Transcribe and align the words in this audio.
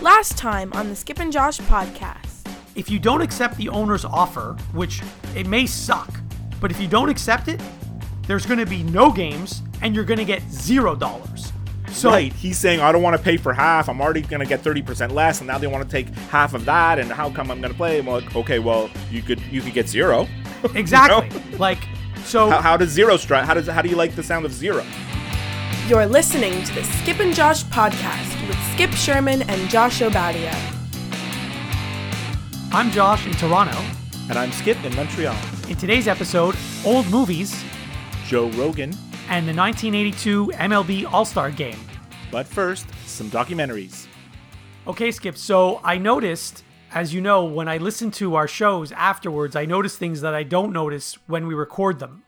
Last 0.00 0.38
time 0.38 0.72
on 0.74 0.88
the 0.88 0.94
Skip 0.94 1.18
and 1.18 1.32
Josh 1.32 1.58
podcast. 1.58 2.48
If 2.76 2.88
you 2.88 3.00
don't 3.00 3.20
accept 3.20 3.56
the 3.56 3.68
owner's 3.68 4.04
offer, 4.04 4.56
which 4.72 5.02
it 5.34 5.48
may 5.48 5.66
suck, 5.66 6.20
but 6.60 6.70
if 6.70 6.80
you 6.80 6.86
don't 6.86 7.08
accept 7.08 7.48
it, 7.48 7.60
there's 8.28 8.46
going 8.46 8.60
to 8.60 8.66
be 8.66 8.84
no 8.84 9.10
games 9.10 9.60
and 9.82 9.96
you're 9.96 10.04
going 10.04 10.18
to 10.18 10.24
get 10.24 10.40
zero 10.52 10.94
dollars. 10.94 11.52
So 11.88 12.10
right. 12.10 12.32
He's 12.32 12.56
saying, 12.58 12.78
I 12.78 12.92
don't 12.92 13.02
want 13.02 13.16
to 13.16 13.22
pay 13.22 13.38
for 13.38 13.52
half. 13.52 13.88
I'm 13.88 14.00
already 14.00 14.20
going 14.20 14.38
to 14.38 14.46
get 14.46 14.62
30% 14.62 15.10
less. 15.10 15.40
And 15.40 15.48
now 15.48 15.58
they 15.58 15.66
want 15.66 15.82
to 15.82 15.90
take 15.90 16.14
half 16.30 16.54
of 16.54 16.64
that. 16.66 17.00
And 17.00 17.10
how 17.10 17.28
come 17.30 17.50
I'm 17.50 17.60
going 17.60 17.72
to 17.72 17.76
play? 17.76 17.98
I'm 17.98 18.06
like, 18.06 18.36
okay, 18.36 18.60
well, 18.60 18.88
you 19.10 19.20
could 19.20 19.40
you 19.50 19.60
could 19.60 19.74
get 19.74 19.88
zero. 19.88 20.28
exactly. 20.76 21.28
Like, 21.58 21.80
so 22.24 22.50
How, 22.50 22.60
how 22.60 22.76
does 22.76 22.90
zero 22.90 23.16
strike? 23.16 23.46
How 23.46 23.54
does 23.54 23.66
how 23.66 23.82
do 23.82 23.88
you 23.88 23.96
like 23.96 24.14
the 24.14 24.22
sound 24.22 24.46
of 24.46 24.52
zero? 24.52 24.84
You're 25.88 26.04
listening 26.04 26.62
to 26.64 26.74
the 26.74 26.84
Skip 26.84 27.18
and 27.18 27.34
Josh 27.34 27.64
podcast 27.64 28.46
with 28.46 28.58
Skip 28.74 28.90
Sherman 28.90 29.40
and 29.48 29.70
Josh 29.70 30.00
Obadia. 30.00 30.52
I'm 32.70 32.90
Josh 32.90 33.26
in 33.26 33.32
Toronto. 33.32 33.82
And 34.28 34.36
I'm 34.38 34.52
Skip 34.52 34.76
in 34.84 34.94
Montreal. 34.94 35.34
In 35.66 35.76
today's 35.76 36.06
episode, 36.06 36.56
old 36.84 37.08
movies 37.08 37.64
Joe 38.26 38.50
Rogan. 38.50 38.90
and 39.30 39.48
the 39.48 39.54
1982 39.54 40.48
MLB 40.56 41.10
All 41.10 41.24
Star 41.24 41.50
game. 41.50 41.78
But 42.30 42.46
first, 42.46 42.86
some 43.06 43.30
documentaries. 43.30 44.08
Okay, 44.86 45.10
Skip. 45.10 45.38
So 45.38 45.80
I 45.82 45.96
noticed, 45.96 46.64
as 46.92 47.14
you 47.14 47.22
know, 47.22 47.46
when 47.46 47.66
I 47.66 47.78
listen 47.78 48.10
to 48.10 48.34
our 48.34 48.46
shows 48.46 48.92
afterwards, 48.92 49.56
I 49.56 49.64
notice 49.64 49.96
things 49.96 50.20
that 50.20 50.34
I 50.34 50.42
don't 50.42 50.74
notice 50.74 51.14
when 51.28 51.46
we 51.46 51.54
record 51.54 51.98
them. 51.98 52.24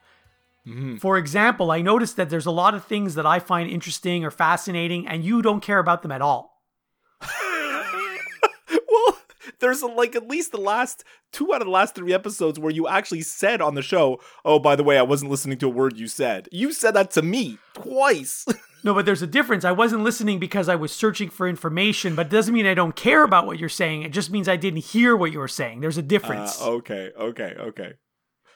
For 0.99 1.17
example, 1.17 1.71
I 1.71 1.83
noticed 1.83 2.17
that 2.17 2.31
there's 2.31 2.47
a 2.47 2.51
lot 2.51 2.75
of 2.75 2.85
things 2.85 3.15
that 3.15 3.27
I 3.27 3.39
find 3.39 3.69
interesting 3.69 4.25
or 4.25 4.31
fascinating, 4.31 5.07
and 5.07 5.25
you 5.25 5.43
don't 5.43 5.63
care 5.63 5.79
about 5.79 6.03
them 6.03 6.13
at 6.13 6.23
all. 6.23 6.63
well, 8.91 9.19
there's 9.59 9.83
like 9.83 10.15
at 10.15 10.29
least 10.29 10.53
the 10.53 10.61
last 10.61 11.03
two 11.33 11.53
out 11.53 11.61
of 11.61 11.67
the 11.67 11.73
last 11.73 11.95
three 11.95 12.13
episodes 12.13 12.59
where 12.59 12.73
you 12.73 12.87
actually 12.87 13.23
said 13.23 13.61
on 13.61 13.75
the 13.75 13.83
show, 13.83 14.21
"Oh, 14.45 14.59
by 14.59 14.77
the 14.77 14.85
way, 14.85 14.99
I 14.99 15.03
wasn't 15.03 15.31
listening 15.31 15.59
to 15.59 15.67
a 15.67 15.71
word 15.71 15.99
you 15.99 16.07
said." 16.07 16.49
You 16.53 16.73
said 16.73 16.93
that 16.93 17.11
to 17.13 17.23
me 17.23 17.59
twice. 17.75 18.47
No, 18.83 18.95
but 18.95 19.05
there's 19.05 19.21
a 19.21 19.27
difference. 19.27 19.67
I 19.67 19.73
wasn't 19.73 20.05
listening 20.05 20.39
because 20.39 20.67
I 20.67 20.75
was 20.75 20.91
searching 20.91 21.29
for 21.29 21.47
information, 21.47 22.15
but 22.15 22.29
it 22.29 22.33
doesn't 22.33 22.55
mean 22.55 22.65
I 22.65 22.73
don't 22.73 22.97
care 22.97 23.23
about 23.23 23.47
what 23.47 23.59
you're 23.59 23.69
saying. 23.69 24.03
It 24.03 24.13
just 24.13 24.31
means 24.31 24.49
I 24.49 24.57
didn't 24.57 24.85
hear 24.87 25.15
what 25.15 25.33
you 25.33 25.39
were 25.39 25.49
saying. 25.49 25.81
There's 25.81 25.99
a 25.99 26.03
difference. 26.03 26.61
Uh, 26.61 26.71
okay, 26.71 27.11
okay, 27.15 27.55
okay. 27.59 27.93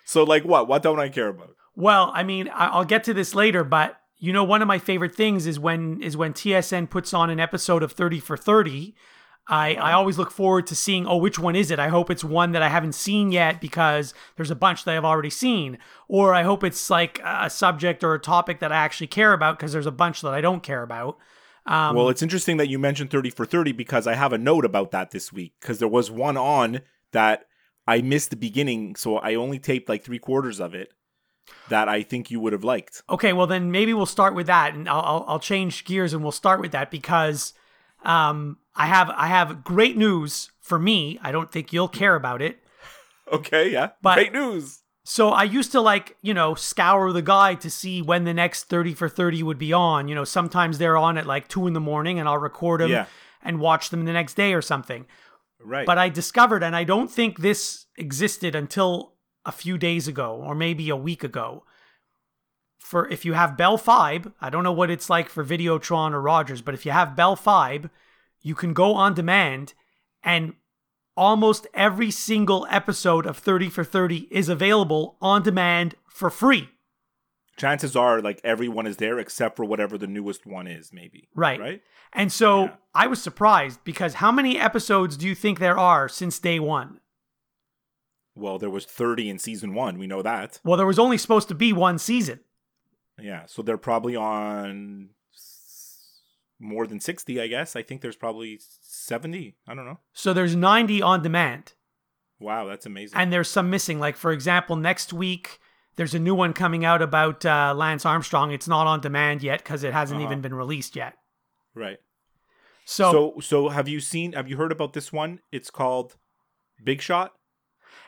So, 0.07 0.25
like, 0.25 0.45
what? 0.45 0.67
What 0.67 0.83
don't 0.83 0.99
I 0.99 1.11
care 1.11 1.29
about? 1.29 1.55
Well, 1.77 2.11
I 2.15 2.23
mean, 2.23 2.51
I'll 2.53 2.85
get 2.85 3.05
to 3.05 3.15
this 3.15 3.35
later, 3.35 3.65
but 3.65 4.01
you 4.19 4.33
know, 4.33 4.45
one 4.45 4.63
of 4.63 4.69
my 4.69 4.79
favorite 4.79 5.15
things 5.15 5.47
is 5.47 5.59
when 5.59 6.01
is 6.03 6.17
when 6.17 6.33
TSN 6.33 6.89
puts 6.89 7.13
on 7.13 7.31
an 7.31 7.41
episode 7.41 7.83
of 7.83 7.93
Thirty 7.93 8.21
for 8.21 8.37
Thirty. 8.37 8.95
I, 9.47 9.75
I 9.75 9.93
always 9.93 10.17
look 10.17 10.31
forward 10.31 10.67
to 10.69 10.75
seeing, 10.75 11.07
oh, 11.07 11.19
which 11.19 11.39
one 11.39 11.55
is 11.55 11.71
it? 11.71 11.79
I 11.79 11.89
hope 11.89 12.11
it's 12.11 12.25
one 12.25 12.53
that 12.53 12.63
I 12.63 12.71
haven't 12.71 12.95
seen 12.95 13.31
yet 13.31 13.61
because 13.61 14.15
there's 14.37 14.51
a 14.51 14.55
bunch 14.57 14.85
that 14.85 14.97
I've 14.97 15.05
already 15.05 15.29
seen. 15.29 15.77
Or 16.09 16.33
I 16.33 16.45
hope 16.45 16.65
it's 16.65 16.89
like 16.89 17.21
a 17.23 17.51
subject 17.51 18.03
or 18.03 18.15
a 18.15 18.19
topic 18.19 18.61
that 18.61 18.73
I 18.73 18.77
actually 18.77 19.09
care 19.09 19.35
about 19.35 19.59
because 19.59 19.75
there's 19.75 19.85
a 19.85 19.93
bunch 19.93 20.23
that 20.23 20.33
I 20.33 20.41
don't 20.41 20.63
care 20.63 20.83
about. 20.83 21.19
Um, 21.67 21.95
well, 21.95 22.09
it's 22.09 22.23
interesting 22.23 22.57
that 22.57 22.69
you 22.69 22.79
mentioned 22.79 23.11
30 23.11 23.29
for 23.29 23.45
30 23.45 23.73
because 23.73 24.07
I 24.07 24.15
have 24.15 24.33
a 24.33 24.39
note 24.39 24.65
about 24.65 24.93
that 24.93 25.11
this 25.11 25.31
week 25.31 25.53
because 25.61 25.79
there 25.79 25.89
was 25.89 26.11
one 26.11 26.39
on 26.39 26.81
that 27.13 27.45
I 27.87 28.01
missed 28.01 28.31
the 28.31 28.37
beginning, 28.37 28.97
so 28.97 29.19
I 29.19 29.35
only 29.35 29.59
taped 29.59 29.91
like 29.91 30.03
three 30.03 30.19
quarters 30.19 30.59
of 30.59 30.75
it 30.75 30.95
that 31.69 31.89
I 31.89 32.03
think 32.03 32.31
you 32.31 32.41
would 32.41 32.53
have 32.53 32.65
liked. 32.65 33.03
Okay, 33.09 33.33
well 33.33 33.47
then 33.47 33.71
maybe 33.71 33.93
we'll 33.95 34.07
start 34.07 34.35
with 34.35 34.47
that, 34.47 34.75
and 34.75 34.89
I'll 34.89 35.01
I'll, 35.01 35.25
I'll 35.29 35.39
change 35.41 35.85
gears 35.85 36.13
and 36.13 36.23
we'll 36.23 36.33
start 36.33 36.61
with 36.61 36.73
that 36.73 36.91
because 36.91 37.55
um, 38.05 38.59
I 38.75 38.87
have 38.87 39.11
I 39.11 39.27
have 39.29 39.65
great 39.65 39.97
news 39.97 40.51
for 40.61 40.79
me. 40.79 41.19
I 41.23 41.33
don't 41.33 41.51
think 41.51 41.73
you'll 41.73 41.89
care 41.89 42.15
about 42.15 42.43
it. 42.43 42.59
Okay, 43.33 43.71
yeah. 43.71 43.91
But- 44.03 44.15
Great 44.17 44.33
news. 44.33 44.81
So 45.07 45.29
I 45.31 45.43
used 45.45 45.71
to 45.73 45.83
like 45.83 46.17
you 46.23 46.33
know 46.33 46.55
scour 46.55 47.13
the 47.13 47.21
guide 47.21 47.61
to 47.61 47.71
see 47.71 48.01
when 48.01 48.25
the 48.25 48.33
next 48.33 48.65
thirty 48.65 48.95
for 48.95 49.09
thirty 49.09 49.43
would 49.43 49.59
be 49.59 49.73
on. 49.73 50.09
You 50.09 50.15
know 50.15 50.25
sometimes 50.25 50.79
they're 50.79 50.97
on 50.97 51.19
at 51.19 51.27
like 51.27 51.47
two 51.49 51.67
in 51.67 51.75
the 51.75 51.81
morning, 51.81 52.19
and 52.19 52.27
I'll 52.29 52.39
record 52.39 52.81
them 52.81 52.91
Yeah. 52.91 53.07
and 53.43 53.61
watch 53.61 53.91
them 53.91 54.07
the 54.07 54.15
next 54.15 54.33
day 54.35 54.55
or 54.55 54.63
something. 54.63 55.05
Right. 55.63 55.85
But 55.87 55.99
I 55.99 56.09
discovered, 56.09 56.63
and 56.63 56.75
I 56.77 56.85
don't 56.85 57.11
think 57.11 57.39
this 57.41 57.85
existed 57.99 58.55
until 58.55 59.14
a 59.45 59.53
few 59.53 59.79
days 59.79 60.09
ago 60.09 60.35
or 60.35 60.55
maybe 60.55 60.89
a 60.89 60.97
week 60.97 61.23
ago. 61.25 61.65
For 62.79 63.09
if 63.09 63.25
you 63.25 63.33
have 63.33 63.57
Bell 63.57 63.79
Fibe, 63.79 64.33
I 64.41 64.51
don't 64.51 64.65
know 64.65 64.73
what 64.73 64.91
it's 64.91 65.09
like 65.09 65.29
for 65.29 65.45
Videotron 65.45 66.13
or 66.13 66.21
Rogers, 66.21 66.61
but 66.61 66.75
if 66.75 66.85
you 66.85 66.93
have 66.93 67.17
Bell 67.17 67.37
Fibe, 67.37 67.89
you 68.43 68.55
can 68.55 68.75
go 68.75 68.95
on 68.95 69.15
demand 69.15 69.73
and 70.23 70.55
almost 71.17 71.67
every 71.75 72.11
single 72.11 72.67
episode 72.71 73.25
of 73.25 73.39
30 73.39 73.71
for 73.71 73.85
30 73.85 74.29
is 74.31 74.49
available 74.49 75.17
on 75.23 75.43
demand 75.43 75.95
for 76.09 76.29
free. 76.29 76.69
Chances 77.57 77.95
are 77.95 78.21
like 78.21 78.41
everyone 78.43 78.87
is 78.87 78.97
there 78.97 79.19
except 79.19 79.57
for 79.57 79.65
whatever 79.65 79.97
the 79.97 80.09
newest 80.09 80.45
one 80.45 80.67
is, 80.67 80.93
maybe. 80.93 81.29
Right. 81.35 81.61
Right? 81.61 81.83
And 82.13 82.33
so 82.33 82.65
Yeah. 82.65 82.73
I 82.95 83.07
was 83.07 83.23
surprised 83.23 83.81
because 83.85 84.15
how 84.15 84.33
many 84.33 84.59
episodes 84.59 85.17
do 85.17 85.27
you 85.27 85.35
think 85.35 85.59
there 85.59 85.79
are 85.79 86.09
since 86.09 86.39
day 86.39 86.59
one? 86.59 87.01
Well, 88.35 88.59
there 88.59 88.71
was 88.71 88.85
30 88.85 89.31
in 89.31 89.39
season 89.39 89.75
one. 89.75 89.99
We 89.99 90.07
know 90.07 90.23
that. 90.23 90.61
Well, 90.65 90.77
there 90.77 90.87
was 90.87 90.99
only 90.99 91.19
supposed 91.19 91.49
to 91.49 91.55
be 91.55 91.73
one 91.73 91.99
season. 91.99 92.41
Yeah. 93.19 93.47
So 93.47 93.63
they're 93.63 93.79
probably 93.79 94.17
on 94.17 95.11
more 96.59 96.87
than 96.87 97.01
60, 97.01 97.41
I 97.41 97.47
guess. 97.47 97.77
I 97.77 97.83
think 97.83 98.01
there's 98.01 98.17
probably 98.17 98.59
70. 98.81 99.57
I 99.69 99.75
don't 99.75 99.87
know. 99.87 99.99
So 100.13 100.33
there's 100.33 100.57
90 100.57 101.03
on 101.03 101.23
demand, 101.23 101.75
Wow, 102.41 102.67
that's 102.67 102.87
amazing. 102.87 103.19
and 103.19 103.33
there's 103.33 103.49
some 103.51 103.71
missing. 103.71 103.99
Like 104.01 104.17
for 104.17 104.33
example, 104.33 104.77
next 104.77 105.13
week 105.13 105.61
there's 105.97 106.15
a 106.15 106.19
new 106.19 106.35
one 106.35 106.53
coming 106.53 106.85
out 106.85 107.03
about 107.03 107.45
uh, 107.47 107.73
Lance 107.77 108.05
Armstrong. 108.05 108.51
It's 108.51 108.67
not 108.69 108.87
on 108.87 109.01
demand 109.01 109.43
yet 109.43 109.61
because 109.63 109.85
it 109.85 109.93
hasn't 109.93 110.19
Uh-huh. 110.21 110.29
even 110.31 110.41
been 110.41 110.55
released 110.55 110.97
yet. 110.97 111.15
right. 111.75 111.99
So, 112.87 113.13
So 113.35 113.41
so 113.41 113.69
have 113.71 113.89
you 113.89 113.99
seen 114.01 114.33
have 114.35 114.47
you 114.49 114.57
heard 114.59 114.71
about 114.73 114.93
this 114.93 115.11
one? 115.13 115.41
It's 115.51 115.71
called 115.71 116.17
Big 116.83 117.01
Shot. 117.01 117.33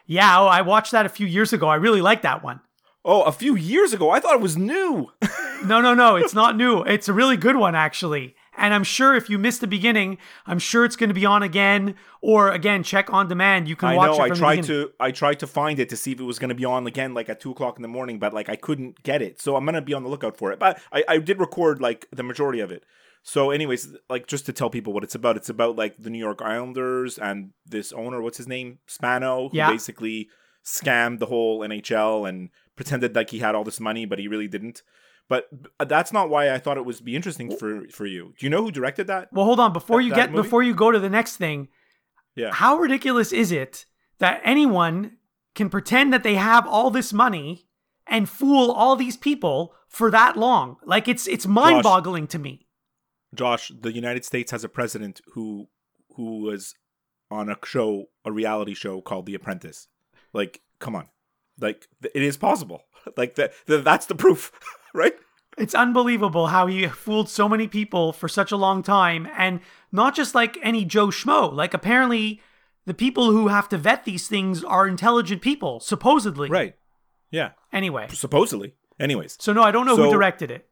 Yeah, 0.06 0.38
oh, 0.38 0.46
I 0.46 0.62
watched 0.62 0.92
that 0.92 1.06
a 1.06 1.10
few 1.10 1.26
years 1.26 1.52
ago. 1.52 1.68
I 1.68 1.76
really 1.76 2.00
like 2.00 2.22
that 2.22 2.42
one. 2.42 2.60
Oh, 3.04 3.22
a 3.22 3.32
few 3.32 3.54
years 3.54 3.92
ago. 3.92 4.10
I 4.10 4.20
thought 4.20 4.34
it 4.34 4.40
was 4.40 4.56
new. 4.56 5.12
No, 5.64 5.80
no, 5.80 5.94
no, 5.94 6.16
it's 6.16 6.34
not 6.34 6.54
new. 6.54 6.82
It's 6.82 7.08
a 7.08 7.14
really 7.14 7.36
good 7.38 7.56
one 7.56 7.74
actually. 7.74 8.36
And 8.58 8.72
I'm 8.72 8.84
sure 8.84 9.14
if 9.14 9.28
you 9.28 9.38
missed 9.38 9.60
the 9.60 9.66
beginning, 9.66 10.18
I'm 10.46 10.58
sure 10.58 10.84
it's 10.84 10.96
going 10.96 11.08
to 11.08 11.14
be 11.14 11.26
on 11.26 11.42
again. 11.42 11.94
Or 12.20 12.50
again, 12.50 12.82
check 12.82 13.12
on 13.12 13.28
demand. 13.28 13.68
You 13.68 13.74
can 13.74 13.90
I 13.90 13.96
watch 13.96 14.18
know. 14.18 14.24
it 14.24 14.26
I 14.26 14.28
from 14.28 14.38
tried 14.38 14.62
to 14.64 14.90
I 14.98 15.10
tried 15.10 15.40
to 15.40 15.46
find 15.46 15.78
it 15.78 15.88
to 15.90 15.96
see 15.96 16.12
if 16.12 16.20
it 16.20 16.24
was 16.24 16.38
going 16.38 16.48
to 16.50 16.54
be 16.54 16.64
on 16.64 16.86
again, 16.86 17.14
like 17.14 17.28
at 17.28 17.40
two 17.40 17.50
o'clock 17.50 17.76
in 17.76 17.82
the 17.82 17.88
morning, 17.88 18.18
but 18.18 18.32
like 18.34 18.48
I 18.48 18.56
couldn't 18.56 19.02
get 19.02 19.22
it. 19.22 19.40
So 19.40 19.56
I'm 19.56 19.64
going 19.64 19.74
to 19.74 19.82
be 19.82 19.94
on 19.94 20.02
the 20.02 20.08
lookout 20.08 20.36
for 20.36 20.52
it. 20.52 20.58
But 20.58 20.80
I 20.92 21.04
I 21.08 21.18
did 21.18 21.38
record 21.40 21.80
like 21.80 22.06
the 22.10 22.22
majority 22.22 22.60
of 22.60 22.70
it. 22.70 22.84
So, 23.28 23.50
anyways, 23.50 23.88
like 24.08 24.28
just 24.28 24.46
to 24.46 24.52
tell 24.52 24.70
people 24.70 24.92
what 24.92 25.02
it's 25.02 25.16
about, 25.16 25.36
it's 25.36 25.48
about 25.48 25.74
like 25.74 25.96
the 25.98 26.10
New 26.10 26.18
York 26.20 26.40
Islanders 26.42 27.18
and 27.18 27.50
this 27.66 27.92
owner, 27.92 28.22
what's 28.22 28.36
his 28.36 28.46
name, 28.46 28.78
Spano, 28.86 29.48
who 29.48 29.56
Yeah. 29.56 29.68
basically 29.68 30.28
scammed 30.64 31.18
the 31.18 31.26
whole 31.26 31.64
NHL 31.64 32.24
and 32.24 32.50
pretended 32.76 33.16
like 33.16 33.30
he 33.30 33.40
had 33.40 33.56
all 33.56 33.64
this 33.64 33.80
money, 33.80 34.04
but 34.06 34.20
he 34.20 34.28
really 34.28 34.46
didn't. 34.46 34.82
But 35.28 35.48
that's 35.84 36.12
not 36.12 36.30
why 36.30 36.52
I 36.54 36.58
thought 36.58 36.76
it 36.76 36.84
was 36.84 37.00
be 37.00 37.16
interesting 37.16 37.50
for 37.56 37.88
for 37.90 38.06
you. 38.06 38.32
Do 38.38 38.46
you 38.46 38.50
know 38.50 38.62
who 38.62 38.70
directed 38.70 39.08
that? 39.08 39.28
Well, 39.32 39.44
hold 39.44 39.58
on. 39.58 39.72
Before 39.72 40.00
That- 40.00 40.06
you 40.08 40.14
get 40.14 40.30
before 40.32 40.62
you 40.62 40.72
go 40.72 40.92
to 40.92 41.00
the 41.00 41.10
next 41.10 41.36
thing, 41.36 41.66
Yeah. 42.36 42.52
how 42.54 42.76
ridiculous 42.76 43.32
is 43.32 43.50
it 43.50 43.86
that 44.18 44.40
anyone 44.44 45.16
can 45.56 45.68
pretend 45.68 46.12
that 46.12 46.22
they 46.22 46.36
have 46.36 46.64
all 46.68 46.90
this 46.92 47.12
money 47.12 47.66
and 48.06 48.28
fool 48.28 48.70
all 48.70 48.94
these 48.94 49.16
people 49.16 49.74
for 49.88 50.12
that 50.12 50.36
long? 50.36 50.76
Like 50.84 51.08
it's 51.08 51.26
it's 51.26 51.44
mind-boggling 51.48 52.28
to 52.28 52.38
me. 52.38 52.65
Josh, 53.36 53.70
the 53.80 53.92
United 53.92 54.24
States 54.24 54.50
has 54.50 54.64
a 54.64 54.68
president 54.68 55.20
who 55.34 55.68
who 56.16 56.38
was 56.40 56.74
on 57.30 57.48
a 57.50 57.56
show, 57.64 58.06
a 58.24 58.32
reality 58.32 58.74
show 58.74 59.00
called 59.00 59.26
The 59.26 59.34
Apprentice. 59.34 59.88
Like, 60.32 60.60
come 60.78 60.94
on, 60.96 61.08
like 61.60 61.86
it 62.14 62.22
is 62.22 62.36
possible. 62.36 62.82
Like 63.16 63.36
that, 63.36 63.52
that's 63.68 64.06
the 64.06 64.16
proof, 64.16 64.50
right? 64.94 65.14
It's 65.56 65.76
unbelievable 65.76 66.48
how 66.48 66.66
he 66.66 66.88
fooled 66.88 67.28
so 67.28 67.48
many 67.48 67.68
people 67.68 68.12
for 68.12 68.28
such 68.28 68.50
a 68.50 68.56
long 68.56 68.82
time 68.82 69.28
and 69.38 69.60
not 69.92 70.16
just 70.16 70.34
like 70.34 70.58
any 70.60 70.84
Joe 70.84 71.06
Schmo. 71.06 71.52
Like 71.52 71.72
apparently 71.72 72.40
the 72.84 72.94
people 72.94 73.30
who 73.30 73.46
have 73.46 73.68
to 73.68 73.78
vet 73.78 74.04
these 74.06 74.26
things 74.26 74.64
are 74.64 74.88
intelligent 74.88 75.40
people, 75.40 75.78
supposedly. 75.78 76.48
Right. 76.50 76.74
Yeah. 77.30 77.50
Anyway. 77.72 78.08
Supposedly. 78.10 78.74
Anyways, 78.98 79.36
So 79.38 79.52
no, 79.52 79.62
I 79.62 79.70
don't 79.70 79.86
know 79.86 79.96
who 79.96 80.10
directed 80.10 80.50
it. 80.50 80.68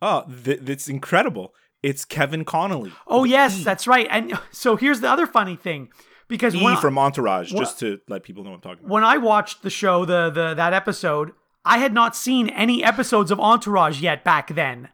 oh, 0.00 0.22
th- 0.44 0.60
it's 0.68 0.88
incredible. 0.88 1.54
It's 1.84 2.04
Kevin 2.04 2.44
Connolly. 2.44 2.92
Oh 3.06 3.24
yes, 3.24 3.62
that's 3.62 3.86
right. 3.86 4.06
And 4.10 4.38
so 4.50 4.76
here's 4.76 5.00
the 5.00 5.08
other 5.10 5.26
funny 5.26 5.56
thing. 5.56 5.90
Because 6.26 6.54
E 6.54 6.76
from 6.76 6.96
Entourage, 6.98 7.52
Wha- 7.52 7.60
just 7.60 7.78
to 7.80 8.00
let 8.08 8.22
people 8.22 8.42
know 8.44 8.50
what 8.50 8.56
I'm 8.56 8.62
talking 8.62 8.84
about. 8.84 8.90
when 8.90 9.04
I 9.04 9.18
watched 9.18 9.62
the 9.62 9.68
show, 9.70 10.04
the 10.06 10.30
the 10.30 10.54
that 10.54 10.72
episode, 10.72 11.32
I 11.64 11.76
had 11.78 11.92
not 11.92 12.16
seen 12.16 12.48
any 12.48 12.82
episodes 12.82 13.30
of 13.30 13.38
Entourage 13.38 14.00
yet 14.00 14.24
back 14.24 14.54
then. 14.54 14.88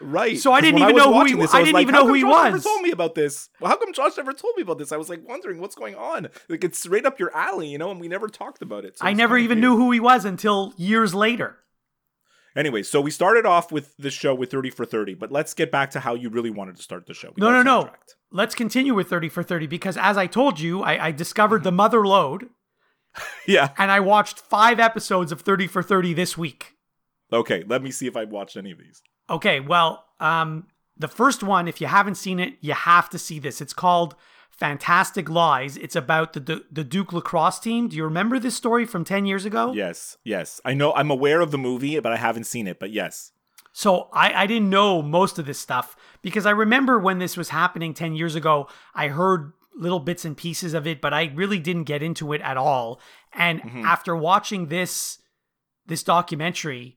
Right. 0.00 0.38
So 0.38 0.52
I 0.52 0.60
didn't 0.60 0.80
even 0.80 0.94
was 0.94 1.04
know 1.04 1.12
who 1.18 1.24
he- 1.24 1.32
this, 1.34 1.52
I 1.54 1.58
was 1.60 1.66
didn't 1.68 1.74
like, 1.74 1.82
even 1.82 1.94
know 1.94 2.06
who 2.06 2.12
he 2.14 2.20
Josh 2.20 2.44
Never 2.52 2.58
told 2.60 2.82
me 2.82 2.90
about 2.92 3.14
this. 3.16 3.48
Well, 3.60 3.70
how 3.70 3.76
come 3.78 3.92
Josh 3.94 4.16
never 4.16 4.32
told 4.34 4.54
me 4.56 4.62
about 4.62 4.78
this? 4.78 4.92
I 4.92 4.96
was 4.98 5.08
like 5.08 5.26
wondering 5.26 5.58
what's 5.60 5.74
going 5.74 5.94
on. 5.96 6.28
Like 6.48 6.62
it's 6.62 6.86
right 6.86 7.04
up 7.04 7.18
your 7.18 7.34
alley, 7.34 7.68
you 7.68 7.78
know, 7.78 7.90
and 7.90 7.98
we 8.00 8.06
never 8.06 8.28
talked 8.28 8.62
about 8.62 8.84
it. 8.84 8.98
So 8.98 9.06
I 9.06 9.12
never 9.14 9.36
even 9.38 9.58
weird. 9.58 9.62
knew 9.72 9.76
who 9.76 9.90
he 9.90 9.98
was 10.00 10.24
until 10.24 10.72
years 10.76 11.14
later. 11.14 11.56
Anyway, 12.56 12.82
so 12.82 13.00
we 13.02 13.10
started 13.10 13.44
off 13.44 13.70
with 13.70 13.94
the 13.98 14.10
show 14.10 14.34
with 14.34 14.50
30 14.50 14.70
for 14.70 14.86
30, 14.86 15.14
but 15.14 15.30
let's 15.30 15.52
get 15.52 15.70
back 15.70 15.90
to 15.90 16.00
how 16.00 16.14
you 16.14 16.30
really 16.30 16.50
wanted 16.50 16.76
to 16.76 16.82
start 16.82 17.06
the 17.06 17.12
show. 17.12 17.28
We 17.28 17.40
No, 17.40 17.50
no, 17.50 17.62
no. 17.62 17.90
Let's 18.30 18.54
continue 18.54 18.94
with 18.94 19.08
30 19.08 19.28
for 19.28 19.42
30 19.42 19.66
because, 19.66 19.96
as 19.98 20.16
I 20.16 20.26
told 20.26 20.58
you, 20.58 20.82
I, 20.82 21.08
I 21.08 21.12
discovered 21.12 21.62
the 21.64 21.72
Mother 21.72 22.06
Lode 22.06 22.48
Yeah. 23.46 23.70
and 23.76 23.90
I 23.90 24.00
watched 24.00 24.38
five 24.38 24.80
episodes 24.80 25.32
of 25.32 25.42
30 25.42 25.66
for 25.66 25.82
30 25.82 26.14
this 26.14 26.36
week. 26.38 26.74
Okay, 27.32 27.62
let 27.66 27.82
me 27.82 27.90
see 27.90 28.06
if 28.06 28.16
I've 28.16 28.30
watched 28.30 28.56
any 28.56 28.70
of 28.70 28.78
these. 28.78 29.02
Okay, 29.28 29.60
well, 29.60 30.04
um, 30.18 30.66
the 30.96 31.08
first 31.08 31.42
one, 31.42 31.68
if 31.68 31.80
you 31.80 31.86
haven't 31.88 32.14
seen 32.14 32.40
it, 32.40 32.54
you 32.60 32.72
have 32.72 33.10
to 33.10 33.18
see 33.18 33.38
this. 33.38 33.60
It's 33.60 33.74
called 33.74 34.14
Fantastic 34.56 35.28
Lies. 35.28 35.76
It's 35.76 35.96
about 35.96 36.32
the 36.32 36.40
the, 36.40 36.64
the 36.70 36.84
Duke 36.84 37.12
lacrosse 37.12 37.58
team. 37.58 37.88
Do 37.88 37.96
you 37.96 38.04
remember 38.04 38.38
this 38.38 38.56
story 38.56 38.86
from 38.86 39.04
10 39.04 39.26
years 39.26 39.44
ago? 39.44 39.72
Yes, 39.72 40.16
yes. 40.24 40.60
I 40.64 40.74
know 40.74 40.92
I'm 40.94 41.10
aware 41.10 41.40
of 41.40 41.50
the 41.50 41.58
movie, 41.58 41.98
but 42.00 42.12
I 42.12 42.16
haven't 42.16 42.44
seen 42.44 42.66
it, 42.66 42.78
but 42.78 42.90
yes. 42.90 43.32
So 43.72 44.08
I, 44.14 44.32
I 44.32 44.46
didn't 44.46 44.70
know 44.70 45.02
most 45.02 45.38
of 45.38 45.44
this 45.44 45.58
stuff 45.58 45.94
because 46.22 46.46
I 46.46 46.50
remember 46.50 46.98
when 46.98 47.18
this 47.18 47.36
was 47.36 47.50
happening 47.50 47.92
10 47.92 48.14
years 48.14 48.34
ago, 48.34 48.68
I 48.94 49.08
heard 49.08 49.52
little 49.76 50.00
bits 50.00 50.24
and 50.24 50.34
pieces 50.34 50.72
of 50.72 50.86
it, 50.86 51.02
but 51.02 51.12
I 51.12 51.30
really 51.34 51.58
didn't 51.58 51.84
get 51.84 52.02
into 52.02 52.32
it 52.32 52.40
at 52.40 52.56
all. 52.56 52.98
And 53.34 53.60
mm-hmm. 53.60 53.84
after 53.84 54.16
watching 54.16 54.68
this 54.68 55.18
this 55.86 56.02
documentary, 56.02 56.95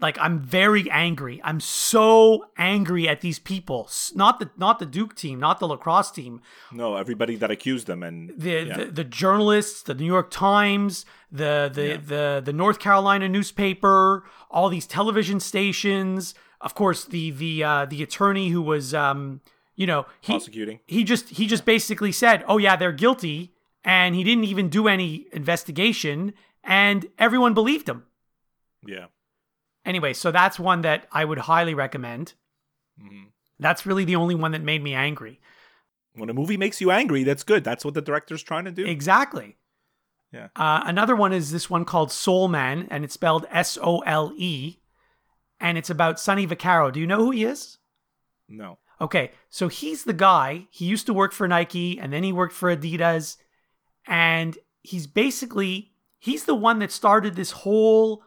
like 0.00 0.18
I'm 0.18 0.40
very 0.40 0.90
angry. 0.90 1.40
I'm 1.44 1.60
so 1.60 2.46
angry 2.56 3.08
at 3.08 3.20
these 3.20 3.38
people. 3.38 3.90
Not 4.14 4.40
the 4.40 4.50
not 4.56 4.78
the 4.78 4.86
Duke 4.86 5.14
team, 5.14 5.38
not 5.40 5.60
the 5.60 5.66
lacrosse 5.68 6.10
team. 6.10 6.40
No, 6.72 6.96
everybody 6.96 7.36
that 7.36 7.50
accused 7.50 7.86
them 7.86 8.02
and 8.02 8.32
The 8.36 8.50
yeah. 8.50 8.76
the, 8.76 8.84
the 8.86 9.04
journalists, 9.04 9.82
the 9.82 9.94
New 9.94 10.06
York 10.06 10.30
Times, 10.30 11.04
the 11.30 11.70
the, 11.72 11.86
Yeah. 11.86 11.96
the 11.96 12.42
the 12.44 12.52
North 12.52 12.78
Carolina 12.78 13.28
newspaper, 13.28 14.24
all 14.50 14.68
these 14.68 14.86
television 14.86 15.40
stations. 15.40 16.34
Of 16.60 16.74
course, 16.74 17.04
the 17.04 17.30
the 17.30 17.64
uh, 17.64 17.84
the 17.86 18.02
attorney 18.02 18.48
who 18.50 18.62
was 18.62 18.92
um 18.94 19.40
you 19.76 19.86
know 19.86 20.06
he 20.20 20.32
prosecuting. 20.32 20.80
he 20.86 21.04
just 21.04 21.28
he 21.30 21.46
just 21.46 21.64
basically 21.64 22.12
said, 22.12 22.44
"Oh 22.46 22.58
yeah, 22.58 22.76
they're 22.76 22.92
guilty," 22.92 23.52
and 23.84 24.14
he 24.14 24.22
didn't 24.24 24.44
even 24.44 24.68
do 24.68 24.86
any 24.88 25.26
investigation, 25.32 26.34
and 26.64 27.06
everyone 27.18 27.54
believed 27.54 27.88
him. 27.88 28.04
Yeah. 28.86 29.06
Anyway, 29.90 30.12
so 30.12 30.30
that's 30.30 30.56
one 30.56 30.82
that 30.82 31.08
I 31.10 31.24
would 31.24 31.38
highly 31.38 31.74
recommend. 31.74 32.34
Mhm. 33.02 33.32
That's 33.58 33.84
really 33.84 34.04
the 34.04 34.14
only 34.14 34.36
one 34.36 34.52
that 34.52 34.62
made 34.62 34.84
me 34.84 34.94
angry. 34.94 35.40
When 36.14 36.30
a 36.30 36.32
movie 36.32 36.56
makes 36.56 36.80
you 36.80 36.92
angry, 36.92 37.24
that's 37.24 37.42
good. 37.42 37.64
That's 37.64 37.84
what 37.84 37.94
the 37.94 38.00
director's 38.00 38.44
trying 38.44 38.66
to 38.66 38.70
do. 38.70 38.86
Exactly. 38.86 39.56
Yeah. 40.32 40.50
Uh, 40.54 40.82
another 40.84 41.16
one 41.16 41.32
is 41.32 41.50
this 41.50 41.68
one 41.68 41.84
called 41.84 42.12
Soul 42.12 42.46
Man, 42.46 42.86
and 42.88 43.02
it's 43.02 43.14
spelled 43.14 43.46
S 43.50 43.76
O 43.82 43.98
L 44.06 44.32
E, 44.36 44.76
and 45.58 45.76
it's 45.76 45.90
about 45.90 46.20
Sonny 46.20 46.46
Vaccaro. 46.46 46.92
Do 46.92 47.00
you 47.00 47.06
know 47.08 47.18
who 47.18 47.32
he 47.32 47.42
is? 47.42 47.78
No. 48.48 48.78
Okay, 49.00 49.32
so 49.48 49.66
he's 49.66 50.04
the 50.04 50.12
guy. 50.12 50.68
He 50.70 50.84
used 50.84 51.06
to 51.06 51.14
work 51.14 51.32
for 51.32 51.48
Nike, 51.48 51.98
and 51.98 52.12
then 52.12 52.22
he 52.22 52.32
worked 52.32 52.54
for 52.54 52.74
Adidas, 52.74 53.38
and 54.06 54.56
he's 54.82 55.08
basically 55.08 55.90
he's 56.20 56.44
the 56.44 56.54
one 56.54 56.78
that 56.78 56.92
started 56.92 57.34
this 57.34 57.50
whole 57.50 58.22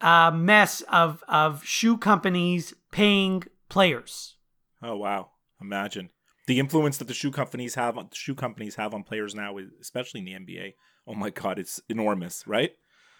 uh, 0.00 0.30
mess 0.30 0.82
of 0.82 1.22
of 1.28 1.64
shoe 1.64 1.96
companies 1.96 2.74
paying 2.90 3.44
players. 3.68 4.36
Oh 4.82 4.96
wow. 4.96 5.30
Imagine. 5.60 6.10
The 6.46 6.58
influence 6.58 6.98
that 6.98 7.08
the 7.08 7.14
shoe 7.14 7.30
companies 7.30 7.74
have 7.74 7.96
on 7.96 8.10
shoe 8.12 8.34
companies 8.34 8.74
have 8.74 8.92
on 8.92 9.02
players 9.02 9.34
now, 9.34 9.56
especially 9.80 10.20
in 10.20 10.26
the 10.26 10.32
NBA. 10.32 10.74
Oh 11.06 11.14
my 11.14 11.30
god, 11.30 11.58
it's 11.58 11.80
enormous, 11.88 12.46
right? 12.46 12.72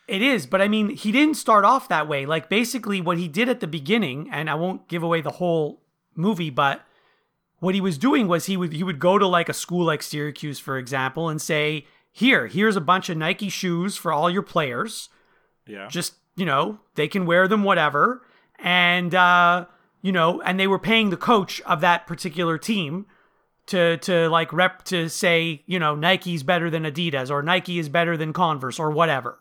It 0.06 0.20
is, 0.20 0.44
but 0.44 0.60
I 0.60 0.68
mean, 0.68 0.90
he 0.90 1.12
didn't 1.12 1.36
start 1.36 1.64
off 1.64 1.88
that 1.88 2.06
way. 2.06 2.26
Like 2.26 2.50
basically 2.50 3.00
what 3.00 3.16
he 3.16 3.26
did 3.26 3.48
at 3.48 3.60
the 3.60 3.66
beginning, 3.66 4.28
and 4.30 4.50
I 4.50 4.54
won't 4.54 4.88
give 4.88 5.02
away 5.02 5.22
the 5.22 5.30
whole 5.30 5.82
movie, 6.14 6.50
but 6.50 6.82
what 7.60 7.74
he 7.74 7.80
was 7.80 7.96
doing 7.96 8.28
was 8.28 8.44
he 8.44 8.58
would 8.58 8.74
he 8.74 8.84
would 8.84 8.98
go 8.98 9.18
to 9.18 9.26
like 9.26 9.48
a 9.48 9.54
school 9.54 9.86
like 9.86 10.02
Syracuse, 10.02 10.58
for 10.58 10.76
example, 10.76 11.30
and 11.30 11.40
say, 11.40 11.86
"Here, 12.12 12.46
here's 12.46 12.76
a 12.76 12.80
bunch 12.82 13.08
of 13.08 13.16
Nike 13.16 13.48
shoes 13.48 13.96
for 13.96 14.12
all 14.12 14.28
your 14.28 14.42
players. 14.42 15.08
Yeah. 15.66 15.88
Just, 15.88 16.16
you 16.36 16.44
know, 16.44 16.78
they 16.94 17.08
can 17.08 17.26
wear 17.26 17.48
them 17.48 17.64
whatever." 17.64 18.22
And 18.58 19.14
uh, 19.14 19.66
you 20.02 20.12
know, 20.12 20.40
and 20.42 20.60
they 20.60 20.66
were 20.66 20.78
paying 20.78 21.10
the 21.10 21.16
coach 21.16 21.60
of 21.62 21.80
that 21.80 22.06
particular 22.06 22.58
team 22.58 23.06
to 23.66 23.96
to 23.98 24.28
like 24.28 24.52
rep 24.52 24.84
to 24.84 25.08
say, 25.08 25.62
you 25.66 25.78
know, 25.78 25.94
Nike's 25.94 26.42
better 26.42 26.70
than 26.70 26.84
Adidas 26.84 27.30
or 27.30 27.42
Nike 27.42 27.78
is 27.78 27.88
better 27.88 28.16
than 28.16 28.32
Converse 28.32 28.78
or 28.78 28.90
whatever. 28.90 29.38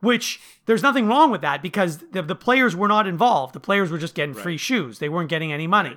Which 0.00 0.40
there's 0.66 0.82
nothing 0.82 1.06
wrong 1.06 1.30
with 1.30 1.40
that 1.40 1.62
because 1.62 1.98
the, 2.10 2.20
the 2.20 2.34
players 2.34 2.76
were 2.76 2.88
not 2.88 3.06
involved. 3.06 3.54
The 3.54 3.60
players 3.60 3.90
were 3.90 3.96
just 3.96 4.14
getting 4.14 4.34
free 4.34 4.58
shoes. 4.58 4.98
They 4.98 5.08
weren't 5.08 5.30
getting 5.30 5.50
any 5.50 5.66
money. 5.66 5.96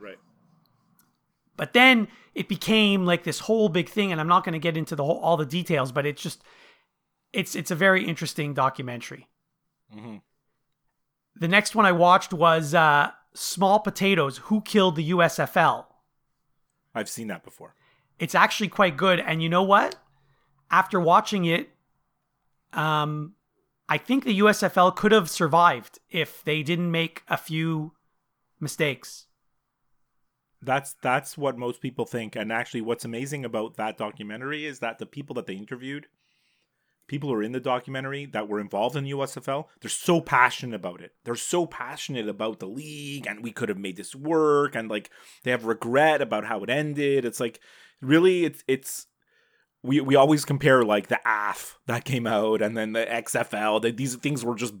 right. 0.00 0.18
But 1.56 1.74
then 1.74 2.08
it 2.34 2.48
became 2.48 3.04
like 3.04 3.24
this 3.24 3.40
whole 3.40 3.68
big 3.68 3.90
thing, 3.90 4.10
and 4.10 4.20
I'm 4.20 4.28
not 4.28 4.44
going 4.44 4.54
to 4.54 4.58
get 4.58 4.76
into 4.76 4.96
the 4.96 5.04
whole 5.04 5.18
all 5.18 5.36
the 5.36 5.44
details, 5.44 5.92
but 5.92 6.06
it's 6.06 6.22
just 6.22 6.42
it's 7.32 7.54
it's 7.54 7.70
a 7.70 7.74
very 7.74 8.06
interesting 8.06 8.54
documentary. 8.54 9.26
Mhm. 9.94 10.22
The 11.34 11.48
next 11.48 11.74
one 11.74 11.86
I 11.86 11.92
watched 11.92 12.32
was 12.32 12.74
uh, 12.74 13.12
Small 13.34 13.80
Potatoes: 13.80 14.38
Who 14.44 14.60
Killed 14.62 14.96
the 14.96 15.10
USFL. 15.10 15.86
I've 16.94 17.08
seen 17.08 17.28
that 17.28 17.44
before. 17.44 17.74
It's 18.18 18.34
actually 18.34 18.68
quite 18.68 18.96
good, 18.96 19.20
and 19.20 19.42
you 19.42 19.48
know 19.48 19.62
what? 19.62 19.96
After 20.70 20.98
watching 20.98 21.44
it, 21.44 21.70
um, 22.72 23.34
I 23.88 23.98
think 23.98 24.24
the 24.24 24.38
USFL 24.40 24.96
could 24.96 25.12
have 25.12 25.30
survived 25.30 25.98
if 26.10 26.42
they 26.42 26.62
didn't 26.62 26.90
make 26.90 27.22
a 27.28 27.36
few 27.36 27.92
mistakes. 28.58 29.26
That's 30.62 30.94
that's 31.02 31.38
what 31.38 31.58
most 31.58 31.80
people 31.80 32.06
think. 32.06 32.34
And 32.34 32.50
actually 32.50 32.80
what's 32.80 33.04
amazing 33.04 33.44
about 33.44 33.76
that 33.76 33.98
documentary 33.98 34.64
is 34.64 34.80
that 34.80 34.98
the 34.98 35.06
people 35.06 35.34
that 35.34 35.46
they 35.46 35.54
interviewed, 35.54 36.08
people 37.06 37.28
who 37.28 37.34
are 37.36 37.42
in 37.42 37.52
the 37.52 37.60
documentary 37.60 38.26
that 38.26 38.48
were 38.48 38.60
involved 38.60 38.96
in 38.96 39.04
the 39.04 39.12
USFL, 39.12 39.66
they're 39.80 39.88
so 39.88 40.20
passionate 40.20 40.76
about 40.76 41.00
it. 41.00 41.12
They're 41.24 41.34
so 41.34 41.66
passionate 41.66 42.28
about 42.28 42.58
the 42.58 42.66
league 42.66 43.26
and 43.26 43.42
we 43.42 43.52
could 43.52 43.68
have 43.68 43.78
made 43.78 43.96
this 43.96 44.14
work 44.14 44.74
and 44.74 44.88
like 44.88 45.10
they 45.44 45.50
have 45.50 45.64
regret 45.64 46.20
about 46.20 46.46
how 46.46 46.62
it 46.62 46.70
ended. 46.70 47.24
It's 47.24 47.40
like 47.40 47.60
really 48.00 48.44
it's 48.44 48.64
it's 48.66 49.06
we 49.82 50.00
we 50.00 50.16
always 50.16 50.44
compare 50.44 50.82
like 50.82 51.08
the 51.08 51.20
AF 51.24 51.78
that 51.86 52.04
came 52.04 52.26
out 52.26 52.60
and 52.60 52.76
then 52.76 52.92
the 52.92 53.06
XFL. 53.06 53.80
That 53.82 53.96
these 53.96 54.16
things 54.16 54.44
were 54.44 54.56
just 54.56 54.74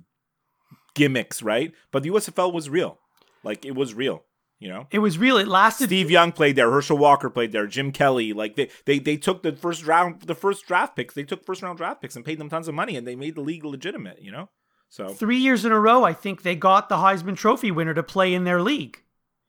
gimmicks, 0.94 1.42
right? 1.42 1.72
But 1.92 2.02
the 2.02 2.10
USFL 2.10 2.52
was 2.52 2.68
real. 2.68 2.98
Like 3.44 3.64
it 3.64 3.76
was 3.76 3.94
real, 3.94 4.24
you 4.58 4.68
know? 4.68 4.86
It 4.90 5.00
was 5.00 5.18
real. 5.18 5.36
It 5.36 5.48
lasted. 5.48 5.86
Steve 5.86 6.10
Young 6.10 6.32
played 6.32 6.56
there. 6.56 6.70
Herschel 6.70 6.98
Walker 6.98 7.28
played 7.30 7.52
there. 7.52 7.66
Jim 7.66 7.92
Kelly, 7.92 8.32
like 8.32 8.56
they, 8.56 8.70
they, 8.84 8.98
they 8.98 9.16
took 9.16 9.42
the 9.42 9.52
first 9.52 9.86
round, 9.86 10.22
the 10.22 10.34
first 10.34 10.66
draft 10.66 10.96
picks. 10.96 11.14
They 11.14 11.24
took 11.24 11.44
first 11.44 11.62
round 11.62 11.78
draft 11.78 12.00
picks 12.00 12.16
and 12.16 12.24
paid 12.24 12.38
them 12.38 12.48
tons 12.48 12.68
of 12.68 12.74
money, 12.74 12.96
and 12.96 13.06
they 13.06 13.16
made 13.16 13.34
the 13.34 13.40
league 13.42 13.64
legitimate. 13.64 14.22
You 14.22 14.32
know, 14.32 14.48
so 14.88 15.08
Three 15.08 15.36
years 15.38 15.64
in 15.64 15.72
a 15.72 15.80
row, 15.80 16.04
I 16.04 16.12
think 16.12 16.42
they 16.42 16.54
got 16.56 16.88
the 16.88 16.96
Heisman 16.96 17.36
Trophy 17.36 17.70
winner 17.70 17.94
to 17.94 18.02
play 18.02 18.32
in 18.32 18.44
their 18.44 18.62
league, 18.62 19.02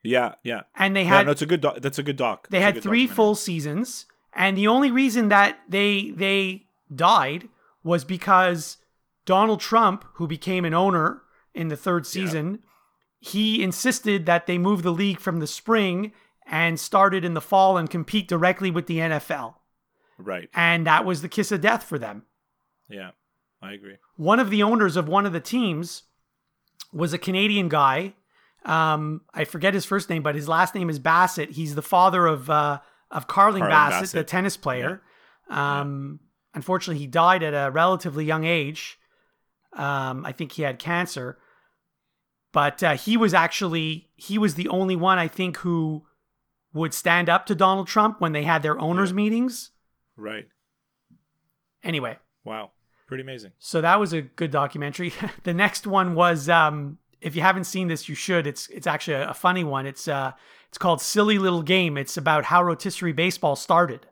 yeah, 0.04 0.36
yeah, 0.44 0.62
and 0.76 0.96
they 0.96 1.04
yeah. 1.04 1.10
had 1.18 1.26
No, 1.28 1.32
it's 1.32 1.42
a 1.42 1.46
good. 1.46 1.62
That's 1.62 2.00
a 2.00 2.04
good 2.04 2.18
doc. 2.18 2.48
they 2.50 2.58
It's 2.58 2.64
had 2.66 2.74
three 2.76 3.04
documentary. 3.04 3.16
full 3.16 3.36
seasons, 3.36 4.06
and 4.34 4.58
the 4.58 4.68
only 4.68 4.92
reason 4.92 5.30
that 5.30 5.60
they 5.70 6.12
they 6.12 6.66
died 6.94 7.48
was 7.84 8.04
because 8.04 8.78
Donald 9.26 9.60
Trump, 9.62 10.04
who 10.16 10.28
became 10.28 10.66
an 10.66 10.74
owner 10.74 11.22
in 11.54 11.70
the 11.70 11.78
third 11.78 12.06
season, 12.06 12.60
he 13.20 13.64
insisted 13.64 14.26
that 14.26 14.46
they 14.48 14.58
move 14.58 14.84
the 14.84 14.92
league 14.92 15.20
from 15.20 15.40
the 15.40 15.48
spring 15.48 16.12
and 16.46 16.80
started 16.80 17.26
in 17.26 17.34
the 17.34 17.42
fall 17.42 17.78
and 17.78 17.90
compete 17.90 18.28
directly 18.28 18.72
with 18.72 18.88
the 18.88 19.00
NFL, 19.00 19.56
Right. 20.18 20.50
and 20.54 20.86
that 20.88 21.04
was 21.06 21.22
the 21.22 21.30
kiss 21.30 21.52
of 21.52 21.62
death 21.62 21.84
for 21.84 21.98
them. 22.00 22.24
Yeah, 22.90 23.12
I 23.62 23.74
agree. 23.74 23.98
one 24.16 24.40
of 24.40 24.50
the 24.50 24.64
owners 24.64 24.96
of 24.96 25.08
one 25.10 25.26
of 25.26 25.34
the 25.34 25.40
teams 25.42 26.04
was 26.94 27.12
a 27.14 27.18
Canadian 27.18 27.68
guy. 27.70 28.14
Um, 28.66 29.22
I 29.34 29.44
forget 29.46 29.74
his 29.74 29.86
first 29.86 30.10
name, 30.10 30.24
but 30.24 30.36
his 30.36 30.48
last 30.48 30.74
name 30.76 30.90
is 30.90 31.00
Bassett. 31.00 31.52
He's 31.52 31.76
the 31.76 31.82
father 31.82 32.26
of 32.28 32.50
uh, 32.50 32.80
of 33.12 33.28
Carling, 33.28 33.62
Carling 33.62 33.70
Bassett, 33.76 34.02
Bassett. 34.02 34.18
the 34.20 34.24
tennis 34.24 34.58
player. 34.58 35.02
Um, 35.50 36.20
Unfortunately, 36.54 37.00
he 37.00 37.08
died 37.08 37.44
at 37.44 37.54
a 37.54 37.70
relatively 37.72 38.26
young 38.26 38.44
age. 38.44 38.98
Um, 39.74 40.26
I 40.26 40.32
think 40.32 40.54
he 40.54 40.64
had 40.64 40.80
cancer, 40.80 41.38
but 42.58 42.82
uh, 42.82 42.96
he 42.96 43.18
was 43.18 43.36
actually 43.36 44.10
he 44.16 44.40
was 44.40 44.56
the 44.56 44.68
only 44.70 44.96
one 44.96 45.20
I 45.20 45.28
think 45.28 45.58
who 45.58 46.08
would 46.74 46.92
stand 46.92 47.30
up 47.30 47.46
to 47.46 47.54
Donald 47.54 47.88
Trump 47.88 48.20
when 48.20 48.32
they 48.32 48.42
had 48.42 48.64
their 48.64 48.80
owners' 48.80 49.12
Yeah. 49.12 49.16
meetings. 49.18 49.70
Right. 50.16 50.48
Anyway, 51.84 52.18
Wow. 52.44 52.72
Pretty 53.08 53.22
amazing. 53.22 53.52
So 53.60 53.80
that 53.82 54.00
was 54.00 54.12
a 54.12 54.24
good 54.24 54.50
documentary. 54.50 55.14
the 55.44 55.54
next 55.54 55.86
one 55.86 56.16
was 56.16 56.50
um 56.50 56.98
if 57.22 57.36
you 57.36 57.44
haven't 57.44 57.66
seen 57.66 57.88
this, 57.90 58.10
you 58.10 58.16
should. 58.16 58.48
It's 58.48 58.68
it's 58.70 58.88
actually 58.88 59.18
a, 59.22 59.30
a 59.30 59.34
funny 59.36 59.64
one. 59.64 59.86
It's 59.86 60.08
uh 60.08 60.32
it's 60.70 60.80
called 60.80 61.00
Silly 61.00 61.38
Little 61.38 61.62
Game. 61.62 61.96
It's 61.96 62.18
about 62.18 62.46
how 62.46 62.64
rotisserie 62.64 63.14
baseball 63.14 63.56
started. 63.56 64.08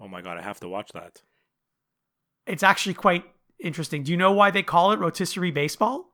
Oh 0.00 0.08
my 0.08 0.22
god, 0.22 0.38
I 0.38 0.42
have 0.42 0.58
to 0.60 0.68
watch 0.68 0.90
that. 0.92 1.22
It's 2.46 2.64
actually 2.64 2.94
quite 2.94 3.24
interesting. 3.60 4.02
Do 4.02 4.10
you 4.10 4.16
know 4.18 4.32
why 4.32 4.50
they 4.50 4.64
call 4.64 4.90
it 4.90 4.98
rotisserie 4.98 5.52
baseball? 5.52 6.09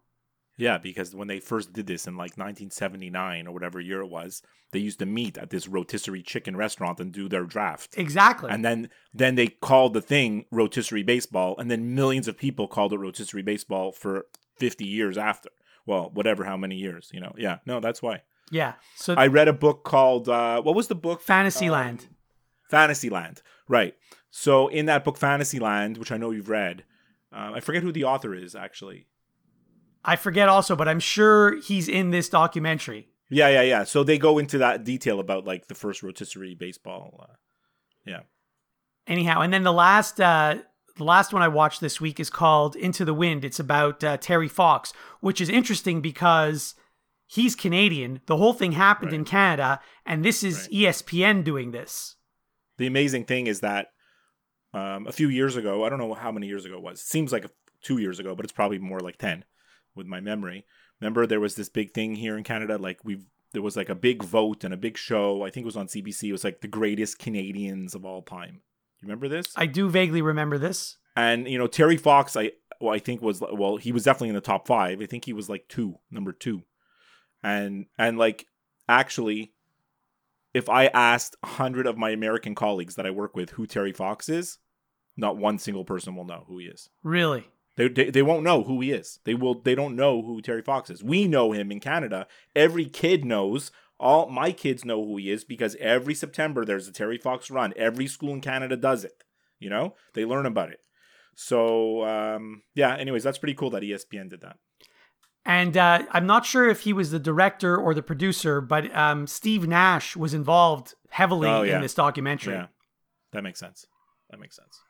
Yeah, 0.58 0.78
because 0.78 1.14
when 1.14 1.28
they 1.28 1.40
first 1.40 1.72
did 1.72 1.86
this 1.86 2.06
in 2.06 2.14
like 2.14 2.38
1979 2.38 3.46
or 3.46 3.52
whatever 3.52 3.80
year 3.80 4.00
it 4.00 4.08
was, 4.08 4.42
they 4.72 4.78
used 4.78 4.98
to 5.00 5.06
meet 5.06 5.36
at 5.36 5.50
this 5.50 5.68
rotisserie 5.68 6.22
chicken 6.22 6.56
restaurant 6.56 6.98
and 6.98 7.12
do 7.12 7.28
their 7.28 7.44
draft. 7.44 7.94
Exactly. 7.98 8.50
And 8.50 8.64
then 8.64 8.88
then 9.12 9.34
they 9.34 9.48
called 9.48 9.92
the 9.94 10.00
thing 10.00 10.46
rotisserie 10.50 11.02
baseball, 11.02 11.56
and 11.58 11.70
then 11.70 11.94
millions 11.94 12.26
of 12.26 12.38
people 12.38 12.68
called 12.68 12.92
it 12.92 12.98
rotisserie 12.98 13.42
baseball 13.42 13.92
for 13.92 14.26
50 14.58 14.84
years 14.84 15.18
after. 15.18 15.50
Well, 15.84 16.10
whatever, 16.12 16.44
how 16.44 16.56
many 16.56 16.76
years, 16.76 17.10
you 17.12 17.20
know? 17.20 17.32
Yeah, 17.36 17.58
no, 17.66 17.78
that's 17.80 18.02
why. 18.02 18.22
yeah. 18.50 18.75
So 18.96 19.14
I 19.14 19.26
read 19.28 19.48
a 19.48 19.52
book 19.52 19.84
called 19.84 20.28
uh, 20.28 20.60
what 20.62 20.75
was 20.75 20.88
the 20.88 20.94
book? 20.94 21.20
Fantasyland. 21.20 22.06
Fantasyland. 22.70 23.42
Right. 23.68 23.94
So 24.30 24.68
in 24.68 24.86
that 24.86 25.04
book, 25.04 25.16
Fantasyland, 25.16 25.98
which 25.98 26.10
I 26.12 26.16
know 26.16 26.30
you've 26.30 26.48
read, 26.48 26.84
uh, 27.32 27.52
I 27.54 27.60
forget 27.60 27.82
who 27.82 27.92
the 27.92 28.04
author 28.04 28.34
is 28.34 28.54
actually. 28.54 29.06
I 30.06 30.16
forget 30.16 30.48
also, 30.48 30.76
but 30.76 30.88
I'm 30.88 31.00
sure 31.00 31.60
he's 31.60 31.88
in 31.88 32.10
this 32.10 32.28
documentary. 32.28 33.08
Yeah, 33.28 33.48
yeah, 33.48 33.62
yeah. 33.62 33.84
So 33.84 34.04
they 34.04 34.18
go 34.18 34.38
into 34.38 34.58
that 34.58 34.84
detail 34.84 35.18
about 35.18 35.44
like 35.44 35.66
the 35.66 35.75
first 35.75 36.02
rotisserie 36.02 36.54
baseball. 36.54 37.26
Uh, 37.28 37.34
yeah. 38.06 38.20
Anyhow, 39.08 39.40
and 39.40 39.52
then 39.52 39.64
the 39.64 39.72
last 39.72 40.20
uh 40.20 40.58
the 40.96 41.04
last 41.04 41.32
one 41.32 41.42
I 41.42 41.48
watched 41.48 41.80
this 41.80 42.00
week 42.00 42.18
is 42.20 42.30
called 42.30 42.75
Into 42.76 43.04
the 43.04 43.12
Wind. 43.12 43.44
It's 43.44 43.60
about 43.60 44.02
uh, 44.02 44.16
Terry 44.16 44.48
Fox, 44.48 44.92
which 45.20 45.40
is 45.42 45.48
interesting 45.50 46.00
because 46.00 46.75
he's 47.26 47.54
Canadian. 47.54 48.20
The 48.26 48.38
whole 48.38 48.54
thing 48.54 48.72
happened 48.72 49.12
in 49.12 49.25
Canada, 49.25 49.80
and 50.06 50.25
this 50.25 50.42
is 50.42 50.68
Right. 50.72 50.94
ESPN 50.94 51.44
doing 51.44 51.72
this. 51.72 52.16
The 52.78 52.86
amazing 52.86 53.25
thing 53.25 53.46
is 53.46 53.60
that 53.60 53.88
um, 54.72 55.06
a 55.06 55.12
few 55.12 55.28
years 55.28 55.56
ago, 55.56 55.84
I 55.84 55.90
don't 55.90 55.98
know 55.98 56.14
how 56.14 56.32
many 56.32 56.46
years 56.46 56.64
ago 56.64 56.76
it 56.76 56.82
was. 56.82 57.00
It 57.00 57.06
Seems 57.06 57.32
like 57.32 57.46
two 57.82 57.98
years 57.98 58.18
ago, 58.18 58.34
but 58.34 58.44
it's 58.44 58.52
probably 58.52 58.78
more 58.78 59.00
like 59.00 59.18
ten 59.18 59.44
with 59.96 60.06
my 60.06 60.20
memory. 60.20 60.64
Remember, 61.00 61.26
there 61.26 61.40
was 61.40 61.54
this 61.54 61.68
big 61.68 61.92
thing 61.92 62.14
here 62.14 62.36
in 62.36 62.44
Canada. 62.44 62.78
Like 62.78 63.00
we, 63.04 63.26
there 63.52 63.62
was 63.62 63.76
like 63.76 63.88
a 63.88 63.94
big 63.94 64.22
vote 64.22 64.64
and 64.64 64.72
a 64.72 64.78
big 64.78 64.96
show. 64.96 65.44
I 65.44 65.50
think 65.50 65.64
it 65.64 65.66
was 65.66 65.76
on 65.76 65.88
CBC. 65.88 66.24
It 66.28 66.32
was 66.32 66.44
like 66.44 66.60
the 66.60 66.68
greatest 66.68 67.18
Canadians 67.18 67.94
of 67.94 68.04
all 68.04 68.22
time. 68.22 68.60
You 69.00 69.08
remember 69.08 69.28
this? 69.28 69.52
I 69.56 69.66
do 69.66 69.88
vaguely 69.88 70.22
remember 70.22 70.58
this. 70.58 70.96
And 71.16 71.48
you 71.48 71.58
know 71.58 71.66
Terry 71.66 71.96
Fox, 71.96 72.36
I 72.36 72.52
well, 72.80 72.94
I 72.94 72.98
think 72.98 73.22
was 73.22 73.40
well, 73.40 73.76
he 73.76 73.92
was 73.92 74.04
definitely 74.04 74.30
in 74.30 74.34
the 74.34 74.40
top 74.40 74.66
five. 74.66 75.00
I 75.00 75.06
think 75.06 75.24
he 75.24 75.32
was 75.32 75.48
like 75.48 75.66
two, 75.68 75.96
number 76.10 76.32
two, 76.32 76.62
and 77.42 77.86
and 77.98 78.18
like 78.18 78.46
actually, 78.88 79.52
if 80.52 80.68
I 80.68 80.86
asked 80.86 81.36
a 81.42 81.46
hundred 81.46 81.86
of 81.86 81.96
my 81.96 82.10
American 82.10 82.54
colleagues 82.54 82.96
that 82.96 83.06
I 83.06 83.10
work 83.10 83.34
with 83.34 83.50
who 83.50 83.66
Terry 83.66 83.92
Fox 83.92 84.28
is, 84.28 84.58
not 85.16 85.36
one 85.36 85.58
single 85.58 85.84
person 85.84 86.14
will 86.14 86.24
know 86.24 86.44
who 86.46 86.58
he 86.58 86.66
is. 86.66 86.90
Really? 87.02 87.48
They, 87.76 87.88
they 87.88 88.11
they 88.11 88.23
won't 88.23 88.42
know 88.45 88.62
who 88.62 88.80
he 88.80 88.90
is. 88.92 89.21
They 89.25 89.35
will 89.35 89.54
they 89.61 89.75
don't 89.75 89.97
know 89.97 90.23
who 90.23 90.40
Terry 90.40 90.62
Fox 90.62 90.88
is. 90.90 91.04
We 91.04 91.28
know 91.28 91.52
him 91.52 91.71
in 91.71 91.80
Canada. 91.80 92.26
Every 92.54 92.87
kid 92.87 93.25
knows. 93.25 93.71
All 93.99 94.28
my 94.28 94.52
kids 94.52 94.85
know 94.85 95.02
who 95.04 95.16
he 95.16 95.30
is 95.30 95.45
because 95.45 95.75
every 95.80 96.14
September 96.14 96.64
there's 96.64 96.88
a 96.88 96.92
Terry 96.92 97.18
Fox 97.18 97.50
run. 97.50 97.73
Every 97.76 98.06
school 98.06 98.33
in 98.35 98.40
Canada 98.40 98.76
does 98.76 99.04
it. 99.04 99.25
You 99.59 99.71
know, 99.71 99.95
they 100.14 100.25
learn 100.25 100.47
about 100.47 100.71
it. 100.71 100.80
So 101.35 102.04
um, 102.04 102.62
yeah. 102.75 102.97
Anyways, 102.97 103.23
that's 103.25 103.38
pretty 103.38 103.54
cool 103.54 103.71
that 103.71 103.83
ESPN 103.83 104.30
did 104.30 104.40
that. 104.40 104.56
And 105.45 105.76
uh, 105.76 106.02
I'm 106.11 106.26
not 106.26 106.45
sure 106.45 106.68
if 106.68 106.80
he 106.80 106.92
was 106.92 107.11
the 107.12 107.21
director 107.21 107.76
or 107.76 107.95
the 107.95 108.02
producer, 108.02 108.61
but 108.61 108.95
um, 108.97 109.26
Steve 109.28 109.68
Nash 109.68 110.16
was 110.16 110.35
involved 110.35 110.95
heavily 111.11 111.49
Oh, 111.49 111.62
yeah. 111.62 111.76
in 111.76 111.83
this 111.83 111.95
documentary. 111.95 112.54
Yeah, 112.54 112.66
that 113.33 113.45
makes 113.45 113.61
sense. 113.61 113.87
That 114.30 114.40
makes 114.40 114.56
sense. 114.56 114.80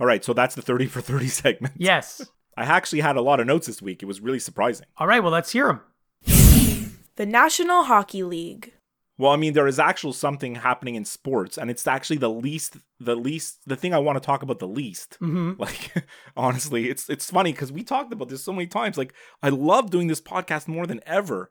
All 0.00 0.06
right, 0.06 0.24
so 0.24 0.32
that's 0.32 0.54
the 0.54 0.62
thirty 0.62 0.86
for 0.86 1.00
thirty 1.00 1.28
segment. 1.42 1.74
Yes. 1.76 2.20
I 2.56 2.64
actually 2.64 3.00
had 3.00 3.16
a 3.16 3.20
lot 3.22 3.40
of 3.40 3.46
notes 3.46 3.66
this 3.66 3.82
week. 3.82 4.02
It 4.02 4.06
was 4.06 4.20
really 4.20 4.38
surprising. 4.38 4.86
All 4.96 5.08
right. 5.08 5.20
Well, 5.20 5.32
let's 5.32 5.50
hear 5.50 5.66
them. 5.66 5.80
The 7.16 7.26
National 7.26 7.84
Hockey 7.84 8.22
League. 8.22 8.72
Well, 9.16 9.30
I 9.30 9.36
mean, 9.36 9.52
there 9.52 9.68
is 9.68 9.78
actual 9.78 10.12
something 10.12 10.56
happening 10.56 10.96
in 10.96 11.04
sports, 11.04 11.56
and 11.56 11.70
it's 11.70 11.86
actually 11.86 12.16
the 12.16 12.30
least, 12.30 12.76
the 12.98 13.14
least, 13.14 13.58
the 13.64 13.76
thing 13.76 13.94
I 13.94 13.98
want 13.98 14.20
to 14.20 14.24
talk 14.24 14.42
about 14.42 14.58
the 14.58 14.66
least. 14.68 15.16
hmm 15.20 15.52
Like, 15.58 16.04
honestly, 16.36 16.90
it's 16.90 17.08
it's 17.08 17.30
funny 17.30 17.52
because 17.52 17.70
we 17.70 17.84
talked 17.84 18.12
about 18.12 18.28
this 18.28 18.42
so 18.42 18.52
many 18.52 18.66
times. 18.66 18.98
Like, 18.98 19.14
I 19.42 19.50
love 19.50 19.90
doing 19.90 20.08
this 20.08 20.20
podcast 20.20 20.66
more 20.66 20.86
than 20.86 21.00
ever, 21.06 21.50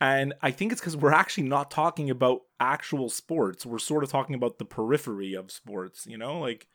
and 0.00 0.34
I 0.42 0.50
think 0.50 0.72
it's 0.72 0.80
because 0.82 0.96
we're 0.96 1.12
actually 1.14 1.48
not 1.48 1.70
talking 1.70 2.10
about 2.10 2.40
actual 2.60 3.08
sports. 3.08 3.64
We're 3.64 3.78
sort 3.78 4.04
of 4.04 4.10
talking 4.10 4.34
about 4.34 4.58
the 4.58 4.66
periphery 4.66 5.34
of 5.34 5.50
sports. 5.50 6.06
You 6.06 6.18
know, 6.18 6.38
like. 6.38 6.68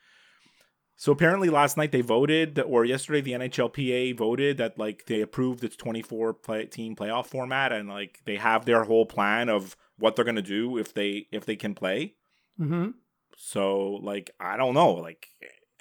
So 1.04 1.12
apparently 1.12 1.50
last 1.50 1.76
night 1.76 1.92
they 1.92 2.00
voted, 2.00 2.58
or 2.60 2.86
yesterday 2.86 3.20
the 3.20 3.34
NHLPA 3.34 4.16
voted 4.16 4.56
that 4.56 4.80
like 4.80 5.06
they 5.06 5.20
approved 5.20 5.62
its 5.62 5.76
24 5.76 6.34
play, 6.36 6.66
team 6.66 6.96
playoff 6.96 7.26
format, 7.26 7.74
and 7.74 7.90
like 7.90 8.22
they 8.24 8.38
have 8.38 8.64
their 8.64 8.86
whole 8.86 9.06
plan 9.06 9.50
of 9.50 9.76
what 10.00 10.16
they're 10.16 10.24
gonna 10.24 10.42
do 10.42 10.78
if 10.78 10.94
they 10.94 11.28
if 11.30 11.46
they 11.46 11.58
can 11.58 11.76
play. 11.76 12.14
hmm 12.58 12.92
So 13.36 14.00
like 14.02 14.32
I 14.40 14.56
don't 14.56 14.76
know, 14.76 14.94
like 14.94 15.28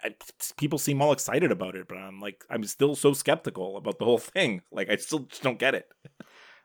I, 0.02 0.16
people 0.56 0.80
seem 0.80 1.00
all 1.00 1.12
excited 1.12 1.52
about 1.52 1.76
it, 1.76 1.86
but 1.86 1.98
I'm 1.98 2.18
like 2.18 2.44
I'm 2.50 2.64
still 2.64 2.96
so 2.96 3.12
skeptical 3.12 3.76
about 3.76 4.00
the 4.00 4.04
whole 4.04 4.18
thing. 4.34 4.62
Like 4.72 4.90
I 4.90 4.96
still 4.96 5.20
just 5.20 5.44
don't 5.44 5.60
get 5.60 5.76
it. 5.76 5.88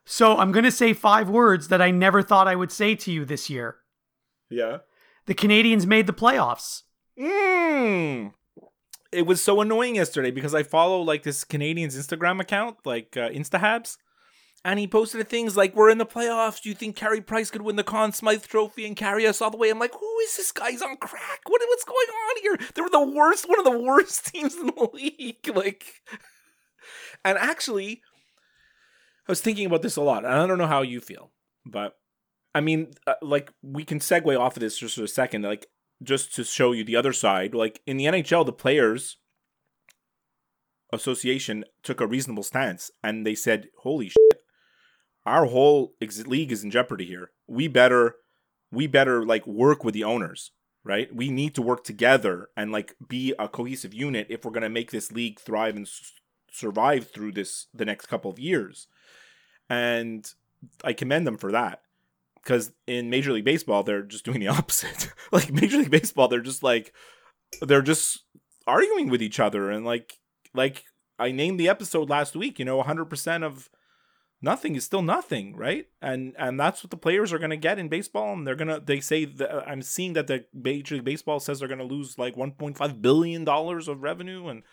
So 0.03 0.35
I'm 0.35 0.51
going 0.51 0.65
to 0.65 0.71
say 0.71 0.93
five 0.93 1.29
words 1.29 1.67
that 1.67 1.81
I 1.81 1.91
never 1.91 2.23
thought 2.23 2.47
I 2.47 2.55
would 2.55 2.71
say 2.71 2.95
to 2.95 3.11
you 3.11 3.23
this 3.23 3.51
year. 3.51 3.75
Yeah. 4.49 4.79
The 5.27 5.35
Canadiens 5.35 5.85
made 5.85 6.07
the 6.07 6.13
playoffs. 6.13 6.83
Mm. 7.19 8.31
It 9.11 9.25
was 9.25 9.41
so 9.41 9.61
annoying 9.61 9.95
yesterday 9.95 10.31
because 10.31 10.53
I 10.53 10.63
follow 10.63 11.01
like 11.01 11.23
this 11.23 11.43
Canadian's 11.43 11.97
Instagram 11.97 12.41
account, 12.41 12.77
like 12.85 13.15
uh, 13.15 13.29
InstaHabs, 13.29 13.97
and 14.65 14.79
he 14.79 14.87
posted 14.87 15.27
things 15.29 15.55
like, 15.55 15.75
"We're 15.75 15.89
in 15.89 15.97
the 15.97 16.05
playoffs. 16.05 16.61
Do 16.61 16.69
you 16.69 16.75
think 16.75 16.95
Carey 16.95 17.21
Price 17.21 17.49
could 17.49 17.61
win 17.61 17.77
the 17.77 17.83
Conn 17.83 18.11
Smythe 18.11 18.43
Trophy 18.43 18.85
and 18.85 18.95
carry 18.95 19.25
us 19.25 19.41
all 19.41 19.51
the 19.51 19.57
way?" 19.57 19.69
I'm 19.69 19.79
like, 19.79 19.93
"Who 19.93 20.19
is 20.19 20.35
this 20.35 20.51
guy? 20.51 20.71
He's 20.71 20.81
on 20.81 20.97
crack. 20.97 21.41
What 21.47 21.61
what's 21.67 21.85
going 21.85 21.95
on 21.95 22.41
here? 22.41 22.69
They 22.73 22.81
were 22.81 22.89
the 22.89 23.15
worst, 23.15 23.47
one 23.47 23.59
of 23.59 23.65
the 23.65 23.79
worst 23.79 24.25
teams 24.33 24.55
in 24.55 24.67
the 24.67 24.89
league. 24.93 25.47
Like, 25.55 25.85
and 27.25 27.37
actually, 27.37 28.01
I 29.27 29.31
was 29.31 29.41
thinking 29.41 29.65
about 29.65 29.83
this 29.83 29.95
a 29.95 30.01
lot, 30.01 30.25
and 30.25 30.33
I 30.33 30.45
don't 30.47 30.57
know 30.57 30.67
how 30.67 30.81
you 30.81 30.99
feel, 30.99 31.31
but 31.65 31.97
I 32.53 32.61
mean, 32.61 32.91
uh, 33.05 33.13
like 33.21 33.53
we 33.61 33.85
can 33.85 33.99
segue 33.99 34.39
off 34.39 34.57
of 34.57 34.61
this 34.61 34.77
just 34.77 34.95
for 34.95 35.03
a 35.03 35.07
second. 35.07 35.43
Like, 35.43 35.67
just 36.01 36.33
to 36.35 36.43
show 36.43 36.71
you 36.71 36.83
the 36.83 36.95
other 36.95 37.13
side, 37.13 37.53
like 37.53 37.81
in 37.85 37.97
the 37.97 38.05
NHL, 38.05 38.45
the 38.45 38.53
players 38.53 39.17
association 40.93 41.65
took 41.83 41.99
a 41.99 42.07
reasonable 42.07 42.43
stance 42.43 42.91
and 43.03 43.25
they 43.25 43.35
said, 43.35 43.69
"Holy 43.79 44.09
shit, 44.09 44.43
our 45.25 45.45
whole 45.45 45.95
ex- 46.01 46.25
league 46.27 46.51
is 46.51 46.63
in 46.63 46.71
jeopardy 46.71 47.05
here. 47.05 47.31
We 47.47 47.67
better, 47.67 48.17
we 48.71 48.87
better 48.87 49.25
like 49.25 49.45
work 49.45 49.83
with 49.83 49.93
the 49.93 50.03
owners, 50.03 50.51
right? 50.83 51.13
We 51.13 51.29
need 51.29 51.55
to 51.55 51.61
work 51.61 51.83
together 51.83 52.49
and 52.55 52.71
like 52.71 52.95
be 53.07 53.33
a 53.37 53.47
cohesive 53.49 53.93
unit 53.93 54.27
if 54.29 54.45
we're 54.45 54.51
gonna 54.51 54.69
make 54.69 54.91
this 54.91 55.11
league 55.11 55.39
thrive 55.39 55.75
and 55.75 55.85
s- 55.85 56.13
survive 56.51 57.09
through 57.11 57.33
this 57.33 57.67
the 57.73 57.85
next 57.85 58.05
couple 58.05 58.31
of 58.31 58.39
years." 58.39 58.87
And 59.69 60.31
I 60.83 60.93
commend 60.93 61.27
them 61.27 61.37
for 61.37 61.51
that 61.51 61.81
because 62.47 62.71
in 62.87 63.09
Major 63.09 63.33
League 63.33 63.43
Baseball 63.43 63.83
they're 63.83 64.03
just 64.03 64.23
doing 64.23 64.39
the 64.39 64.47
opposite. 64.59 65.11
like 65.31 65.51
Major 65.51 65.77
League 65.77 65.91
Baseball, 65.91 66.29
they're 66.29 66.39
just 66.39 66.63
like 66.63 66.93
they're 67.61 67.81
just 67.81 68.23
arguing 68.65 69.09
with 69.09 69.21
each 69.21 69.39
other 69.39 69.69
and 69.69 69.85
like 69.85 70.13
like 70.53 70.85
I 71.19 71.31
named 71.31 71.59
the 71.59 71.69
episode 71.69 72.09
last 72.09 72.35
week. 72.35 72.57
You 72.57 72.65
know, 72.65 72.77
100 72.77 73.05
percent 73.05 73.43
of 73.43 73.69
nothing 74.41 74.75
is 74.75 74.85
still 74.85 75.01
nothing, 75.01 75.57
right? 75.57 75.87
And 76.01 76.33
and 76.39 76.57
that's 76.57 76.83
what 76.83 76.91
the 76.91 76.97
players 76.97 77.33
are 77.33 77.39
going 77.39 77.49
to 77.49 77.57
get 77.57 77.79
in 77.79 77.89
baseball. 77.89 78.33
And 78.33 78.47
they're 78.47 78.55
gonna 78.55 78.79
they 78.79 79.01
say 79.01 79.25
that 79.25 79.67
I'm 79.67 79.81
seeing 79.81 80.13
that 80.13 80.27
the 80.27 80.45
Major 80.53 80.95
League 80.95 81.03
Baseball 81.03 81.41
says 81.41 81.59
they're 81.59 81.67
going 81.67 81.79
to 81.79 81.83
lose 81.83 82.17
like 82.17 82.35
1.5 82.35 83.01
billion 83.01 83.43
dollars 83.43 83.89
of 83.89 84.03
revenue 84.03 84.47
and 84.47 84.63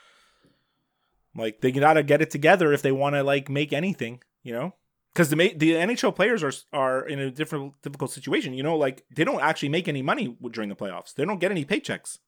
like 1.37 1.61
they 1.61 1.73
gotta 1.73 2.05
get 2.05 2.23
it 2.23 2.31
together 2.31 2.73
if 2.73 2.83
they 2.83 2.93
want 2.93 3.17
to 3.17 3.25
like 3.25 3.49
make 3.49 3.73
anything, 3.73 4.23
you 4.45 4.53
know 4.53 4.75
because 5.15 5.31
the 5.31 5.37
ma- 5.37 5.55
the 5.57 5.73
NHL 5.73 6.15
players 6.15 6.43
are 6.43 6.53
are 6.73 7.07
in 7.07 7.19
a 7.21 7.31
different 7.31 7.81
difficult 7.83 8.11
situation. 8.11 8.53
You 8.53 8.63
know, 8.65 8.77
like 8.77 9.05
they 9.15 9.25
don't 9.25 9.41
actually 9.41 9.69
make 9.71 9.89
any 9.89 10.03
money 10.03 10.37
during 10.51 10.69
the 10.69 10.75
playoffs. 10.77 11.15
They 11.15 11.25
don't 11.25 11.39
get 11.39 11.51
any 11.53 11.65
paychecks. 11.65 12.19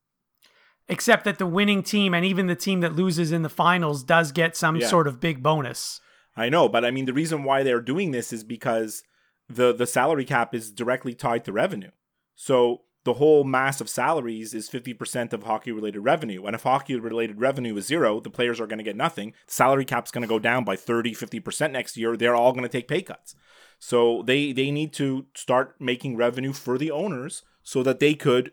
Except 0.89 1.25
that 1.25 1.39
the 1.39 1.47
winning 1.47 1.83
team 1.83 2.15
and 2.15 2.25
even 2.25 2.47
the 2.47 2.55
team 2.55 2.81
that 2.81 2.95
loses 2.95 3.33
in 3.33 3.43
the 3.43 3.49
finals 3.49 4.05
does 4.05 4.31
get 4.31 4.57
some 4.57 4.77
Yeah. 4.77 4.87
sort 4.87 5.09
of 5.09 5.19
big 5.21 5.43
bonus. 5.43 6.01
I 6.37 6.49
know, 6.49 6.69
but 6.69 6.85
I 6.85 6.91
mean 6.93 7.07
the 7.07 7.13
reason 7.13 7.43
why 7.43 7.63
they're 7.63 7.81
doing 7.81 8.13
this 8.13 8.33
is 8.33 8.45
because 8.45 9.03
the 9.49 9.73
the 9.73 9.87
salary 9.87 10.25
cap 10.25 10.55
is 10.55 10.71
directly 10.71 11.15
tied 11.15 11.45
to 11.47 11.53
revenue. 11.53 11.91
So 12.37 12.83
the 13.07 13.15
whole 13.15 13.45
mass 13.45 13.81
of 13.81 13.89
salaries 13.89 14.53
is 14.53 14.69
50% 14.69 15.33
of 15.33 15.45
hockey 15.45 15.71
related 15.71 16.01
revenue. 16.01 16.45
And 16.45 16.57
if 16.57 16.65
hockey 16.65 16.97
related 16.97 17.41
revenue 17.41 17.77
is 17.77 17.87
zero, 17.87 18.19
the 18.19 18.31
players 18.31 18.61
are 18.61 18.67
going 18.67 18.79
to 18.79 18.85
get 18.85 18.97
nothing. 18.97 19.33
Salary 19.47 19.85
cap's 19.85 20.11
going 20.11 20.23
to 20.23 20.29
go 20.29 20.41
down 20.41 20.65
by 20.65 20.75
30, 20.75 21.15
50% 21.15 21.71
next 21.71 21.97
year. 21.97 22.17
They're 22.17 22.35
all 22.35 22.51
going 22.51 22.65
to 22.65 22.69
take 22.69 22.89
pay 22.89 23.03
cuts. 23.03 23.37
So 23.79 24.25
they 24.27 24.51
they 24.51 24.73
need 24.73 24.93
to 24.95 25.27
start 25.37 25.77
making 25.79 26.17
revenue 26.17 26.53
for 26.53 26.79
the 26.79 26.91
owners 26.91 27.45
so 27.63 27.85
that 27.85 28.01
they 28.01 28.15
could 28.15 28.51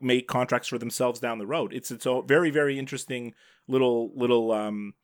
make 0.00 0.26
contracts 0.26 0.68
for 0.68 0.78
themselves 0.78 1.20
down 1.20 1.36
the 1.36 1.46
road. 1.46 1.74
It's 1.74 1.90
it's 1.90 2.06
a 2.06 2.22
very 2.22 2.48
very 2.50 2.78
interesting 2.78 3.34
little 3.68 4.10
little 4.14 4.52
um 4.52 4.94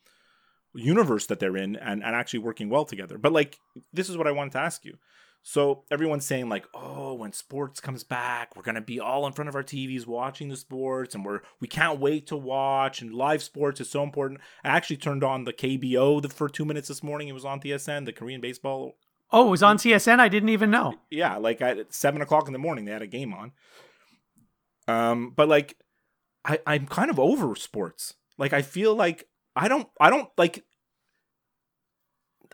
universe 0.75 1.27
that 1.27 1.41
they're 1.41 1.57
in 1.57 1.77
and, 1.77 2.03
and 2.03 2.17
actually 2.17 2.39
working 2.39 2.71
well 2.71 2.87
together. 2.87 3.19
But 3.19 3.33
like 3.33 3.59
this 3.93 4.09
is 4.09 4.17
what 4.17 4.29
I 4.29 4.33
wanted 4.33 4.53
to 4.53 4.61
ask 4.61 4.85
you. 4.87 4.97
So 5.43 5.85
everyone's 5.91 6.27
saying 6.27 6.49
like, 6.49 6.67
"Oh, 6.75 7.15
when 7.15 7.33
sports 7.33 7.81
comes 7.81 8.05
back, 8.05 8.55
we're 8.55 8.63
gonna 8.63 8.81
be 8.81 9.01
all 9.01 9.27
in 9.27 9.33
front 9.33 9.49
of 9.49 9.55
our 9.55 9.63
TVs 9.63 10.07
watching 10.07 10.49
the 10.49 10.57
sports, 10.57 11.15
and 11.15 11.25
we're 11.25 11.41
we 11.61 11.69
can't 11.69 12.01
wait 12.01 12.27
to 12.29 12.37
watch." 12.37 13.01
And 13.01 13.15
live 13.15 13.43
sports 13.43 13.81
is 13.81 13.91
so 13.91 14.03
important. 14.03 14.41
I 14.63 14.69
actually 14.69 14.99
turned 14.99 15.25
on 15.25 15.45
the 15.45 15.53
KBO 15.53 16.21
the, 16.21 16.29
for 16.29 16.49
two 16.49 16.65
minutes 16.65 16.89
this 16.89 17.03
morning. 17.03 17.29
It 17.29 17.33
was 17.33 17.45
on 17.45 17.61
TSN, 17.61 18.05
the 18.05 18.13
Korean 18.13 18.41
baseball. 18.41 18.99
Oh, 19.31 19.49
it 19.49 19.51
was 19.51 19.63
on 19.63 19.77
TSN. 19.77 20.21
I 20.21 20.29
didn't 20.29 20.49
even 20.49 20.71
know. 20.71 20.95
Yeah, 21.11 21.37
like 21.37 21.61
at 21.61 21.93
seven 21.95 22.23
o'clock 22.23 22.47
in 22.47 22.53
the 22.53 22.59
morning, 22.59 22.85
they 22.85 22.93
had 22.93 23.03
a 23.03 23.07
game 23.07 23.33
on. 23.33 23.53
Um, 24.87 25.33
but 25.37 25.49
like, 25.49 25.77
I 26.45 26.59
I'm 26.67 26.87
kind 26.87 27.11
of 27.11 27.19
over 27.19 27.55
sports. 27.57 28.15
Like 28.39 28.53
I 28.53 28.63
feel 28.63 28.95
like 28.95 29.29
I 29.55 29.69
don't 29.69 29.89
I 30.01 30.11
don't 30.11 30.29
like 30.39 30.65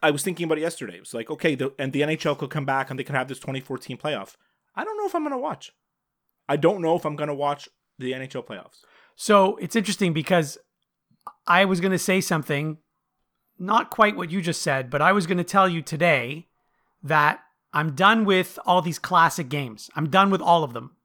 I 0.03 0.11
was 0.11 0.23
thinking 0.23 0.45
about 0.45 0.59
it 0.59 0.63
yesterday. 0.63 0.97
It 0.97 1.01
was 1.01 1.15
like, 1.15 1.31
okay, 1.31 1.55
the, 1.55 1.73
and 1.79 1.93
the 1.93 2.03
NHL 2.03 2.39
could 2.39 2.51
come 2.51 2.65
back 2.65 2.91
and 2.91 2.99
they 2.99 3.05
could 3.05 3.15
have 3.15 3.29
this 3.29 3.39
2014 3.39 3.97
playoff. 3.97 4.37
I 4.75 4.85
don't 4.85 4.97
know 4.97 5.07
if 5.07 5.15
I'm 5.15 5.23
going 5.23 5.33
to 5.33 5.39
watch. 5.39 5.73
I 6.49 6.57
don't 6.57 6.83
know 6.83 6.97
if 6.97 7.05
I'm 7.05 7.17
going 7.17 7.29
to 7.29 7.35
watch 7.35 7.69
the 7.99 8.13
NHL 8.13 8.45
playoffs. 8.45 8.81
So 9.17 9.57
it's 9.57 9.77
interesting 9.77 10.13
because 10.13 10.59
I 11.47 11.65
was 11.65 11.81
going 11.81 11.93
to 11.93 11.99
say 11.99 12.21
something, 12.21 12.79
not 13.59 13.91
quite 13.91 14.17
what 14.17 14.31
you 14.31 14.43
just 14.43 14.63
said, 14.63 14.91
but 14.91 15.01
I 15.01 15.13
was 15.13 15.27
going 15.27 15.39
to 15.39 15.45
tell 15.45 15.69
you 15.69 15.81
today 15.81 16.49
that 17.03 17.41
I'm 17.73 17.95
done 17.95 18.25
with 18.25 18.59
all 18.67 18.83
these 18.83 18.99
classic 18.99 19.49
games. 19.49 19.91
I'm 19.95 20.11
done 20.11 20.31
with 20.31 20.41
all 20.41 20.65
of 20.65 20.73
them. 20.73 20.97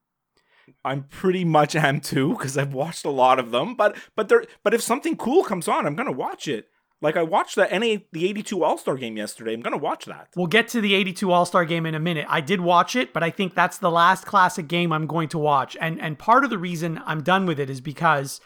I'm 0.86 1.04
pretty 1.04 1.44
much 1.44 1.76
am 1.76 2.00
too 2.00 2.34
because 2.34 2.58
I've 2.58 2.74
watched 2.74 3.06
a 3.06 3.10
lot 3.10 3.40
of 3.40 3.52
them. 3.52 3.76
But 3.76 3.98
but 4.16 4.30
there 4.30 4.46
but 4.64 4.74
if 4.74 4.82
something 4.82 5.18
cool 5.18 5.44
comes 5.44 5.68
on, 5.68 5.86
I'm 5.86 5.96
gonna 5.96 6.12
watch 6.12 6.48
it. 6.48 6.70
Like 7.02 7.16
I 7.16 7.24
watched 7.24 7.56
the 7.56 7.66
NA 7.66 8.02
the 8.12 8.28
82 8.28 8.64
All-Star 8.64 8.98
game 8.98 9.16
yesterday. 9.16 9.54
I'm 9.54 9.62
going 9.62 9.72
to 9.72 9.78
watch 9.78 10.06
that. 10.06 10.30
We'll 10.36 10.48
get 10.48 10.68
to 10.70 10.82
the 10.82 10.94
82 10.94 11.32
All-Star 11.32 11.64
game 11.64 11.86
in 11.86 11.96
a 11.96 12.00
minute. 12.00 12.26
I 12.28 12.42
did 12.42 12.60
watch 12.60 12.96
it, 12.96 13.14
but 13.14 13.24
I 13.24 13.30
think 13.30 13.56
that's 13.56 13.78
the 13.78 13.92
last 13.92 14.26
classic 14.26 14.68
game 14.68 14.92
I'm 14.92 15.08
going 15.08 15.30
to 15.30 15.38
watch. 15.38 15.78
And 15.80 16.00
and 16.02 16.20
part 16.20 16.44
of 16.44 16.50
the 16.50 16.58
reason 16.58 17.02
I'm 17.06 17.24
done 17.24 17.46
with 17.46 17.60
it 17.60 17.70
is 17.70 17.80
because 17.80 18.42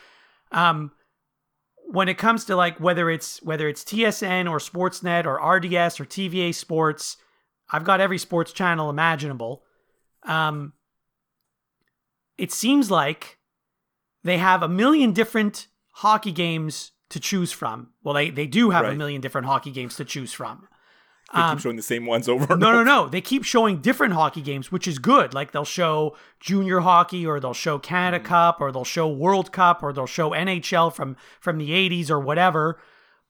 um 0.51 0.91
when 1.86 2.07
it 2.07 2.17
comes 2.17 2.45
to 2.45 2.55
like 2.55 2.79
whether 2.79 3.10
it's 3.10 3.41
whether 3.41 3.67
it's 3.67 3.83
TSN 3.83 4.50
or 4.50 4.60
Sportsnet 4.60 5.25
or 5.25 5.36
RDS 5.36 6.00
or 6.00 6.05
TVA 6.05 6.53
Sports, 6.53 7.17
I've 7.72 7.83
got 7.83 8.01
every 8.01 8.19
sports 8.19 8.53
channel 8.53 8.89
imaginable. 8.89 9.63
Um 10.24 10.74
it 12.38 12.51
seems 12.51 12.91
like 12.91 13.39
they 14.24 14.38
have 14.38 14.63
a 14.63 14.67
million 14.67 15.12
different 15.12 15.67
hockey 15.91 16.31
games 16.31 16.92
to 17.13 17.20
choose 17.20 17.51
from. 17.51 17.89
Well, 18.03 18.13
they, 18.13 18.29
they 18.29 18.48
do 18.48 18.72
have 18.72 18.84
right. 18.84 18.93
a 18.93 18.96
million 18.96 19.22
different 19.22 19.48
hockey 19.48 19.72
games 19.72 19.96
to 19.96 20.05
choose 20.05 20.34
from. 20.34 20.67
They 21.34 21.39
um, 21.39 21.55
keep 21.55 21.63
showing 21.63 21.75
the 21.75 21.82
same 21.82 22.05
ones 22.05 22.27
over. 22.27 22.55
no, 22.55 22.70
over. 22.70 22.84
no, 22.84 22.84
no. 22.84 23.08
They 23.08 23.22
keep 23.22 23.43
showing 23.43 23.82
different 23.82 24.13
hockey 24.13 24.41
games, 24.41 24.72
which 24.72 24.88
is 24.88 25.00
good. 25.00 25.34
Like 25.34 25.51
they'll 25.51 25.63
show 25.63 26.15
junior 26.39 26.82
hockey, 26.82 27.25
or 27.25 27.39
they'll 27.39 27.53
show 27.53 27.79
Canada 27.79 28.17
mm-hmm. 28.17 28.27
Cup, 28.27 28.62
or 28.62 28.72
they'll 28.72 28.84
show 28.84 29.08
World 29.08 29.51
Cup, 29.51 29.82
or 29.82 29.93
they'll 29.93 30.05
show 30.05 30.32
NHL 30.32 30.93
from 30.93 31.15
from 31.39 31.58
the 31.58 31.70
'80s 31.70 32.10
or 32.10 32.20
whatever. 32.20 32.79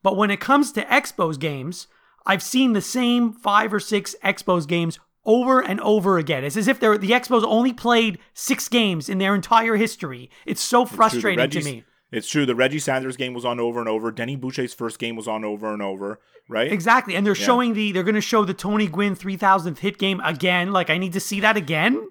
But 0.02 0.18
when 0.18 0.32
it 0.32 0.40
comes 0.40 0.72
to 0.74 0.84
Expos 0.86 1.40
games, 1.40 1.88
I've 2.26 2.44
seen 2.44 2.74
the 2.74 2.82
same 2.82 3.32
five 3.32 3.74
or 3.74 3.80
six 3.80 4.16
Expos 4.24 4.68
games 4.68 5.00
over 5.26 5.62
and 5.62 5.80
over 5.82 6.18
again. 6.18 6.44
It's 6.44 6.58
as 6.58 6.68
if 6.68 6.80
they're 6.80 6.98
the 6.98 7.12
Expos 7.12 7.44
only 7.44 7.72
played 7.72 8.20
six 8.34 8.68
games 8.68 9.08
in 9.08 9.18
their 9.18 9.36
entire 9.36 9.76
history. 9.76 10.30
It's 10.46 10.62
so 10.62 10.86
frustrating 10.86 11.50
to 11.50 11.62
me. 11.62 11.84
It's 12.14 12.28
true. 12.28 12.46
The 12.46 12.56
Reggie 12.56 12.80
Sanders 12.80 13.18
game 13.18 13.34
was 13.34 13.44
on 13.44 13.60
over 13.60 13.80
and 13.80 13.90
over. 13.90 14.12
Denis 14.12 14.38
Boucher's 14.38 14.74
first 14.74 15.00
game 15.00 15.16
was 15.16 15.28
on 15.28 15.44
over 15.44 15.74
and 15.74 15.82
over, 15.82 16.20
right? 16.48 16.72
Exactly. 16.72 17.16
And 17.16 17.26
they're 17.26 17.36
yeah. 17.36 17.46
showing 17.46 17.74
the 17.74 17.92
they're 17.92 18.04
going 18.04 18.14
to 18.16 18.22
show 18.22 18.46
the 18.46 18.54
Tony 18.54 18.88
Gwynn 18.88 19.16
3000th 19.16 19.80
hit 19.80 19.98
game 19.98 20.22
again. 20.24 20.72
Like 20.72 20.92
I 20.92 21.00
need 21.00 21.14
to 21.14 21.20
see 21.20 21.40
that 21.40 21.58
again. 21.58 22.08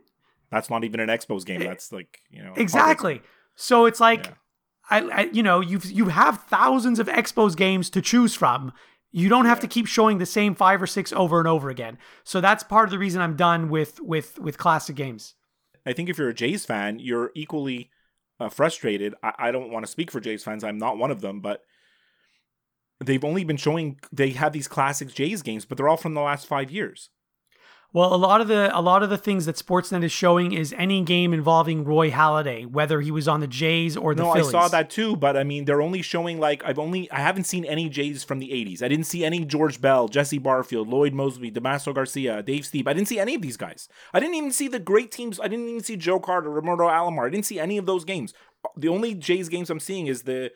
That's 0.50 0.68
not 0.68 0.82
even 0.82 0.98
an 0.98 1.08
Expos 1.08 1.46
game. 1.46 1.60
That's 1.60 1.92
like, 1.92 2.18
you 2.30 2.42
know. 2.42 2.52
Exactly. 2.56 3.22
So 3.54 3.86
it's 3.86 4.00
like 4.00 4.26
yeah. 4.26 4.32
I, 4.90 5.00
I, 5.00 5.20
you 5.32 5.42
know, 5.42 5.60
you 5.60 5.80
you 5.84 6.08
have 6.08 6.42
thousands 6.48 6.98
of 6.98 7.06
Expos 7.06 7.56
games 7.56 7.88
to 7.90 8.02
choose 8.02 8.34
from. 8.34 8.72
You 9.12 9.28
don't 9.28 9.44
have 9.44 9.58
yeah. 9.58 9.62
to 9.62 9.68
keep 9.68 9.86
showing 9.86 10.18
the 10.18 10.26
same 10.26 10.54
5 10.54 10.82
or 10.82 10.86
6 10.86 11.12
over 11.12 11.38
and 11.38 11.46
over 11.46 11.70
again. 11.70 11.98
So 12.24 12.40
that's 12.40 12.64
part 12.64 12.86
of 12.86 12.90
the 12.90 12.98
reason 12.98 13.22
I'm 13.22 13.36
done 13.36 13.68
with 13.68 14.00
with 14.00 14.40
with 14.40 14.58
classic 14.58 14.96
games. 14.96 15.34
I 15.86 15.92
think 15.92 16.08
if 16.08 16.18
you're 16.18 16.28
a 16.28 16.34
Jays 16.34 16.64
fan, 16.64 16.98
you're 16.98 17.30
equally 17.34 17.90
uh, 18.42 18.48
frustrated. 18.48 19.14
I, 19.22 19.33
I 19.38 19.50
don't 19.52 19.70
want 19.70 19.85
to 19.87 19.90
speak 19.90 20.11
for 20.11 20.20
Jays 20.20 20.44
fans. 20.44 20.64
I'm 20.64 20.78
not 20.78 20.98
one 20.98 21.11
of 21.11 21.20
them, 21.20 21.40
but 21.40 21.62
they've 23.00 23.24
only 23.24 23.44
been 23.44 23.57
showing 23.57 23.98
they 24.12 24.31
have 24.31 24.52
these 24.52 24.68
classic 24.68 25.12
Jays 25.14 25.42
games, 25.42 25.64
but 25.64 25.76
they're 25.76 25.88
all 25.88 25.96
from 25.96 26.14
the 26.14 26.20
last 26.20 26.46
five 26.46 26.70
years. 26.70 27.11
Well, 27.94 28.14
a 28.14 28.16
lot 28.16 28.40
of 28.40 28.48
the 28.48 28.76
a 28.76 28.81
lot 28.81 29.02
of 29.02 29.11
the 29.11 29.18
things 29.18 29.44
that 29.44 29.57
Sportsnet 29.57 30.02
is 30.02 30.11
showing 30.11 30.52
is 30.52 30.74
any 30.78 31.02
game 31.02 31.35
involving 31.35 31.85
Roy 31.85 32.11
Halladay, 32.11 32.66
whether 32.66 33.02
he 33.02 33.11
was 33.11 33.28
on 33.28 33.40
the 33.40 33.46
Jays 33.46 33.98
or 33.98 34.14
the 34.14 34.22
no, 34.22 34.33
Phillies. 34.33 34.48
I 34.48 34.50
saw 34.50 34.68
that 34.68 34.88
too, 34.88 35.14
but 35.14 35.37
I 35.37 35.44
mean, 35.44 35.66
they're 35.66 35.83
only 35.83 36.00
showing 36.00 36.40
like 36.40 36.64
I've 36.64 36.78
only 36.78 37.11
I 37.11 37.20
haven't 37.20 37.44
seen 37.44 37.66
any 37.66 37.90
Jays 37.90 38.24
from 38.24 38.38
the 38.38 38.48
'80s. 38.48 38.83
I 38.83 38.88
didn't 38.88 39.05
see 39.05 39.26
any 39.26 39.44
George 39.44 39.78
Bell, 39.78 40.09
Jesse 40.09 40.38
Barfield, 40.38 40.88
Lloyd 40.88 41.12
Moseby, 41.12 41.52
Damaso 41.52 41.94
Garcia, 41.94 42.42
Dave 42.42 42.64
Stieb. 42.64 42.88
I 42.88 42.94
didn't 42.94 43.09
see 43.09 43.18
any 43.18 43.35
of 43.35 43.42
these 43.42 43.59
guys. 43.59 43.88
I 44.14 44.20
didn't 44.20 44.37
even 44.37 44.52
see 44.52 44.68
the 44.68 44.78
great 44.78 45.11
teams. 45.11 45.38
I 45.38 45.48
didn't 45.48 45.68
even 45.68 45.83
see 45.83 45.96
Joe 45.96 46.18
Carter, 46.18 46.48
Roberto 46.48 46.88
Alomar. 46.88 47.26
I 47.26 47.31
didn't 47.31 47.46
see 47.46 47.61
any 47.61 47.76
of 47.76 47.85
those 47.85 48.07
games. 48.07 48.33
The 48.74 48.88
only 48.88 49.14
Jays 49.14 49.50
games 49.50 49.68
I'm 49.68 49.81
seeing 49.81 50.07
is 50.07 50.22
the 50.22 50.50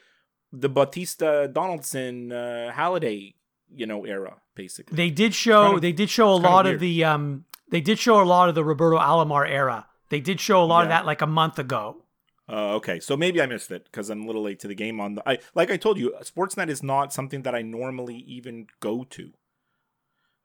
the 0.53 0.71
Bautista 0.71 1.51
Donaldson 1.53 2.33
uh, 2.33 2.73
Halladay 2.75 3.35
you 3.77 3.87
know 3.87 4.05
era 4.05 4.37
basically 4.55 4.97
they 4.97 5.11
did 5.11 5.35
show 5.35 5.77
of, 5.77 5.81
they 5.81 5.93
did 5.93 6.11
show 6.11 6.33
a 6.33 6.37
lot 6.37 6.67
of 6.67 6.81
the 6.81 7.05
um 7.05 7.45
they 7.71 7.81
did 7.81 7.99
show 7.99 8.23
a 8.23 8.25
lot 8.25 8.49
of 8.49 8.55
the 8.55 8.65
Roberto 8.65 8.99
Alomar 8.99 9.49
era. 9.49 9.87
They 10.09 10.21
did 10.21 10.41
show 10.41 10.63
a 10.63 10.65
lot 10.65 10.81
yeah. 10.81 10.85
of 10.85 10.89
that 10.91 11.07
like 11.07 11.21
a 11.21 11.27
month 11.27 11.59
ago. 11.59 12.03
Uh, 12.49 12.75
okay, 12.75 13.01
so 13.01 13.17
maybe 13.17 13.43
I 13.43 13.47
missed 13.47 13.73
it 13.73 13.85
because 13.87 14.09
I'm 14.09 14.23
a 14.23 14.27
little 14.27 14.43
late 14.43 14.61
to 14.61 14.69
the 14.69 14.75
game. 14.75 15.01
On 15.01 15.17
the, 15.17 15.29
I 15.29 15.39
like 15.55 15.71
I 15.71 15.77
told 15.77 15.99
you, 15.99 16.15
Sportsnet 16.23 16.69
is 16.69 16.83
not 16.83 17.13
something 17.13 17.43
that 17.43 17.57
I 17.57 17.63
normally 17.63 18.19
even 18.19 18.69
go 18.79 19.03
to. 19.05 19.33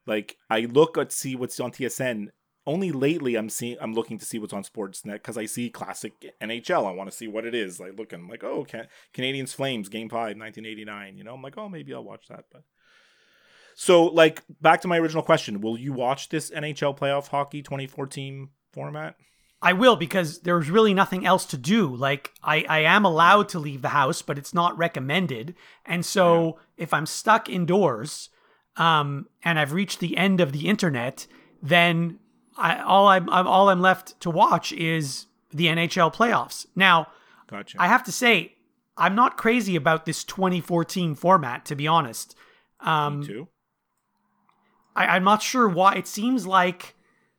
Like 0.04 0.36
I 0.50 0.60
look 0.60 0.98
at 0.98 1.12
see 1.12 1.36
what's 1.36 1.60
on 1.60 1.70
TSN. 1.70 2.28
Only 2.64 2.90
lately 2.90 3.36
I'm 3.36 3.48
seeing 3.48 3.76
I'm 3.80 3.94
looking 3.94 4.18
to 4.18 4.24
see 4.24 4.40
what's 4.40 4.52
on 4.52 4.64
Sportsnet 4.64 5.14
because 5.14 5.38
I 5.38 5.46
see 5.46 5.70
classic 5.70 6.34
NHL. 6.40 6.86
I 6.86 6.92
want 6.92 7.08
to 7.08 7.16
see 7.16 7.28
what 7.28 7.44
it 7.44 7.54
is. 7.54 7.78
Like 7.78 7.96
looking, 7.96 8.20
I'm 8.20 8.28
like, 8.28 8.42
oh, 8.42 8.64
can, 8.64 8.88
Canadiens 9.14 9.54
Flames 9.54 9.88
Game 9.88 10.08
Five, 10.08 10.36
1989. 10.36 11.16
You 11.16 11.22
know, 11.22 11.34
I'm 11.34 11.42
like, 11.42 11.56
oh, 11.56 11.68
maybe 11.68 11.94
I'll 11.94 12.04
watch 12.04 12.26
that, 12.28 12.46
but. 12.52 12.64
So, 13.74 14.04
like, 14.06 14.42
back 14.60 14.80
to 14.82 14.88
my 14.88 14.98
original 14.98 15.22
question: 15.22 15.60
Will 15.60 15.78
you 15.78 15.92
watch 15.92 16.28
this 16.28 16.50
NHL 16.50 16.98
playoff 16.98 17.28
hockey 17.28 17.62
2014 17.62 18.48
format? 18.72 19.16
I 19.64 19.74
will 19.74 19.94
because 19.94 20.40
there's 20.40 20.68
really 20.68 20.92
nothing 20.92 21.24
else 21.24 21.46
to 21.46 21.56
do. 21.56 21.94
Like, 21.94 22.32
I, 22.42 22.64
I 22.68 22.80
am 22.80 23.04
allowed 23.04 23.48
to 23.50 23.60
leave 23.60 23.80
the 23.80 23.90
house, 23.90 24.20
but 24.20 24.36
it's 24.36 24.52
not 24.52 24.76
recommended. 24.76 25.54
And 25.86 26.04
so, 26.04 26.44
yeah. 26.44 26.84
if 26.84 26.92
I'm 26.92 27.06
stuck 27.06 27.48
indoors, 27.48 28.28
um, 28.76 29.28
and 29.44 29.58
I've 29.58 29.72
reached 29.72 30.00
the 30.00 30.16
end 30.16 30.40
of 30.40 30.52
the 30.52 30.68
internet, 30.68 31.28
then 31.62 32.18
I, 32.56 32.80
all 32.80 33.06
I'm, 33.06 33.30
I'm 33.30 33.46
all 33.46 33.68
I'm 33.68 33.80
left 33.80 34.18
to 34.20 34.30
watch 34.30 34.72
is 34.72 35.26
the 35.52 35.66
NHL 35.66 36.12
playoffs. 36.12 36.66
Now, 36.74 37.08
gotcha. 37.46 37.80
I 37.80 37.86
have 37.86 38.02
to 38.04 38.12
say, 38.12 38.56
I'm 38.96 39.14
not 39.14 39.36
crazy 39.36 39.76
about 39.76 40.06
this 40.06 40.24
2014 40.24 41.14
format, 41.14 41.64
to 41.66 41.76
be 41.76 41.86
honest. 41.86 42.34
Um, 42.80 43.20
Me 43.20 43.26
too. 43.26 43.48
I, 44.94 45.06
I'm 45.06 45.24
not 45.24 45.42
sure 45.42 45.68
why. 45.68 45.94
It 45.94 46.06
seems 46.06 46.46
like 46.46 46.94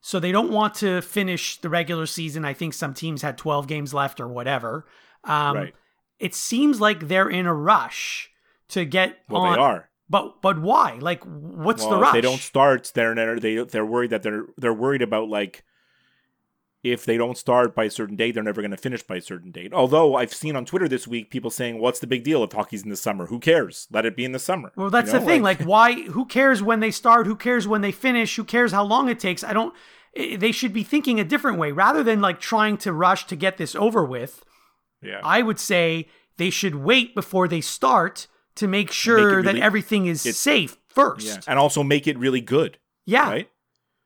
so 0.06 0.20
they 0.20 0.34
don't 0.34 0.52
want 0.52 0.76
to 0.76 1.02
finish 1.02 1.58
the 1.62 1.70
regular 1.70 2.06
season. 2.06 2.44
I 2.44 2.54
think 2.54 2.74
some 2.74 2.94
teams 2.94 3.22
had 3.22 3.38
12 3.38 3.68
games 3.68 3.94
left 3.94 4.20
or 4.20 4.28
whatever. 4.28 4.86
Um, 5.24 5.56
right. 5.56 5.76
It 6.20 6.36
seems 6.36 6.82
like 6.82 7.08
they're 7.08 7.30
in 7.30 7.46
a 7.46 7.54
rush 7.54 8.30
to 8.70 8.84
get. 8.84 9.20
Well, 9.30 9.44
on, 9.44 9.54
they 9.54 9.60
are. 9.60 9.90
But 10.10 10.42
but 10.42 10.62
why? 10.62 10.98
Like, 11.00 11.24
what's 11.24 11.84
well, 11.84 11.92
the 11.92 11.98
rush? 12.00 12.14
they 12.14 12.22
don't 12.22 12.42
start. 12.42 12.92
They're 12.94 13.40
they 13.40 13.64
they're 13.64 13.86
worried 13.86 14.10
that 14.10 14.24
they're 14.24 14.46
they're 14.58 14.74
worried 14.74 15.02
about 15.02 15.30
like 15.30 15.64
if 16.84 17.06
they 17.06 17.18
don't 17.18 17.38
start 17.38 17.74
by 17.74 17.86
a 17.86 17.90
certain 17.90 18.16
date, 18.18 18.34
they're 18.34 18.44
never 18.44 18.62
going 18.62 18.72
to 18.72 18.78
finish 18.78 19.02
by 19.02 19.16
a 19.16 19.22
certain 19.22 19.52
date. 19.52 19.74
Although 19.74 20.16
I've 20.16 20.34
seen 20.34 20.56
on 20.56 20.66
Twitter 20.66 20.88
this 20.88 21.08
week 21.08 21.30
people 21.30 21.50
saying, 21.50 21.80
"What's 21.80 22.00
the 22.00 22.08
big 22.08 22.24
deal 22.24 22.44
if 22.44 22.52
hockey's 22.52 22.84
in 22.84 22.90
the 22.90 22.98
summer? 22.98 23.28
Who 23.28 23.40
cares? 23.40 23.88
Let 23.92 24.06
it 24.06 24.18
be 24.18 24.26
in 24.26 24.34
the 24.34 24.40
summer." 24.40 24.72
Well, 24.76 24.90
that's 24.90 25.08
you 25.08 25.14
know? 25.14 25.20
the 25.20 25.26
thing. 25.26 25.42
Like, 25.42 25.60
like, 25.60 25.68
why? 25.68 25.94
Who 26.04 26.26
cares 26.26 26.62
when 26.62 26.82
they 26.82 26.92
start? 26.92 27.26
Who 27.26 27.36
cares 27.36 27.68
when 27.68 27.82
they 27.82 27.92
finish? 27.92 28.36
Who 28.36 28.44
cares 28.44 28.72
how 28.74 28.84
long 28.84 29.08
it 29.08 29.20
takes? 29.20 29.44
I 29.44 29.54
don't. 29.54 29.74
Eh, 30.16 30.38
they 30.38 30.52
should 30.52 30.74
be 30.74 30.84
thinking 30.84 31.20
a 31.20 31.24
different 31.24 31.58
way 31.58 31.72
rather 31.72 32.04
than 32.04 32.22
like 32.22 32.40
trying 32.40 32.78
to 32.78 32.92
rush 32.92 33.26
to 33.28 33.36
get 33.36 33.58
this 33.58 33.76
over 33.76 34.04
with. 34.04 34.44
Yeah. 35.02 35.22
I 35.24 35.42
would 35.42 35.60
say 35.60 36.08
they 36.38 36.50
should 36.50 36.76
wait 36.76 37.16
before 37.16 37.48
they 37.48 37.62
start 37.62 38.28
to 38.56 38.68
make 38.68 38.92
sure 38.92 39.42
that 39.42 39.54
really- 39.54 39.62
everything 39.62 40.06
is 40.06 40.22
safe 40.22 40.78
first. 40.88 41.26
yeah. 41.26 41.42
And 41.48 41.60
also 41.60 41.84
make 41.84 42.08
it 42.08 42.18
really 42.18 42.42
good. 42.42 42.78
Yeah. 43.06 43.30
Right? 43.30 43.50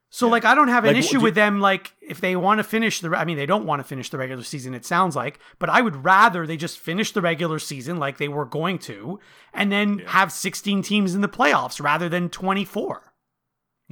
So 0.10 0.28
Yeah. 0.28 0.32
like 0.32 0.46
I 0.46 0.56
don't 0.56 0.70
have 0.70 0.86
an 0.86 0.93
Like, 0.96 1.04
issue 1.04 1.17
do- 1.17 1.24
with 1.24 1.36
them 1.36 1.60
like 1.60 1.93
if 2.02 2.22
they 2.22 2.36
want 2.36 2.60
to 2.60 2.63
finish 2.63 3.02
the 3.02 3.10
I 3.10 3.26
mean 3.26 3.36
they 3.38 3.46
don't 3.46 3.65
want 3.65 3.82
to 3.82 3.84
finish 3.84 4.10
the 4.10 4.17
regular 4.17 4.43
season 4.43 4.74
it 4.74 4.86
sounds 4.86 5.15
like 5.15 5.38
but 5.60 5.70
I 5.70 5.82
would 5.82 6.06
rather 6.06 6.48
they 6.48 6.56
just 6.58 6.80
finish 6.80 7.12
the 7.12 7.22
regular 7.22 7.60
season 7.60 7.98
like 7.98 8.17
they 8.17 8.30
were 8.30 8.46
going 8.46 8.80
to 8.80 9.20
and 9.54 9.72
then 9.72 10.00
Yeah. 10.00 10.10
have 10.12 10.32
16 10.32 10.82
teams 10.82 11.13
in 11.13 11.22
the 11.22 11.28
playoffs 11.28 11.82
rather 11.84 12.08
than 12.10 12.30
24. 12.30 13.13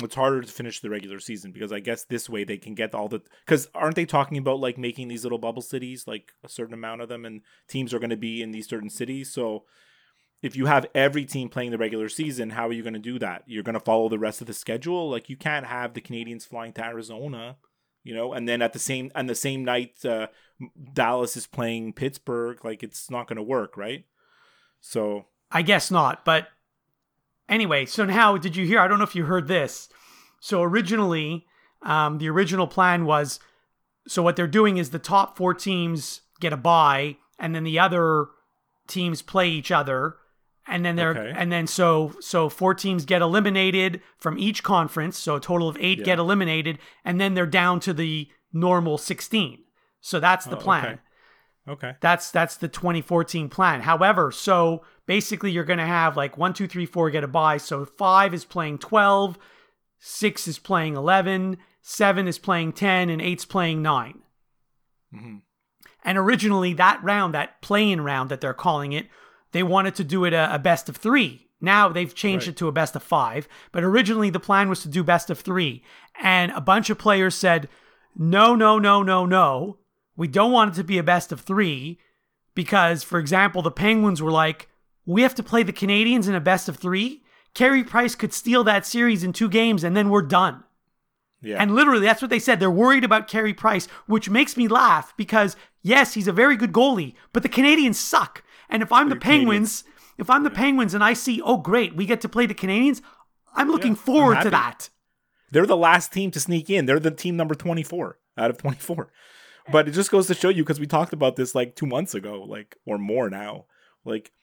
It's 0.04 0.15
harder 0.15 0.41
to 0.41 0.51
finish 0.51 0.82
the 0.82 0.89
regular 0.89 1.19
season 1.21 1.51
because 1.54 1.71
I 1.71 1.80
guess 1.80 2.04
this 2.04 2.30
way 2.30 2.43
they 2.43 2.58
can 2.58 2.75
get 2.75 2.93
all 2.93 3.08
the 3.08 3.21
because 3.45 3.69
aren't 3.73 3.95
they 3.95 4.06
talking 4.06 4.38
about 4.38 4.60
like 4.60 4.78
making 4.78 5.08
these 5.08 5.23
little 5.23 5.38
bubble 5.38 5.62
cities 5.62 6.06
like 6.06 6.34
a 6.43 6.49
certain 6.49 6.73
amount 6.73 7.01
of 7.01 7.08
them 7.10 7.23
and 7.25 7.41
teams 7.69 7.93
are 7.93 7.99
going 7.99 8.10
to 8.10 8.17
be 8.17 8.41
in 8.41 8.51
these 8.51 8.67
certain 8.67 8.89
cities 8.89 9.32
so 9.34 9.63
if 10.45 10.55
you 10.55 10.65
have 10.67 10.86
every 10.93 11.25
team 11.25 11.49
playing 11.49 11.71
the 11.71 11.77
regular 11.77 12.10
season 12.10 12.51
how 12.51 12.67
are 12.67 12.73
you 12.73 12.84
going 12.84 12.93
to 12.93 12.99
do 12.99 13.19
that 13.19 13.43
you're 13.45 13.63
going 13.63 13.73
to 13.73 13.79
follow 13.79 14.08
the 14.10 14.19
rest 14.19 14.41
of 14.41 14.47
the 14.47 14.53
schedule 14.53 15.10
like 15.10 15.29
you 15.29 15.36
can't 15.36 15.65
have 15.65 15.93
the 15.93 16.01
Canadiens 16.01 16.47
flying 16.47 16.73
to 16.73 16.84
Arizona 16.84 17.58
you 18.03 18.13
know 18.13 18.34
and 18.34 18.47
then 18.47 18.62
at 18.62 18.73
the 18.73 18.79
same 18.79 19.12
and 19.15 19.29
the 19.29 19.36
same 19.36 19.65
night 19.65 20.03
uh, 20.05 20.27
Dallas 20.93 21.36
is 21.36 21.47
playing 21.47 21.93
Pittsburgh 21.93 22.63
like 22.63 22.84
it's 22.84 23.10
not 23.10 23.27
going 23.27 23.38
to 23.38 23.43
work 23.43 23.75
right 23.75 24.05
so 24.79 25.25
I 25.51 25.62
guess 25.62 25.89
not, 25.89 26.25
but 26.25 26.49
anyway, 27.47 27.86
so 27.86 28.05
now 28.05 28.38
did 28.38 28.55
you 28.55 28.65
hear? 28.65 28.79
I 28.79 28.88
don't 28.88 28.97
know 28.97 29.03
if 29.03 29.15
you 29.15 29.25
heard 29.25 29.47
this. 29.47 29.89
So 30.39 30.62
originally, 30.62 31.45
um, 31.81 32.17
the 32.17 32.29
original 32.29 32.67
plan 32.67 33.05
was 33.05 33.39
so 34.08 34.21
what 34.21 34.36
they're 34.36 34.47
doing 34.47 34.77
is 34.77 34.89
the 34.89 34.99
top 34.99 35.38
four 35.38 35.53
teams 35.53 36.21
get 36.39 36.53
a 36.53 36.58
bye, 36.58 37.17
and 37.39 37.55
then 37.55 37.63
the 37.63 37.79
other 37.79 38.27
teams 38.88 39.21
play 39.21 39.49
each 39.49 39.71
other, 39.71 40.17
and 40.67 40.84
then 40.86 40.95
they're 40.95 41.12
Okay. 41.12 41.34
and 41.36 41.51
then 41.51 41.67
so 41.67 42.13
so 42.19 42.49
four 42.49 42.73
teams 42.73 43.06
get 43.06 43.21
eliminated 43.21 44.01
from 44.17 44.38
each 44.39 44.63
conference, 44.63 45.17
so 45.17 45.36
a 45.36 45.39
total 45.39 45.67
of 45.69 45.78
eight 45.80 45.99
Yeah. 45.99 46.06
get 46.06 46.19
eliminated, 46.19 46.80
and 47.04 47.19
then 47.21 47.34
they're 47.34 47.45
down 47.45 47.80
to 47.82 47.93
the 47.93 48.30
normal 48.54 48.97
sixteen. 48.97 49.63
So 50.01 50.19
that's 50.19 50.45
the 50.45 50.58
Oh, 50.58 50.60
plan. 50.62 50.86
okay. 51.67 51.88
okay 51.88 51.97
That's 52.01 52.32
that's 52.32 52.58
the 52.58 52.67
2014 52.67 53.49
plan. 53.49 53.82
However, 53.82 54.32
so 54.32 54.84
basically 55.08 55.51
you're 55.51 55.63
going 55.63 55.80
to 55.80 55.86
have 55.86 56.15
like 56.17 56.38
one, 56.38 56.54
two, 56.54 56.67
three, 56.67 56.86
four 56.86 57.10
get 57.10 57.23
a 57.23 57.28
bye. 57.28 57.58
So 57.58 57.86
five 57.86 58.34
is 58.34 58.45
playing 58.45 58.78
12, 58.80 59.38
six 59.99 60.47
is 60.47 60.60
playing 60.60 60.95
11, 60.95 61.58
seven 61.82 62.28
is 62.28 62.38
playing 62.39 62.73
10, 62.73 63.10
and 63.10 63.21
eight's 63.21 63.45
playing 63.45 63.82
9 63.82 64.21
Mhm. 65.13 65.41
And 66.04 66.17
originally 66.19 66.73
that 66.73 67.04
round, 67.04 67.34
that 67.34 67.62
play-in 67.62 68.01
round 68.01 68.30
that 68.30 68.41
they're 68.41 68.54
calling 68.54 68.91
it, 68.93 69.08
they 69.56 69.63
wanted 69.63 69.96
to 69.96 70.04
do 70.04 70.26
it 70.26 70.34
a, 70.34 70.54
a 70.54 70.60
best 70.60 70.89
of 70.89 70.98
three. 70.98 71.48
Now 71.62 71.88
they've 71.89 72.13
changed 72.13 72.48
Right. 72.48 72.54
it 72.56 72.58
to 72.58 72.68
a 72.68 72.72
best 72.72 72.96
of 72.96 73.04
five, 73.04 73.48
but 73.72 73.84
originally 73.84 74.30
the 74.30 74.39
plan 74.39 74.68
was 74.70 74.82
to 74.84 74.89
do 74.89 75.04
best 75.04 75.30
of 75.30 75.39
three. 75.39 75.82
And 76.22 76.52
a 76.52 76.62
bunch 76.62 76.89
of 76.89 76.98
players 76.98 77.34
said, 77.36 77.70
no, 78.15 78.56
no, 78.56 78.78
no, 78.80 79.02
no, 79.04 79.26
no. 79.26 79.78
We 80.18 80.28
don't 80.28 80.52
want 80.52 80.74
it 80.74 80.76
to 80.78 80.84
be 80.84 80.98
a 80.98 81.04
best 81.04 81.32
of 81.32 81.41
three 81.41 82.00
because, 82.54 83.04
for 83.04 83.20
example, 83.20 83.62
the 83.62 83.72
Penguins 83.72 84.22
were 84.22 84.32
like, 84.32 84.68
we 85.06 85.22
have 85.24 85.36
to 85.36 85.44
play 85.44 85.63
the 85.63 85.74
Canadiens 85.74 86.28
in 86.28 86.36
a 86.36 86.39
best 86.41 86.68
of 86.70 86.78
three. 86.78 87.24
Carey 87.54 87.84
Price 87.84 88.15
could 88.15 88.34
steal 88.34 88.63
that 88.65 88.86
series 88.86 89.24
in 89.24 89.34
two 89.34 89.50
games 89.50 89.84
and 89.84 89.96
then 89.96 90.10
we're 90.10 90.22
done. 90.22 90.63
yeah 91.41 91.58
And 91.62 91.74
literally, 91.76 92.06
that's 92.06 92.22
what 92.22 92.30
they 92.32 92.39
said. 92.39 92.60
They're 92.60 92.72
worried 92.72 93.04
about 93.06 93.28
Carey 93.28 93.54
Price, 93.54 93.88
which 94.08 94.30
makes 94.30 94.58
me 94.58 94.68
laugh 94.68 95.13
because, 95.18 95.56
yes, 95.82 96.13
he's 96.15 96.28
a 96.28 96.34
very 96.34 96.58
good 96.58 96.74
goalie, 96.74 97.13
but 97.34 97.44
the 97.44 97.50
Canadiens 97.58 97.96
suck. 97.96 98.44
And 98.76 98.84
if 98.84 98.92
I'm 98.92 99.08
the 99.08 99.16
Canadiens. 99.16 99.22
Penguins, 99.22 99.84
if 100.18 100.30
I'm 100.30 100.44
the 100.44 100.50
Penguins 100.50 100.94
and 100.94 101.02
I 101.02 101.14
see, 101.14 101.42
oh, 101.42 101.56
great, 101.56 101.96
we 101.96 102.06
get 102.06 102.20
to 102.22 102.30
play 102.30 102.46
the 102.46 102.54
Canadiens, 102.54 103.02
I'm 103.56 103.70
looking 103.70 103.92
I'm 103.92 103.96
forward 103.96 104.42
to 104.42 104.50
that. 104.50 104.90
They're 105.50 105.66
the 105.66 105.78
last 105.78 106.12
team 106.12 106.30
to 106.32 106.42
sneak 106.42 106.70
in. 106.70 106.86
They're 106.86 107.00
the 107.00 107.10
team 107.10 107.38
number 107.38 107.56
24 107.56 108.20
out 108.38 108.50
of 108.50 108.58
24. 108.58 109.14
But 109.72 109.88
it 109.88 109.92
just 109.92 110.12
goes 110.12 110.28
to 110.28 110.34
show 110.34 110.50
you 110.50 110.64
because 110.64 110.82
we 110.82 110.88
talked 110.88 111.14
about 111.14 111.38
this 111.38 111.56
like 111.56 111.78
2 111.78 111.86
months 111.86 112.14
ago, 112.14 112.44
like 112.44 112.76
or 112.86 112.98
more 112.98 113.30
now. 113.30 113.64
Like 114.04 114.34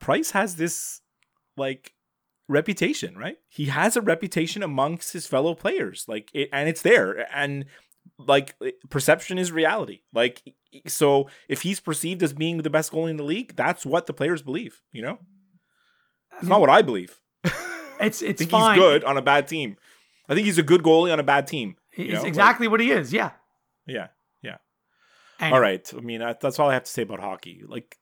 Price 0.00 0.30
has 0.30 0.56
this 0.56 1.02
like 1.58 1.92
reputation, 2.48 3.18
right? 3.18 3.36
He 3.50 3.66
has 3.66 3.94
a 3.94 4.00
reputation 4.00 4.62
amongst 4.62 5.12
his 5.12 5.26
fellow 5.26 5.54
players. 5.54 6.06
Like 6.08 6.30
it, 6.32 6.48
and 6.50 6.66
it's 6.66 6.80
there 6.80 7.28
and 7.36 7.66
like 8.16 8.54
perception 8.88 9.36
is 9.36 9.52
reality. 9.52 10.00
Like 10.14 10.42
so 10.86 11.28
if 11.48 11.62
he's 11.62 11.80
perceived 11.80 12.22
as 12.22 12.32
being 12.32 12.58
the 12.58 12.70
best 12.70 12.92
goalie 12.92 13.10
in 13.10 13.16
the 13.16 13.22
league, 13.24 13.54
that's 13.56 13.84
what 13.86 14.06
the 14.06 14.12
players 14.12 14.42
believe, 14.42 14.80
you 14.92 15.02
know? 15.02 15.18
It's 16.38 16.48
not 16.48 16.60
what 16.60 16.70
I 16.70 16.82
believe. 16.82 17.20
It's 18.00 18.20
I 18.20 18.26
it's 18.26 18.38
think 18.38 18.50
fine. 18.50 18.74
he's 18.74 18.82
good 18.82 19.04
on 19.04 19.16
a 19.16 19.22
bad 19.22 19.46
team. 19.46 19.76
I 20.28 20.34
think 20.34 20.44
he's 20.46 20.58
a 20.58 20.62
good 20.64 20.82
goalie 20.82 21.12
on 21.12 21.20
a 21.20 21.22
bad 21.22 21.46
team. 21.46 21.76
you 21.96 22.04
It's 22.06 22.14
know? 22.14 22.18
Like, 22.20 22.28
exactly 22.28 22.66
what 22.66 22.80
he 22.80 22.90
is. 22.90 23.12
Yeah. 23.12 23.30
yeah, 23.86 24.08
yeah. 24.42 24.56
And 25.38 25.54
All 25.54 25.60
right. 25.60 25.88
I 25.96 26.00
mean, 26.00 26.18
that, 26.18 26.40
that's 26.40 26.58
all 26.58 26.68
I 26.68 26.74
have 26.74 26.82
to 26.84 26.90
say 26.90 27.02
about 27.02 27.20
hockey. 27.20 27.62
Like, 27.64 27.98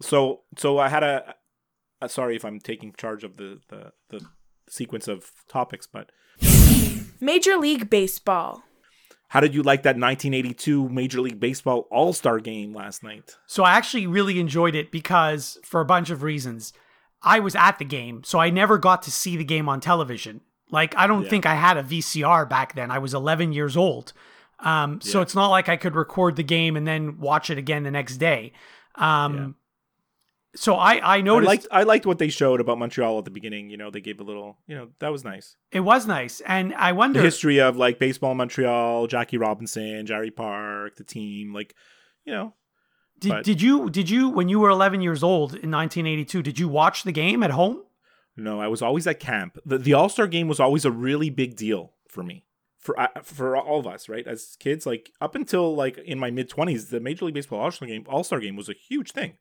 so, 0.00 0.40
so 0.56 0.78
I 0.78 0.88
had 0.88 1.02
a. 1.02 1.34
Uh, 2.00 2.08
sorry 2.08 2.34
if 2.34 2.44
I'm 2.46 2.60
taking 2.60 2.94
charge 2.96 3.24
of 3.24 3.36
the 3.36 3.60
the 3.68 3.92
the 4.08 4.24
sequence 4.68 5.06
of 5.06 5.30
topics, 5.48 5.86
but 5.86 6.10
Major 7.20 7.56
League 7.56 7.88
Baseball. 7.90 8.62
How 9.32 9.40
did 9.40 9.54
you 9.54 9.62
like 9.62 9.82
that 9.84 9.96
1982 9.96 10.90
Major 10.90 11.22
League 11.22 11.40
Baseball 11.40 11.86
All 11.90 12.12
Star 12.12 12.38
game 12.38 12.74
last 12.74 13.02
night? 13.02 13.36
So 13.46 13.64
I 13.64 13.72
actually 13.72 14.06
really 14.06 14.38
enjoyed 14.38 14.74
it 14.74 14.90
because 14.92 15.58
for 15.64 15.80
a 15.80 15.86
bunch 15.86 16.10
of 16.10 16.22
reasons. 16.22 16.72
I 17.22 17.38
was 17.38 17.54
at 17.54 17.78
the 17.78 17.84
game, 17.84 18.24
so 18.24 18.40
I 18.40 18.50
never 18.50 18.76
got 18.78 19.00
to 19.04 19.10
see 19.12 19.36
the 19.36 19.44
game 19.44 19.68
on 19.68 19.80
television. 19.80 20.40
Like 20.70 20.94
I 20.96 21.06
don't 21.06 21.22
Yeah. 21.22 21.30
think 21.30 21.46
I 21.46 21.54
had 21.54 21.76
a 21.78 21.82
VCR 21.82 22.44
back 22.48 22.74
then. 22.74 22.90
I 22.90 22.98
was 22.98 23.14
11 23.14 23.52
years 23.52 23.76
old. 23.76 24.12
Um, 24.58 25.00
so 25.00 25.18
Yeah. 25.18 25.22
it's 25.22 25.34
not 25.34 25.48
like 25.48 25.68
I 25.68 25.76
could 25.76 25.94
record 25.94 26.36
the 26.36 26.42
game 26.42 26.76
and 26.76 26.86
then 26.86 27.18
watch 27.18 27.48
it 27.48 27.58
again 27.58 27.84
the 27.84 27.90
next 27.90 28.16
day. 28.18 28.52
Um, 28.96 29.54
So 30.54 30.74
I 30.74 31.16
I 31.16 31.20
noticed 31.22 31.48
I 31.48 31.52
liked 31.52 31.66
I 31.70 31.82
liked 31.84 32.06
what 32.06 32.18
they 32.18 32.28
showed 32.28 32.60
about 32.60 32.78
Montreal 32.78 33.18
at 33.18 33.24
the 33.24 33.30
beginning. 33.30 33.70
You 33.70 33.76
know, 33.78 33.90
they 33.90 34.00
gave 34.02 34.20
a 34.20 34.24
little. 34.24 34.58
You 34.66 34.76
know, 34.76 34.88
that 34.98 35.10
was 35.10 35.24
nice. 35.24 35.56
it 35.70 35.80
was 35.80 36.06
nice, 36.06 36.40
and 36.42 36.74
I 36.74 36.92
wonder. 36.92 37.20
The 37.20 37.24
history 37.24 37.60
of 37.60 37.76
like 37.76 37.98
baseball 37.98 38.32
in 38.32 38.36
Montreal, 38.36 39.06
Jackie 39.06 39.38
Robinson, 39.38 40.04
Jarry 40.04 40.30
Park, 40.30 40.96
the 40.96 41.04
team. 41.04 41.54
Like, 41.54 41.74
you 42.26 42.32
know, 42.34 42.54
did, 43.18 43.28
but- 43.30 43.44
did 43.44 43.62
you 43.62 43.88
did 43.88 44.10
you 44.10 44.28
when 44.28 44.48
you 44.50 44.60
were 44.60 44.68
11 44.70 45.00
years 45.00 45.22
old 45.22 45.52
in 45.54 45.70
1982? 45.70 46.42
Did 46.42 46.58
you 46.58 46.68
watch 46.68 47.04
the 47.04 47.12
game 47.12 47.42
at 47.42 47.50
home? 47.52 47.82
No, 48.36 48.60
I 48.60 48.68
was 48.68 48.82
always 48.82 49.06
at 49.06 49.20
camp. 49.20 49.58
The, 49.64 49.78
the 49.78 49.94
All 49.94 50.08
Star 50.08 50.26
game 50.26 50.48
was 50.48 50.60
always 50.60 50.84
a 50.84 50.90
really 50.90 51.30
big 51.30 51.54
deal 51.56 51.92
for 52.08 52.22
me, 52.22 52.44
for 52.78 52.98
uh, 53.00 53.08
for 53.22 53.56
all 53.56 53.78
of 53.80 53.86
us, 53.86 54.08
right? 54.08 54.26
As 54.26 54.56
kids, 54.58 54.84
like 54.86 55.12
up 55.20 55.34
until 55.34 55.74
like 55.74 55.96
in 55.98 56.18
my 56.18 56.30
mid 56.30 56.48
twenties, 56.50 56.90
the 56.90 57.00
Major 57.00 57.24
League 57.24 57.34
Baseball 57.34 57.60
All 57.60 57.70
Star 57.70 57.88
game 57.88 58.04
All 58.06 58.22
Star 58.24 58.38
game 58.40 58.56
was 58.56 58.68
a 58.68 58.74
huge 58.74 59.12
thing. 59.12 59.34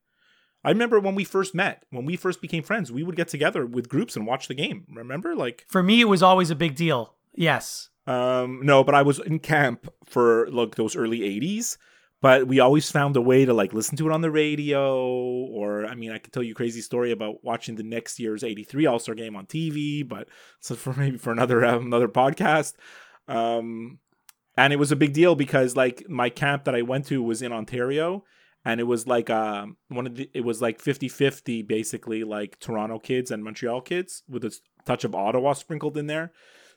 I 0.63 0.69
remember 0.69 0.99
when 0.99 1.15
we 1.15 1.23
first 1.23 1.55
met, 1.55 1.83
when 1.89 2.05
we 2.05 2.15
first 2.15 2.41
became 2.41 2.63
friends, 2.63 2.91
we 2.91 3.03
would 3.03 3.15
get 3.15 3.27
together 3.27 3.65
with 3.65 3.89
groups 3.89 4.15
and 4.15 4.27
watch 4.27 4.47
the 4.47 4.53
game. 4.53 4.85
Remember, 4.93 5.35
like, 5.35 5.65
For 5.67 5.81
me, 5.81 6.01
it 6.01 6.05
was 6.05 6.21
always 6.21 6.51
a 6.51 6.55
big 6.55 6.75
deal. 6.75 7.15
Yes. 7.33 7.89
um, 8.07 8.61
no, 8.63 8.83
but 8.83 8.93
I 8.95 9.01
was 9.01 9.19
in 9.19 9.39
camp 9.39 9.87
for 10.05 10.47
like 10.51 10.75
those 10.75 10.95
early 10.95 11.19
'80s. 11.21 11.77
But 12.21 12.45
we 12.45 12.59
always 12.59 12.91
found 12.91 13.17
a 13.17 13.21
way 13.21 13.45
to 13.45 13.53
like 13.53 13.73
listen 13.73 13.97
to 13.97 14.07
it 14.07 14.13
on 14.13 14.21
the 14.21 14.29
radio, 14.29 14.95
or 14.95 15.87
I 15.87 15.95
mean, 15.95 16.11
I 16.11 16.19
could 16.19 16.31
tell 16.31 16.43
you 16.43 16.51
a 16.51 16.55
crazy 16.55 16.81
story 16.81 17.11
about 17.11 17.43
watching 17.43 17.75
the 17.75 17.83
next 17.83 18.19
year's 18.19 18.43
'83 18.43 18.85
All 18.85 18.99
Star 18.99 19.15
Game 19.15 19.35
on 19.35 19.47
TV, 19.47 20.07
but 20.07 20.27
so 20.59 20.75
for 20.75 20.93
maybe 20.93 21.17
for 21.17 21.31
another 21.31 21.65
uh, 21.65 21.79
another 21.79 22.07
podcast. 22.07 22.73
Um, 23.27 23.97
and 24.55 24.71
it 24.71 24.75
was 24.75 24.91
a 24.91 24.95
big 24.95 25.13
deal 25.13 25.33
because 25.33 25.75
like 25.75 26.07
my 26.09 26.29
camp 26.29 26.65
that 26.65 26.75
I 26.75 26.83
went 26.83 27.07
to 27.07 27.23
was 27.23 27.41
in 27.41 27.51
Ontario, 27.51 28.23
and 28.65 28.79
it 28.79 28.85
was 28.85 29.07
like 29.07 29.29
um 29.29 29.77
one 29.89 30.07
of 30.07 30.15
the 30.15 30.29
it 30.33 30.41
was 30.41 30.61
like 30.61 30.81
50-50 30.81 31.67
basically 31.67 32.23
like 32.23 32.59
Toronto 32.59 32.99
kids 32.99 33.31
and 33.31 33.43
Montreal 33.43 33.81
kids 33.81 34.23
with 34.27 34.43
a 34.45 34.57
touch 34.85 35.03
of 35.03 35.15
Ottawa 35.15 35.53
sprinkled 35.53 35.97
in 35.97 36.07
there. 36.07 36.31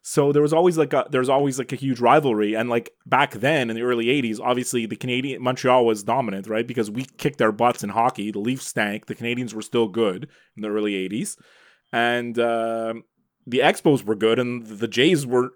So 0.07 0.33
there 0.33 0.43
was 0.43 0.53
always 0.53 0.77
like 0.77 0.93
a 0.93 1.07
there 1.11 1.23
was 1.23 1.31
always 1.31 1.59
like 1.59 1.73
a 1.73 1.77
huge 1.77 1.99
rivalry, 1.99 2.55
and 2.55 2.69
like 2.69 2.91
back 3.07 3.33
then 3.33 3.71
in 3.71 3.75
the 3.75 3.83
early 3.83 4.07
'80s, 4.07 4.39
obviously 4.39 4.85
the 4.85 4.97
Canadian 4.97 5.43
Montreal 5.43 5.87
was 5.87 6.05
dominant, 6.05 6.47
right? 6.47 6.67
Because 6.67 6.91
we 6.91 7.07
kicked 7.17 7.39
their 7.39 7.53
butts 7.53 7.83
in 7.83 7.89
hockey. 7.89 8.31
The 8.31 8.39
Leafs 8.39 8.67
stank. 8.67 9.07
The 9.07 9.15
Canadiens 9.15 9.55
were 9.55 9.63
still 9.63 9.89
good 9.89 10.29
in 10.57 10.63
the 10.63 10.69
early 10.69 10.93
'80s, 11.09 11.39
and 11.91 12.39
uh, 12.39 12.93
the 13.47 13.61
Expos 13.61 14.05
were 14.05 14.15
good, 14.15 14.39
and 14.39 14.67
the 14.67 14.89
Jays 14.89 15.27
were 15.27 15.53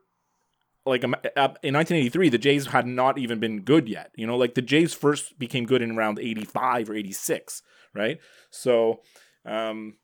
like 0.89 1.05
um, 1.05 1.15
in 1.15 1.75
1983. 1.75 2.29
The 2.29 2.39
Jays 2.39 2.67
had 2.67 2.87
not 2.87 3.19
even 3.19 3.39
been 3.39 3.61
good 3.61 3.89
yet. 3.89 4.11
You 4.17 4.27
know, 4.27 4.37
like 4.37 4.55
the 4.55 4.63
Jays 4.63 4.95
first 4.95 5.39
became 5.39 5.67
good 5.67 5.83
in 5.83 5.93
around 5.93 6.19
'85 6.19 6.91
or 6.91 6.95
'86, 6.95 7.63
right? 7.95 8.19
So. 8.51 9.01
Um, 9.45 9.95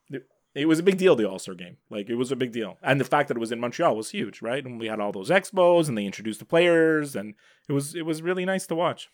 it 0.55 0.67
was 0.67 0.79
a 0.79 0.83
big 0.83 0.99
deal 0.99 1.17
the 1.17 1.29
All 1.29 1.39
Star 1.39 1.55
game. 1.55 1.79
Like 1.91 2.09
it 2.09 2.15
was 2.15 2.31
a 2.31 2.37
big 2.37 2.53
deal, 2.53 2.79
and 2.83 3.01
the 3.01 3.05
fact 3.05 3.29
that 3.29 3.37
it 3.37 3.41
was 3.41 3.53
in 3.53 3.61
Montreal 3.61 3.97
was 3.97 4.11
huge, 4.11 4.41
right? 4.41 4.65
And 4.65 4.79
we 4.79 4.87
had 4.87 5.01
all 5.01 5.13
those 5.13 5.31
expos, 5.31 5.89
and 5.89 5.99
they 5.99 6.07
introduced 6.07 6.39
the 6.39 6.45
players, 6.45 7.17
and 7.17 7.35
it 7.69 7.73
was 7.73 7.95
it 7.95 8.03
was 8.07 8.23
really 8.23 8.45
nice 8.45 8.67
to 8.69 8.75
watch. 8.75 9.09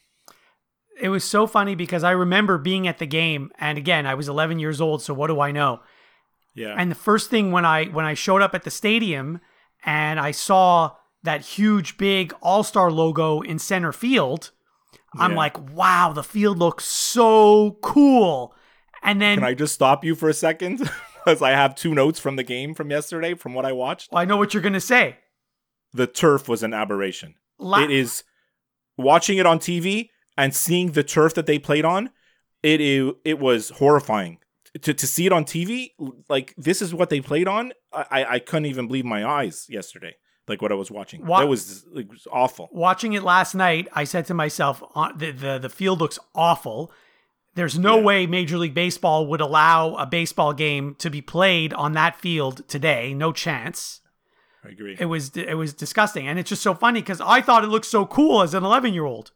It 1.00 1.08
was 1.08 1.24
so 1.24 1.46
funny 1.46 1.74
because 1.74 2.04
I 2.04 2.10
remember 2.10 2.58
being 2.58 2.86
at 2.86 2.98
the 2.98 3.06
game, 3.06 3.50
and 3.58 3.78
again, 3.78 4.06
I 4.06 4.14
was 4.14 4.28
11 4.28 4.58
years 4.58 4.82
old, 4.82 5.02
so 5.02 5.14
what 5.14 5.28
do 5.28 5.40
I 5.40 5.50
know? 5.50 5.80
Yeah, 6.54 6.74
And 6.76 6.90
the 6.90 6.96
first 6.96 7.30
thing 7.30 7.52
when 7.52 7.64
I 7.64 7.86
when 7.86 8.04
I 8.04 8.14
showed 8.14 8.42
up 8.42 8.54
at 8.54 8.64
the 8.64 8.70
stadium 8.70 9.40
and 9.84 10.20
I 10.20 10.32
saw 10.32 10.92
that 11.22 11.42
huge 11.42 11.98
big 11.98 12.32
All-Star 12.40 12.90
logo 12.90 13.40
in 13.40 13.58
center 13.58 13.92
field, 13.92 14.50
I'm 15.18 15.34
like, 15.34 15.72
"Wow, 15.74 16.12
the 16.14 16.22
field 16.22 16.58
looks 16.58 16.84
so 16.84 17.78
cool." 17.82 18.54
And 19.02 19.20
then 19.20 19.38
can 19.38 19.44
I 19.44 19.54
just 19.54 19.74
stop 19.74 20.04
you 20.04 20.14
for 20.14 20.28
a 20.28 20.34
second? 20.34 20.90
Because 21.22 21.42
I 21.42 21.50
have 21.50 21.74
two 21.74 21.94
notes 21.94 22.18
from 22.18 22.36
the 22.36 22.42
game 22.42 22.74
from 22.74 22.90
yesterday, 22.90 23.34
from 23.34 23.52
what 23.52 23.66
I 23.66 23.72
watched. 23.72 24.08
I 24.10 24.24
know 24.24 24.38
what 24.38 24.54
you're 24.54 24.62
going 24.62 24.72
to 24.72 24.80
say. 24.80 25.18
The 25.92 26.06
turf 26.06 26.48
was 26.48 26.62
an 26.62 26.72
aberration. 26.72 27.34
La- 27.58 27.82
it 27.82 27.90
is 27.90 28.24
watching 28.96 29.36
it 29.36 29.44
on 29.44 29.58
TV 29.58 30.08
and 30.38 30.54
seeing 30.54 30.92
the 30.92 31.02
turf 31.02 31.34
that 31.34 31.44
they 31.44 31.58
played 31.58 31.84
on. 31.84 32.08
It 32.62 32.80
it, 32.80 33.16
it 33.24 33.38
was 33.38 33.68
horrifying 33.68 34.38
to 34.80 34.94
to 34.94 35.06
see 35.06 35.26
it 35.26 35.32
on 35.32 35.44
TV. 35.44 35.90
Like 36.30 36.54
this 36.56 36.80
is 36.80 36.94
what 36.94 37.10
they 37.10 37.20
played 37.20 37.48
on. 37.48 37.72
I, 37.92 38.24
I 38.24 38.38
couldn't 38.38 38.66
even 38.66 38.86
believe 38.86 39.04
my 39.04 39.22
eyes 39.28 39.66
yesterday. 39.68 40.16
Like 40.50 40.60
what 40.60 40.72
I 40.72 40.74
was 40.74 40.90
watching. 40.90 41.24
Wha- 41.24 41.40
That 41.40 41.46
was 41.48 41.86
it 41.96 42.08
was 42.10 42.26
awful. 42.30 42.68
Watching 42.72 43.14
it 43.14 43.22
last 43.22 43.54
night, 43.54 43.88
I 43.94 44.04
said 44.04 44.26
to 44.26 44.34
myself, 44.34 44.82
uh, 44.94 45.12
the, 45.16 45.30
the 45.30 45.58
the 45.58 45.68
field 45.70 46.00
looks 46.00 46.18
awful. 46.34 46.92
There's 47.54 47.78
no 47.78 47.96
Yeah. 47.98 48.04
way 48.04 48.26
Major 48.26 48.58
League 48.58 48.74
Baseball 48.74 49.26
would 49.28 49.40
allow 49.40 49.94
a 49.94 50.06
baseball 50.06 50.52
game 50.52 50.94
to 50.98 51.08
be 51.10 51.22
played 51.22 51.72
on 51.74 51.92
that 51.92 52.16
field 52.16 52.68
today. 52.68 53.14
No 53.14 53.32
chance. 53.32 54.00
I 54.64 54.68
agree. 54.68 54.96
It 54.98 55.06
was 55.06 55.34
it 55.36 55.54
was 55.56 55.72
disgusting, 55.72 56.28
and 56.28 56.38
it's 56.38 56.50
just 56.50 56.62
so 56.62 56.74
funny 56.74 57.00
because 57.00 57.20
I 57.20 57.40
thought 57.40 57.64
it 57.64 57.68
looked 57.68 57.86
so 57.86 58.04
cool 58.04 58.42
as 58.42 58.52
an 58.54 58.62
11 58.64 58.92
year 58.92 59.06
old. 59.06 59.32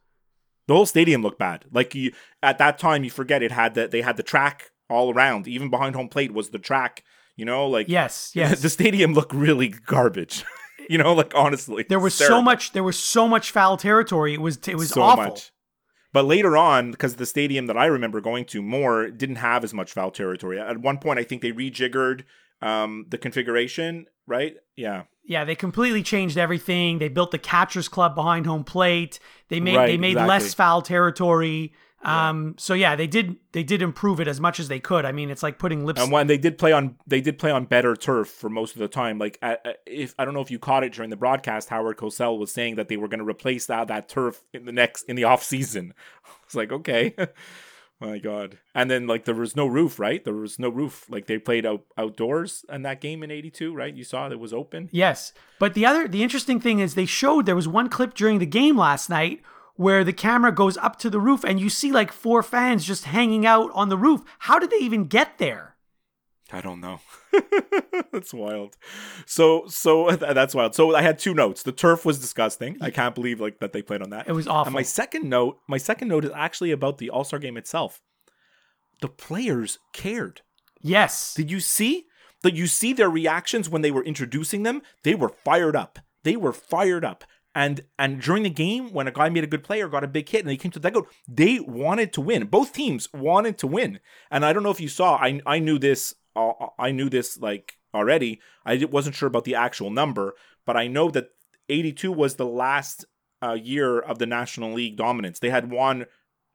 the 0.66 0.74
whole 0.74 0.86
stadium 0.86 1.22
looked 1.22 1.38
bad. 1.38 1.64
Like 1.72 1.94
you 1.94 2.12
at 2.42 2.58
that 2.58 2.78
time, 2.78 3.04
you 3.04 3.10
forget 3.10 3.42
it 3.42 3.52
had 3.52 3.74
that 3.74 3.90
they 3.90 4.02
had 4.02 4.16
the 4.16 4.22
track 4.22 4.70
all 4.90 5.12
around. 5.14 5.46
Even 5.48 5.70
behind 5.70 5.94
home 5.96 6.08
plate 6.08 6.32
was 6.34 6.50
the 6.50 6.58
track. 6.58 7.02
You 7.36 7.44
know, 7.44 7.66
like 7.66 7.88
Yes, 7.88 8.30
yes. 8.40 8.62
the 8.62 8.68
stadium 8.70 9.12
looked 9.14 9.32
really 9.34 9.68
garbage. 9.68 10.44
you 10.90 10.98
know, 10.98 11.12
like 11.14 11.32
honestly, 11.34 11.84
there 11.88 12.00
was 12.00 12.18
It's 12.18 12.28
so 12.28 12.42
much. 12.42 12.72
There 12.72 12.84
was 12.84 12.98
so 12.98 13.28
much 13.28 13.50
foul 13.50 13.76
territory. 13.76 14.34
It 14.34 14.40
was 14.40 14.56
it 14.68 14.76
was 14.76 14.90
so 14.90 15.02
awful. 15.02 15.24
much. 15.24 15.52
But 16.12 16.26
later 16.26 16.56
on, 16.56 16.92
because 16.92 17.16
the 17.16 17.26
stadium 17.26 17.66
that 17.66 17.76
I 17.76 17.86
remember 17.86 18.20
going 18.20 18.44
to 18.46 18.62
more 18.62 19.10
didn't 19.10 19.36
have 19.36 19.64
as 19.64 19.74
much 19.74 19.92
foul 19.92 20.12
territory. 20.12 20.60
At 20.60 20.78
one 20.78 20.98
point, 20.98 21.18
I 21.18 21.24
think 21.24 21.42
they 21.42 21.50
rejiggered 21.50 22.22
um, 22.62 23.06
the 23.08 23.18
configuration. 23.18 24.06
Right? 24.26 24.54
Yeah. 24.76 25.04
Yeah, 25.26 25.44
they 25.44 25.54
completely 25.54 26.02
changed 26.02 26.36
everything. 26.36 26.98
They 26.98 27.08
built 27.08 27.30
the 27.30 27.38
catchers 27.38 27.88
club 27.88 28.14
behind 28.14 28.46
home 28.46 28.64
plate. 28.64 29.18
They 29.48 29.58
made 29.58 29.76
Right, 29.76 29.86
they 29.86 29.96
made 29.96 30.12
exactly. 30.12 30.28
less 30.28 30.54
foul 30.54 30.82
territory. 30.82 31.72
Um, 32.04 32.54
so 32.58 32.74
yeah, 32.74 32.96
they 32.96 33.06
did 33.06 33.36
they 33.52 33.62
did 33.62 33.82
improve 33.82 34.20
it 34.20 34.28
as 34.28 34.40
much 34.40 34.60
as 34.60 34.68
they 34.68 34.80
could. 34.80 35.04
I 35.04 35.12
mean, 35.12 35.30
it's 35.30 35.42
like 35.42 35.58
putting 35.58 35.84
lips. 35.84 36.00
And 36.00 36.12
when 36.12 36.26
they 36.26 36.38
did 36.38 36.58
play 36.58 36.72
on, 36.72 36.96
they 37.06 37.20
did 37.20 37.38
play 37.38 37.50
on 37.50 37.64
better 37.64 37.96
turf 37.96 38.28
for 38.28 38.50
most 38.50 38.74
of 38.74 38.80
the 38.80 38.88
time. 38.88 39.18
Like, 39.18 39.38
if 39.86 40.14
I 40.18 40.24
don't 40.24 40.34
know 40.34 40.42
if 40.42 40.50
you 40.50 40.58
caught 40.58 40.84
it 40.84 40.92
during 40.92 41.10
the 41.10 41.16
broadcast, 41.16 41.68
Howard 41.70 41.96
Cosell 41.96 42.38
was 42.38 42.52
saying 42.52 42.76
that 42.76 42.88
they 42.88 42.96
were 42.96 43.08
going 43.08 43.20
to 43.20 43.26
replace 43.26 43.66
that 43.66 43.88
that 43.88 44.08
turf 44.08 44.44
in 44.52 44.64
the 44.64 44.72
next 44.72 45.02
in 45.04 45.16
the 45.16 45.24
off 45.24 45.42
season. 45.42 45.94
It's 46.44 46.54
like 46.54 46.72
okay, 46.72 47.14
my 48.00 48.18
god. 48.18 48.58
And 48.74 48.90
then 48.90 49.06
like 49.06 49.24
there 49.24 49.34
was 49.34 49.56
no 49.56 49.66
roof, 49.66 49.98
right? 49.98 50.22
There 50.24 50.34
was 50.34 50.58
no 50.58 50.68
roof. 50.68 51.06
Like 51.08 51.26
they 51.26 51.38
played 51.38 51.64
out 51.64 51.84
outdoors 51.96 52.64
in 52.70 52.82
that 52.82 53.00
game 53.00 53.22
in 53.22 53.30
'82, 53.30 53.74
right? 53.74 53.94
You 53.94 54.04
saw 54.04 54.28
it 54.28 54.38
was 54.38 54.52
open. 54.52 54.88
Yes. 54.92 55.32
But 55.58 55.74
the 55.74 55.86
other 55.86 56.06
the 56.06 56.22
interesting 56.22 56.60
thing 56.60 56.80
is 56.80 56.94
they 56.94 57.06
showed 57.06 57.46
there 57.46 57.56
was 57.56 57.68
one 57.68 57.88
clip 57.88 58.14
during 58.14 58.38
the 58.38 58.46
game 58.46 58.76
last 58.76 59.08
night 59.08 59.42
where 59.76 60.04
the 60.04 60.12
camera 60.12 60.52
goes 60.52 60.76
up 60.78 60.98
to 61.00 61.10
the 61.10 61.20
roof 61.20 61.44
and 61.44 61.60
you 61.60 61.68
see 61.68 61.90
like 61.92 62.12
four 62.12 62.42
fans 62.42 62.84
just 62.84 63.04
hanging 63.04 63.44
out 63.44 63.70
on 63.74 63.88
the 63.88 63.98
roof. 63.98 64.22
How 64.40 64.58
did 64.58 64.70
they 64.70 64.78
even 64.78 65.04
get 65.04 65.38
there? 65.38 65.76
I 66.52 66.60
don't 66.60 66.80
know. 66.80 67.00
that's 68.12 68.32
wild. 68.32 68.76
So 69.26 69.64
so 69.68 70.10
that's 70.16 70.54
wild. 70.54 70.74
So 70.74 70.94
I 70.94 71.02
had 71.02 71.18
two 71.18 71.34
notes. 71.34 71.62
The 71.62 71.72
turf 71.72 72.04
was 72.04 72.20
disgusting. 72.20 72.76
I 72.80 72.90
can't 72.90 73.14
believe 73.14 73.40
like 73.40 73.58
that 73.60 73.72
they 73.72 73.82
played 73.82 74.02
on 74.02 74.10
that. 74.10 74.28
It 74.28 74.32
was 74.32 74.46
awful. 74.46 74.68
And 74.68 74.74
my 74.74 74.82
second 74.82 75.28
note, 75.28 75.58
my 75.66 75.78
second 75.78 76.08
note 76.08 76.24
is 76.24 76.30
actually 76.34 76.70
about 76.70 76.98
the 76.98 77.10
All 77.10 77.24
Star 77.24 77.38
game 77.38 77.56
itself. 77.56 78.02
The 79.00 79.08
players 79.08 79.78
cared. 79.92 80.42
yes. 80.80 81.34
Did 81.34 81.50
you 81.50 81.60
see? 81.60 82.06
Did 82.42 82.58
you 82.58 82.66
see 82.66 82.92
their 82.92 83.10
reactions 83.10 83.70
when 83.70 83.82
they 83.82 83.90
were 83.90 84.04
introducing 84.04 84.62
them? 84.64 84.82
They 85.02 85.14
were 85.14 85.30
fired 85.30 85.74
up. 85.74 85.98
They 86.24 86.36
were 86.36 86.52
fired 86.52 87.04
up. 87.04 87.24
And 87.54 87.82
and 87.98 88.20
during 88.20 88.42
the 88.42 88.50
game, 88.50 88.92
when 88.92 89.06
a 89.06 89.12
guy 89.12 89.28
made 89.28 89.44
a 89.44 89.48
good 89.48 89.62
play 89.62 89.80
or 89.80 89.88
got 89.88 90.04
a 90.04 90.08
big 90.08 90.28
hit 90.28 90.40
and 90.40 90.48
they 90.48 90.56
came 90.56 90.72
to 90.72 90.80
the 90.80 90.90
dugout, 90.90 91.06
they 91.28 91.60
wanted 91.60 92.12
to 92.14 92.20
win. 92.20 92.46
Both 92.46 92.72
teams 92.72 93.08
wanted 93.12 93.58
to 93.58 93.66
win. 93.66 94.00
And 94.30 94.44
I 94.44 94.52
don't 94.52 94.64
know 94.64 94.70
if 94.70 94.80
you 94.80 94.88
saw. 94.88 95.16
I 95.16 95.40
I 95.46 95.58
knew 95.60 95.78
this. 95.78 96.14
Uh, 96.34 96.52
I 96.78 96.90
knew 96.90 97.08
this 97.08 97.38
like 97.38 97.78
already. 97.94 98.40
I 98.66 98.84
wasn't 98.90 99.14
sure 99.14 99.28
about 99.28 99.44
the 99.44 99.54
actual 99.54 99.90
number, 99.90 100.34
but 100.66 100.76
I 100.76 100.88
know 100.88 101.10
that 101.10 101.30
82 101.68 102.10
was 102.10 102.34
the 102.34 102.46
last 102.46 103.04
uh, 103.40 103.52
year 103.52 104.00
of 104.00 104.18
the 104.18 104.26
National 104.26 104.72
League 104.72 104.96
dominance. 104.96 105.38
They 105.38 105.50
had 105.50 105.70
won 105.70 106.06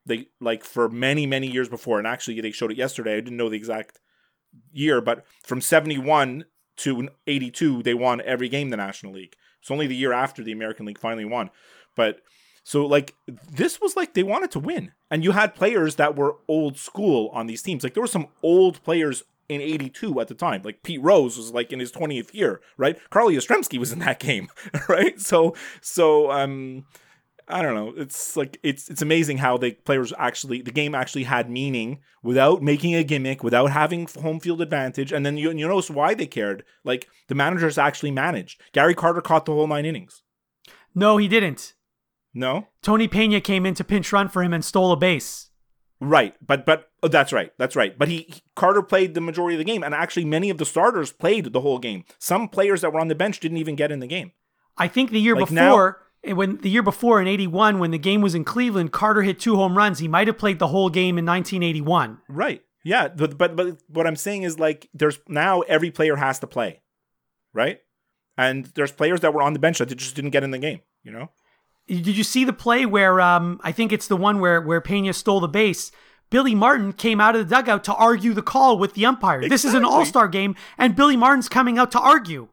they 0.06 0.28
like 0.42 0.64
for 0.64 0.90
many 0.90 1.26
many 1.26 1.48
years 1.48 1.70
before, 1.70 1.98
and 1.98 2.08
actually 2.08 2.42
they 2.42 2.52
showed 2.52 2.72
it 2.72 2.78
yesterday. 2.78 3.14
I 3.14 3.22
didn't 3.22 3.38
know 3.38 3.50
the 3.50 3.56
exact 3.56 4.00
year, 4.72 5.00
but 5.00 5.26
from 5.44 5.62
71 5.62 6.46
to 6.78 7.10
82, 7.28 7.84
they 7.84 7.94
won 7.94 8.22
every 8.22 8.50
game 8.50 8.70
the 8.70 8.78
National 8.78 9.14
League. 9.14 9.36
It's 9.62 9.72
only 9.72 9.88
the 9.88 9.96
year 9.96 10.14
after 10.14 10.44
the 10.44 10.52
American 10.52 10.86
League 10.86 11.00
finally 11.00 11.26
won. 11.26 11.50
But 11.96 12.22
so 12.64 12.86
like 12.86 13.16
this 13.52 13.82
was 13.82 13.96
like 13.96 14.14
they 14.14 14.24
wanted 14.24 14.52
to 14.52 14.60
win. 14.60 14.92
And 15.10 15.24
you 15.24 15.32
had 15.32 15.56
players 15.56 15.96
that 15.96 16.16
were 16.16 16.38
old 16.48 16.78
school 16.78 17.30
on 17.34 17.48
these 17.48 17.62
teams. 17.62 17.84
Like 17.84 17.94
there 17.94 18.04
were 18.04 18.08
some 18.08 18.28
old 18.44 18.84
players 18.84 19.24
in 19.50 19.62
82 19.62 20.20
at 20.22 20.28
the 20.28 20.36
time. 20.36 20.62
Like 20.64 20.84
Pete 20.84 21.02
Rose 21.02 21.36
was 21.36 21.52
like 21.52 21.74
in 21.74 21.80
his 21.80 21.92
20th 21.92 22.34
year, 22.34 22.62
right? 22.78 22.98
Carly 23.10 23.36
Yastrzemski 23.36 23.80
was 23.80 23.92
in 23.92 24.00
that 24.00 24.20
game, 24.30 24.50
right? 24.88 25.20
So 25.20 25.56
so 25.82 26.32
um 26.32 26.86
I 27.50 27.62
don't 27.64 27.74
know. 27.76 27.94
It's 27.98 28.38
like 28.38 28.60
it's 28.64 28.90
it's 28.90 29.02
amazing 29.02 29.40
how 29.40 29.58
the 29.58 29.72
players 29.72 30.14
actually 30.18 30.62
the 30.62 30.72
game 30.72 30.94
actually 30.94 31.24
had 31.24 31.50
meaning 31.50 32.00
without 32.22 32.62
making 32.62 32.94
a 32.96 33.04
gimmick, 33.04 33.44
without 33.44 33.72
having 33.72 34.08
home 34.22 34.40
field 34.40 34.62
advantage, 34.62 35.12
and 35.12 35.26
then 35.26 35.36
you 35.38 35.52
you 35.52 35.68
notice 35.68 35.90
why 35.90 36.14
they 36.14 36.28
cared. 36.28 36.64
Like 36.84 37.10
the 37.28 37.36
managers 37.36 37.78
actually 37.78 38.12
managed. 38.12 38.62
Gary 38.72 38.94
Carter 38.94 39.22
caught 39.22 39.46
the 39.46 39.54
whole 39.54 39.68
nine 39.68 39.86
innings. 39.86 40.22
No, 40.94 41.18
he 41.18 41.28
didn't. 41.28 41.74
No, 42.34 42.68
Tony 42.84 43.08
Pena 43.08 43.42
came 43.42 43.66
in 43.66 43.74
to 43.74 43.84
pinch 43.84 44.14
run 44.14 44.30
for 44.30 44.44
him 44.44 44.54
and 44.54 44.64
stole 44.64 44.92
a 44.92 44.96
base. 44.98 45.50
right, 46.00 46.36
but 46.46 46.64
but 46.66 46.92
oh, 47.02 47.08
that's 47.08 47.34
right, 47.34 47.52
that's 47.58 47.76
right. 47.76 47.98
But 47.98 48.08
he, 48.08 48.18
he- 48.30 48.42
Carter 48.56 48.84
played 48.84 49.16
the 49.16 49.22
majority 49.22 49.56
of 49.56 49.60
the 49.60 49.64
game, 49.66 49.84
and 49.84 49.96
actually 49.96 50.26
many 50.26 50.52
of 50.52 50.60
the 50.60 50.66
starters 50.66 51.12
played 51.12 51.52
the 51.52 51.62
whole 51.62 51.80
game. 51.80 52.06
Some 52.20 52.48
players 52.48 52.82
that 52.82 52.94
were 52.94 53.00
on 53.00 53.08
the 53.08 53.16
bench 53.16 53.40
didn't 53.40 53.58
even 53.58 53.76
get 53.76 53.92
in 53.92 54.00
the 54.00 54.08
game. 54.08 54.34
I 54.78 54.88
think 54.88 55.10
the 55.10 55.20
year 55.20 55.36
Like 55.36 55.50
before, 55.50 55.90
eh, 55.90 55.94
when 56.24 56.58
the 56.58 56.70
year 56.70 56.84
before 56.84 57.22
in 57.22 57.28
'81, 57.28 57.80
when 57.80 57.92
the 57.92 57.98
game 57.98 58.22
was 58.22 58.36
in 58.36 58.44
Cleveland, 58.44 58.92
Carter 58.92 59.22
hit 59.22 59.40
two 59.40 59.56
home 59.56 59.78
runs. 59.78 60.00
He 60.00 60.08
might 60.08 60.28
have 60.28 60.38
played 60.38 60.60
the 60.60 60.68
whole 60.68 60.90
game 60.90 61.18
in 61.18 61.26
1981. 61.26 62.20
Right. 62.28 62.62
Yeah. 62.84 63.08
But, 63.10 63.38
but 63.38 63.56
but 63.56 63.82
what 63.88 64.08
I'm 64.08 64.16
saying 64.16 64.44
is 64.44 64.60
like 64.60 64.90
there's 64.94 65.20
now 65.28 65.62
every 65.62 65.92
player 65.92 66.16
has 66.16 66.40
to 66.40 66.48
play, 66.48 66.82
right? 67.54 67.80
And 68.38 68.66
there's 68.76 68.92
players 68.92 69.22
that 69.22 69.34
were 69.34 69.42
on 69.42 69.54
the 69.54 69.60
bench 69.60 69.80
that 69.80 69.88
just 69.88 70.16
didn't 70.16 70.32
get 70.32 70.44
in 70.44 70.52
the 70.52 70.58
game. 70.58 70.82
You 71.04 71.12
know. 71.12 71.30
Did 71.88 72.08
you 72.08 72.24
see 72.24 72.46
the 72.46 72.54
play 72.54 72.86
where 72.86 73.20
um, 73.20 73.60
I 73.64 73.72
think 73.72 73.92
it's 73.92 74.08
the 74.08 74.18
one 74.18 74.40
where 74.40 74.62
where 74.62 74.82
Pena 74.82 75.14
stole 75.14 75.40
the 75.40 75.48
base? 75.48 75.92
Billy 76.30 76.54
Martin 76.54 76.94
came 76.94 77.20
out 77.20 77.36
of 77.36 77.48
the 77.48 77.56
dugout 77.56 77.84
to 77.86 77.94
argue 77.96 78.34
the 78.34 78.44
call 78.44 78.78
with 78.78 78.94
the 78.94 79.06
umpire. 79.06 79.48
This 79.48 79.66
is 79.66 79.74
an 79.74 79.84
All 79.84 80.06
Star 80.06 80.28
game, 80.28 80.56
and 80.78 80.96
Billy 80.96 81.18
Martin's 81.18 81.50
coming 81.50 81.80
out 81.80 81.92
to 81.94 82.00
argue. 82.00 82.50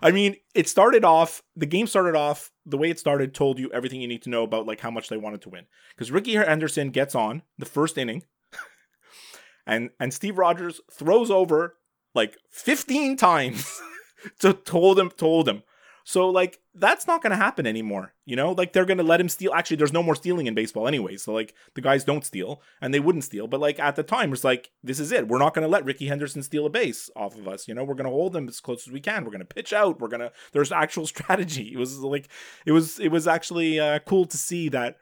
I 0.00 0.10
mean, 0.10 0.36
it 0.54 0.68
started 0.68 1.04
off. 1.04 1.42
The 1.56 1.66
game 1.66 1.86
started 1.86 2.16
off 2.16 2.51
the 2.64 2.78
way 2.78 2.90
it 2.90 2.98
started. 2.98 3.34
Told 3.34 3.58
you 3.58 3.70
everything 3.72 4.00
you 4.00 4.08
need 4.08 4.22
to 4.22 4.30
know 4.30 4.42
about 4.42 4.66
like 4.66 4.80
how 4.80 4.90
much 4.90 5.08
they 5.08 5.16
wanted 5.16 5.42
to 5.42 5.50
win. 5.50 5.66
Because 5.94 6.10
Rickey 6.10 6.34
Henderson 6.34 6.90
gets 6.90 7.14
on 7.14 7.42
the 7.58 7.66
first 7.66 7.98
inning, 7.98 8.22
and 9.66 9.90
and 9.98 10.12
Steve 10.12 10.38
Rogers 10.38 10.80
throws 10.92 11.30
over 11.30 11.76
like 12.14 12.36
15 12.50 13.16
times 13.16 13.80
to 14.40 14.52
told 14.52 14.98
him 14.98 15.10
told 15.10 15.48
him. 15.48 15.62
So 16.04 16.28
like 16.28 16.60
that's 16.74 17.06
not 17.06 17.22
going 17.22 17.30
to 17.30 17.36
happen 17.36 17.66
anymore. 17.66 18.14
You 18.24 18.36
know, 18.36 18.52
like 18.52 18.72
they're 18.72 18.84
going 18.84 18.98
to 18.98 19.04
let 19.04 19.20
him 19.20 19.28
steal. 19.28 19.52
Actually, 19.52 19.76
there's 19.76 19.92
no 19.92 20.02
more 20.02 20.14
stealing 20.14 20.46
in 20.46 20.54
baseball 20.54 20.88
anyway. 20.88 21.16
So 21.16 21.32
like 21.32 21.54
the 21.74 21.80
guys 21.80 22.04
don't 22.04 22.24
steal 22.24 22.60
and 22.80 22.92
they 22.92 23.00
wouldn't 23.00 23.24
steal. 23.24 23.46
But 23.46 23.60
like 23.60 23.78
at 23.78 23.96
the 23.96 24.02
time, 24.02 24.32
it's 24.32 24.44
like 24.44 24.70
this 24.82 24.98
is 24.98 25.12
it. 25.12 25.28
We're 25.28 25.38
not 25.38 25.54
going 25.54 25.62
to 25.62 25.68
let 25.68 25.84
Rickey 25.84 26.08
Henderson 26.08 26.42
steal 26.42 26.66
a 26.66 26.70
base 26.70 27.10
off 27.14 27.36
of 27.36 27.46
us. 27.46 27.68
You 27.68 27.74
know, 27.74 27.84
we're 27.84 27.94
going 27.94 28.06
to 28.06 28.10
hold 28.10 28.32
them 28.32 28.48
as 28.48 28.60
close 28.60 28.86
as 28.86 28.92
we 28.92 29.00
can. 29.00 29.24
We're 29.24 29.30
going 29.30 29.40
to 29.40 29.44
pitch 29.44 29.72
out. 29.72 30.00
We're 30.00 30.08
going 30.08 30.20
to. 30.20 30.32
There's 30.52 30.72
actual 30.72 31.06
strategy. 31.12 31.72
It 31.72 31.78
was 31.78 31.98
like 31.98 32.28
it 32.66 32.72
was 32.72 32.98
it 32.98 33.08
was 33.08 33.28
actually 33.28 33.78
uh, 33.78 34.00
cool 34.00 34.26
to 34.26 34.36
see 34.36 34.68
that. 34.70 34.96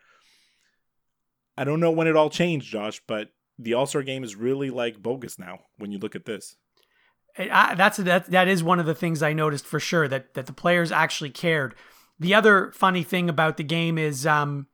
I 1.57 1.65
don't 1.65 1.81
know 1.81 1.91
when 1.91 2.07
it 2.07 2.17
all 2.17 2.31
changed, 2.31 2.71
Josh, 2.71 3.03
but 3.07 3.29
the 3.59 3.75
All 3.75 3.87
Star 3.87 4.03
game 4.03 4.25
is 4.25 4.35
really 4.35 4.71
like 4.71 5.03
bogus 5.03 5.39
now 5.39 5.61
when 5.77 5.93
you 5.93 5.99
look 5.99 6.17
at 6.17 6.25
this. 6.25 6.57
I, 7.49 7.75
that's 7.75 7.99
that 7.99 8.27
that 8.31 8.49
is 8.49 8.63
one 8.63 8.81
of 8.81 8.87
the 8.87 8.95
things 8.95 9.23
I 9.23 9.33
noticed 9.33 9.67
for 9.67 9.81
sure 9.81 10.09
that 10.09 10.35
that 10.35 10.47
the 10.47 10.53
players 10.53 10.91
actually 10.93 11.31
cared. 11.31 11.75
The 12.19 12.35
other 12.35 12.71
funny 12.73 13.03
thing 13.03 13.29
about 13.29 13.57
the 13.57 13.65
game 13.65 13.97
is 13.99 14.27
um 14.27 14.67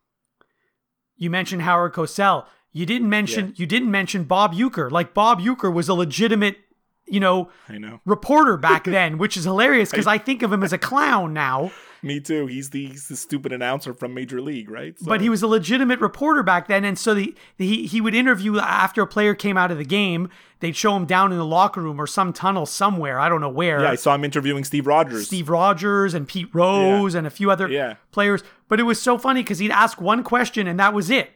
you 1.16 1.31
mentioned 1.31 1.62
Howard 1.62 1.92
Cosell. 1.92 2.46
You 2.72 2.85
didn't 2.87 3.09
mention 3.09 3.46
Yeah. 3.48 3.52
you 3.57 3.66
didn't 3.66 3.90
mention 3.90 4.24
Bob 4.24 4.55
Uecker. 4.55 4.90
Like 4.90 5.14
Bob 5.14 5.40
Uecker 5.40 5.72
was 5.72 5.88
a 5.88 5.94
legitimate, 5.94 6.59
you 7.06 7.20
know, 7.20 7.50
I 7.68 7.78
know. 7.78 8.00
reporter 8.04 8.56
back 8.56 8.84
then, 8.98 9.18
which 9.18 9.36
is 9.36 9.44
hilarious 9.44 9.90
because 9.90 10.06
I 10.06 10.18
think 10.18 10.42
of 10.42 10.52
him 10.52 10.62
as 10.62 10.72
a 10.72 10.78
clown 10.78 11.32
now. 11.32 11.70
Me 12.02 12.20
too. 12.20 12.46
He's 12.46 12.70
the, 12.70 12.86
he's 12.88 13.08
the 13.08 13.16
stupid 13.16 13.52
announcer 13.52 13.92
from 13.94 14.14
Major 14.14 14.40
League, 14.40 14.70
right? 14.70 14.96
So- 14.98 15.06
But 15.06 15.20
he 15.20 15.28
was 15.28 15.42
a 15.42 15.46
legitimate 15.48 15.98
reporter 15.98 16.42
back 16.42 16.68
then, 16.68 16.84
and 16.84 16.96
so 16.98 17.14
the, 17.14 17.34
he 17.58 17.86
he 17.86 18.00
would 18.00 18.14
interview 18.14 18.58
after 18.58 19.02
a 19.02 19.06
player 19.06 19.34
came 19.34 19.56
out 19.56 19.72
of 19.72 19.78
the 19.78 19.84
game. 19.84 20.28
They'd 20.60 20.76
show 20.76 20.94
him 20.96 21.04
down 21.06 21.32
in 21.32 21.38
the 21.38 21.44
locker 21.44 21.80
room 21.82 22.00
or 22.00 22.06
some 22.06 22.32
tunnel 22.32 22.64
somewhere. 22.64 23.18
I 23.18 23.28
don't 23.28 23.40
know 23.40 23.48
where. 23.48 23.82
Yeah, 23.82 23.90
I 23.90 23.94
saw 23.96 24.14
him 24.14 24.24
interviewing 24.24 24.62
Steve 24.64 24.86
Rogers. 24.86 25.26
Steve 25.26 25.48
Rogers 25.48 26.14
and 26.14 26.28
Pete 26.28 26.48
Rose 26.54 27.14
and 27.14 27.26
a 27.26 27.30
few 27.30 27.50
other 27.50 27.68
Yeah. 27.68 27.94
players. 28.12 28.42
But 28.68 28.78
it 28.78 28.84
was 28.84 29.00
so 29.00 29.18
funny 29.18 29.42
because 29.42 29.58
he'd 29.58 29.70
ask 29.70 30.00
one 30.00 30.22
question 30.22 30.66
and 30.66 30.78
that 30.80 30.94
was 30.94 31.10
it. 31.10 31.30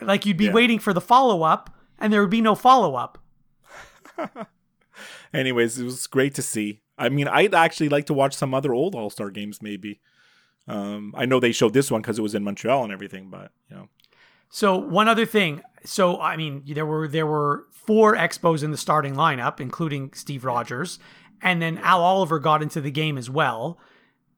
Like 0.00 0.24
you'd 0.26 0.36
be 0.36 0.46
Yeah. 0.46 0.52
waiting 0.52 0.78
for 0.78 0.92
the 0.92 1.00
follow 1.00 1.42
up, 1.42 1.70
and 1.98 2.12
there 2.12 2.20
would 2.20 2.30
be 2.30 2.40
no 2.40 2.54
follow 2.54 2.94
up. 2.94 3.18
Anyways, 5.34 5.78
it 5.78 5.84
was 5.84 6.06
great 6.06 6.34
to 6.36 6.42
see. 6.42 6.80
I 6.96 7.08
mean, 7.08 7.26
I'd 7.28 7.54
actually 7.54 7.88
like 7.88 8.06
to 8.06 8.14
watch 8.14 8.34
some 8.34 8.54
other 8.54 8.72
old 8.72 8.94
All 8.94 9.10
Star 9.10 9.30
games, 9.30 9.60
maybe. 9.60 10.00
Um, 10.66 11.14
I 11.16 11.26
know 11.26 11.40
they 11.40 11.52
showed 11.52 11.74
this 11.74 11.90
one 11.90 12.00
because 12.00 12.18
it 12.18 12.22
was 12.22 12.34
in 12.34 12.44
Montreal 12.44 12.84
and 12.84 12.92
everything, 12.92 13.28
but 13.30 13.50
you 13.68 13.76
know, 13.76 13.88
So 14.48 14.76
one 14.76 15.08
other 15.08 15.26
thing. 15.26 15.60
So 15.84 16.20
I 16.20 16.36
mean, 16.36 16.62
there 16.66 16.86
were 16.86 17.08
there 17.08 17.26
were 17.26 17.66
four 17.72 18.14
expos 18.16 18.62
in 18.62 18.70
the 18.70 18.76
starting 18.78 19.14
lineup, 19.14 19.60
including 19.60 20.12
Steve 20.14 20.44
Rogers, 20.44 20.98
and 21.42 21.60
then 21.60 21.78
Al 21.78 22.00
Oliver 22.02 22.38
got 22.38 22.62
into 22.62 22.80
the 22.80 22.90
game 22.90 23.18
as 23.18 23.28
well. 23.28 23.78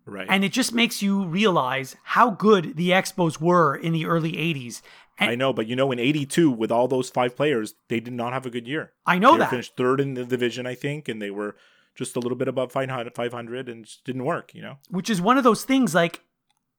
right? 0.04 0.26
And 0.28 0.42
it 0.44 0.52
just 0.52 0.72
makes 0.72 1.02
you 1.02 1.26
realize 1.26 1.94
how 2.02 2.30
good 2.30 2.76
the 2.76 2.90
expos 2.90 3.40
were 3.40 3.76
in 3.76 3.92
the 3.92 4.06
early 4.06 4.32
'80s. 4.32 4.82
And 5.18 5.30
I 5.30 5.34
know, 5.34 5.52
but 5.52 5.66
you 5.66 5.76
know, 5.76 5.90
in 5.92 5.98
'82, 5.98 6.50
with 6.50 6.70
all 6.70 6.88
those 6.88 7.08
five 7.08 7.36
players, 7.36 7.74
they 7.88 8.00
did 8.00 8.12
not 8.12 8.32
have 8.32 8.44
a 8.44 8.50
good 8.50 8.66
year. 8.66 8.92
I 9.06 9.18
know 9.18 9.32
that. 9.32 9.38
they 9.38 9.44
that. 9.44 9.50
finished 9.50 9.76
third 9.76 10.00
in 10.00 10.14
the 10.14 10.24
division, 10.24 10.66
I 10.66 10.74
think, 10.74 11.08
and 11.08 11.22
they 11.22 11.30
were 11.30 11.56
just 11.94 12.16
a 12.16 12.20
little 12.20 12.36
bit 12.36 12.48
above 12.48 12.70
500, 12.72 13.14
500 13.14 13.68
and 13.68 13.86
just 13.86 14.04
didn't 14.04 14.24
work. 14.24 14.54
You 14.54 14.62
know, 14.62 14.78
which 14.90 15.08
is 15.08 15.20
one 15.20 15.38
of 15.38 15.44
those 15.44 15.64
things 15.64 15.94
like 15.94 16.22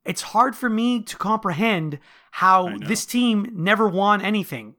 it's 0.06 0.22
hard 0.22 0.56
for 0.56 0.70
me 0.70 1.02
to 1.02 1.18
comprehend 1.18 2.00
how 2.32 2.78
this 2.78 3.06
team 3.06 3.50
never 3.54 3.88
won 3.88 4.22
anything. 4.22 4.76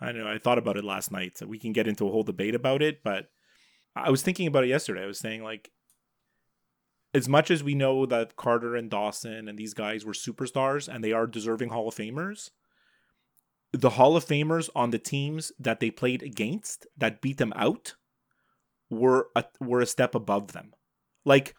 I 0.00 0.12
know. 0.12 0.26
I 0.26 0.38
thought 0.38 0.58
about 0.58 0.76
it 0.76 0.84
last 0.84 1.12
night. 1.12 1.38
So 1.38 1.46
we 1.46 1.58
can 1.58 1.72
get 1.72 1.86
into 1.86 2.08
a 2.08 2.10
whole 2.10 2.22
debate 2.22 2.54
about 2.54 2.82
it, 2.82 3.02
but 3.04 3.30
I 3.94 4.10
was 4.10 4.22
thinking 4.22 4.46
about 4.46 4.64
it 4.64 4.68
yesterday. 4.68 5.02
I 5.02 5.06
was 5.06 5.18
saying 5.18 5.44
like, 5.44 5.70
as 7.12 7.28
much 7.28 7.50
as 7.50 7.64
we 7.64 7.74
know 7.74 8.06
that 8.06 8.36
Carter 8.36 8.76
and 8.76 8.90
Dawson 8.90 9.48
and 9.48 9.58
these 9.58 9.74
guys 9.74 10.04
were 10.04 10.12
superstars 10.12 10.92
and 10.92 11.02
they 11.02 11.12
are 11.12 11.26
deserving 11.26 11.70
Hall 11.70 11.88
of 11.88 11.94
Famers, 11.94 12.50
the 13.72 13.90
Hall 13.90 14.16
of 14.16 14.24
Famers 14.24 14.68
on 14.74 14.90
the 14.90 14.98
teams 14.98 15.52
that 15.58 15.80
they 15.80 15.90
played 15.90 16.22
against 16.22 16.86
that 16.96 17.20
beat 17.20 17.38
them 17.38 17.52
out 17.56 17.94
were 18.90 19.28
a, 19.36 19.44
were 19.60 19.80
a 19.80 19.86
step 19.86 20.14
above 20.14 20.52
them. 20.52 20.72
Like, 21.24 21.54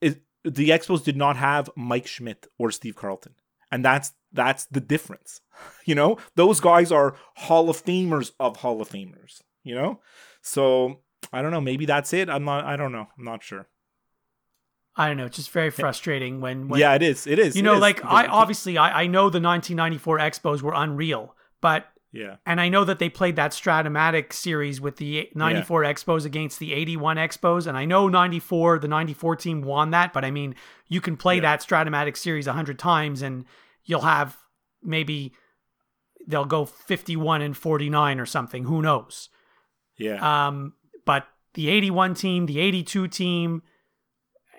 it, 0.00 0.22
the 0.44 0.70
Expos 0.70 1.02
did 1.02 1.16
not 1.16 1.36
have 1.36 1.70
Mike 1.76 2.06
Schmidt 2.06 2.46
or 2.58 2.70
Steve 2.70 2.96
Carlton, 2.96 3.34
and 3.70 3.84
that's 3.84 4.12
that's 4.32 4.66
the 4.66 4.80
difference. 4.80 5.40
You 5.84 5.96
know, 5.96 6.16
those 6.36 6.60
guys 6.60 6.92
are 6.92 7.16
Hall 7.36 7.68
of 7.68 7.84
Famers 7.84 8.30
of 8.38 8.58
Hall 8.58 8.80
of 8.80 8.88
Famers. 8.88 9.42
You 9.64 9.74
know, 9.74 10.00
so 10.40 11.00
I 11.32 11.42
don't 11.42 11.50
know. 11.50 11.60
Maybe 11.60 11.86
that's 11.86 12.12
it. 12.12 12.28
I'm 12.28 12.44
not. 12.44 12.64
I 12.64 12.76
don't 12.76 12.92
know. 12.92 13.08
I'm 13.18 13.24
not 13.24 13.42
sure. 13.42 13.66
I 14.96 15.08
don't 15.08 15.16
know. 15.16 15.24
It's 15.26 15.36
just 15.36 15.50
very 15.50 15.70
frustrating 15.70 16.40
when, 16.40 16.68
when 16.68 16.78
yeah, 16.80 16.94
it 16.94 17.02
is. 17.02 17.26
It 17.26 17.38
is. 17.38 17.56
you 17.56 17.60
it 17.60 17.64
know, 17.64 17.74
is, 17.74 17.80
like 17.80 18.04
I 18.04 18.26
obviously 18.26 18.76
I, 18.76 19.02
I 19.02 19.06
know 19.06 19.30
the 19.30 19.40
1994 19.40 20.18
Expos 20.18 20.60
were 20.62 20.74
unreal, 20.74 21.34
but 21.62 21.86
Yeah. 22.12 22.36
and 22.44 22.60
I 22.60 22.68
know 22.68 22.84
that 22.84 22.98
they 22.98 23.08
played 23.08 23.36
that 23.36 23.52
Stratomatic 23.52 24.34
series 24.34 24.82
with 24.82 24.96
the 24.96 25.30
94 25.34 25.84
Expos 25.84 26.26
against 26.26 26.58
the 26.58 26.74
81 26.74 27.16
Expos, 27.16 27.66
and 27.66 27.76
I 27.76 27.86
know 27.86 28.08
94 28.08 28.80
the 28.80 28.88
94 28.88 29.36
team 29.36 29.62
won 29.62 29.92
that, 29.92 30.12
but 30.12 30.24
I 30.26 30.30
mean 30.30 30.54
you 30.88 31.00
can 31.00 31.16
play 31.16 31.36
Yeah. 31.36 31.42
that 31.42 31.60
Stratomatic 31.60 32.16
series 32.18 32.46
a 32.46 32.52
hundred 32.52 32.78
times 32.78 33.22
and 33.22 33.46
you'll 33.84 34.02
have 34.02 34.36
maybe 34.82 35.32
they'll 36.26 36.44
go 36.44 36.64
51 36.66 37.40
and 37.40 37.56
49 37.56 38.20
or 38.20 38.26
something. 38.26 38.64
Who 38.64 38.82
knows? 38.82 39.28
Yeah. 39.96 40.46
Um, 40.48 40.74
but 41.06 41.26
the 41.54 41.68
81 41.70 42.14
team, 42.14 42.46
the 42.46 42.60
82 42.60 43.08
team, 43.08 43.62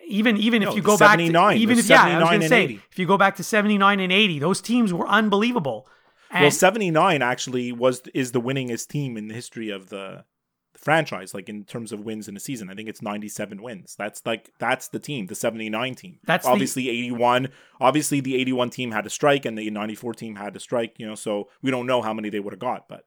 even 0.08 0.38
even 0.38 0.63
if 0.63 0.70
you 0.70 0.82
the 0.82 0.82
go 0.82 0.98
back 0.98 1.18
to 1.18 1.24
even 1.24 1.76
the 1.76 1.80
if 1.80 1.89
yeah, 1.89 2.04
I 2.04 2.20
was 2.20 2.30
79 2.30 2.30
going 2.30 2.39
to 2.39 2.46
and 2.46 2.50
say 2.50 2.63
80. 2.63 2.82
if 2.92 3.00
you 3.00 3.06
go 3.06 3.18
back 3.18 3.36
to 3.38 3.44
79 3.44 4.00
and 4.00 4.12
80, 4.12 4.39
those 4.39 4.62
teams 4.62 4.94
were 4.94 5.08
unbelievable. 5.08 5.88
And 6.32 6.42
well, 6.44 6.52
79 6.52 7.22
actually 7.22 7.72
was 7.72 8.02
is 8.13 8.32
the 8.32 8.42
winningest 8.42 8.88
team 8.88 9.18
in 9.18 9.28
the 9.28 9.34
history 9.36 9.70
of 9.70 9.89
the, 9.89 10.26
the 10.74 10.80
franchise. 10.80 11.34
Like 11.34 11.48
in 11.48 11.63
terms 11.63 11.92
of 11.92 12.00
wins 12.02 12.28
in 12.28 12.36
a 12.36 12.39
season, 12.39 12.70
I 12.70 12.74
think 12.74 12.89
it's 12.89 13.02
97 13.04 13.62
wins. 13.62 13.96
That's 13.98 14.26
like 14.26 14.52
that's 14.60 14.88
the 14.88 15.00
team, 15.00 15.28
the 15.28 15.36
79 15.36 15.96
team. 15.96 16.20
That's 16.26 16.46
the- 16.46 16.52
obviously 16.52 16.89
81. 16.89 17.50
Obviously, 17.80 18.20
the 18.20 18.36
81 18.36 18.72
team 18.72 18.92
had 18.92 19.06
a 19.06 19.10
strike, 19.12 19.46
and 19.46 19.58
the 19.58 19.70
94 19.70 20.13
team 20.16 20.36
had 20.36 20.56
a 20.56 20.60
strike. 20.60 20.96
You 20.98 21.06
know, 21.08 21.16
so 21.16 21.50
we 21.62 21.70
don't 21.72 21.86
know 21.86 22.02
how 22.02 22.13
many 22.13 22.30
they 22.30 22.39
would 22.39 22.54
have 22.54 22.60
got, 22.60 22.88
but 22.89 23.06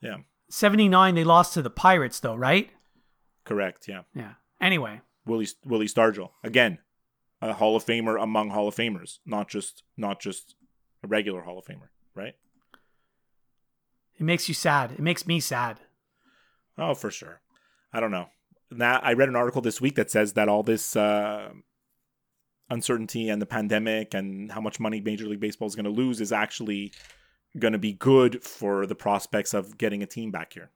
yeah, 0.00 0.18
79 0.50 1.14
they 1.14 1.24
lost 1.24 1.54
to 1.54 1.62
the 1.62 1.70
Pirates 1.70 2.20
though, 2.20 2.36
right? 2.36 2.70
correct. 3.44 3.88
Yeah, 3.88 4.02
Yeah. 4.14 4.34
Anyway, 4.60 5.00
Willie 5.26 5.48
Willie 5.64 5.86
Stargell 5.86 6.30
again, 6.42 6.78
a 7.40 7.52
Hall 7.52 7.76
of 7.76 7.84
Famer 7.84 8.22
among 8.22 8.50
Hall 8.50 8.68
of 8.68 8.74
Famers, 8.74 9.18
not 9.24 9.48
just 9.48 9.82
not 9.96 10.20
just 10.20 10.54
a 11.02 11.06
regular 11.06 11.42
Hall 11.42 11.58
of 11.58 11.64
Famer, 11.64 11.88
right? 12.14 12.34
it 14.18 14.22
makes 14.22 14.48
you 14.48 14.54
sad. 14.54 14.92
It 14.92 15.00
makes 15.00 15.26
me 15.26 15.40
sad. 15.40 15.80
Oh, 16.78 16.94
for 16.94 17.10
sure. 17.10 17.40
I 17.92 18.00
don't 18.00 18.10
know. 18.10 18.28
That 18.70 19.04
I 19.04 19.12
read 19.12 19.28
an 19.28 19.36
article 19.36 19.60
this 19.60 19.80
week 19.80 19.96
that 19.96 20.10
says 20.10 20.32
that 20.34 20.48
all 20.48 20.62
this 20.62 20.96
uh, 20.96 21.50
uncertainty 22.70 23.28
and 23.28 23.40
the 23.40 23.46
pandemic 23.46 24.14
and 24.14 24.50
how 24.50 24.60
much 24.60 24.80
money 24.80 25.00
Major 25.00 25.26
League 25.26 25.40
Baseball 25.40 25.68
is 25.68 25.74
going 25.74 25.84
to 25.84 25.90
lose 25.90 26.20
is 26.20 26.32
actually 26.32 26.92
going 27.58 27.72
to 27.72 27.78
be 27.78 27.92
good 27.92 28.42
for 28.42 28.86
the 28.86 28.94
prospects 28.94 29.54
of 29.54 29.78
getting 29.78 30.02
a 30.02 30.06
team 30.06 30.30
back 30.30 30.52
here. 30.52 30.70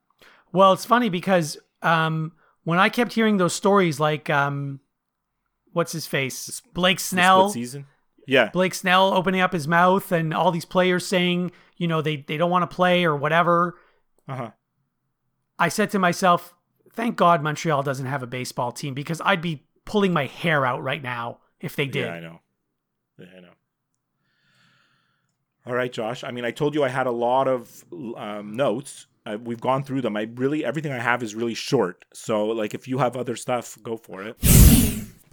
Well, 0.52 0.72
it's 0.72 0.84
funny 0.84 1.08
because 1.08 1.58
um, 1.82 2.32
when 2.68 2.78
I 2.78 2.90
kept 2.90 3.14
hearing 3.14 3.38
those 3.38 3.54
stories, 3.54 3.98
like 3.98 4.28
um, 4.28 4.80
what's 5.72 5.90
his 5.90 6.06
face, 6.06 6.60
Blake 6.74 7.00
Snell, 7.00 7.48
season. 7.48 7.86
Yeah, 8.26 8.50
Blake 8.50 8.74
Snell 8.74 9.14
opening 9.14 9.40
up 9.40 9.54
his 9.54 9.66
mouth, 9.66 10.12
and 10.12 10.34
all 10.34 10.50
these 10.50 10.66
players 10.66 11.06
saying, 11.06 11.50
you 11.78 11.88
know, 11.88 12.02
they 12.02 12.16
they 12.16 12.36
don't 12.36 12.50
want 12.50 12.70
to 12.70 12.76
play 12.76 13.06
or 13.06 13.16
whatever. 13.16 13.78
uh 14.28 14.36
huh. 14.36 14.50
I 15.58 15.70
said 15.70 15.88
to 15.92 15.98
myself, 15.98 16.54
thank 16.92 17.16
God 17.16 17.42
Montreal 17.42 17.82
doesn't 17.82 18.04
have 18.04 18.22
a 18.22 18.26
baseball 18.26 18.70
team 18.70 18.92
because 18.92 19.22
I'd 19.24 19.40
be 19.40 19.64
pulling 19.86 20.12
my 20.12 20.26
hair 20.26 20.66
out 20.66 20.82
right 20.82 21.02
now 21.02 21.38
if 21.62 21.74
they 21.74 21.86
did. 21.86 22.04
Yeah, 22.04 22.12
I 22.12 22.20
know. 22.20 22.40
Yeah, 23.18 23.26
I 23.34 23.40
know. 23.40 23.54
All 25.66 25.74
right, 25.74 25.90
Josh. 25.90 26.22
I 26.22 26.32
mean, 26.32 26.44
I 26.44 26.50
told 26.50 26.74
you 26.74 26.84
I 26.84 26.90
had 26.90 27.06
a 27.06 27.12
lot 27.12 27.48
of 27.48 27.86
um, 28.18 28.54
notes. 28.54 29.06
Uh, 29.28 29.36
we've 29.36 29.60
gone 29.60 29.84
through 29.84 30.00
them. 30.00 30.16
I 30.16 30.28
really 30.34 30.64
everything 30.64 30.92
I 30.92 30.98
have 30.98 31.22
is 31.22 31.34
really 31.34 31.54
short. 31.54 32.04
So, 32.14 32.46
like, 32.46 32.72
if 32.72 32.88
you 32.88 32.98
have 32.98 33.16
other 33.16 33.36
stuff, 33.36 33.76
go 33.82 33.96
for 33.96 34.22
it. 34.22 34.38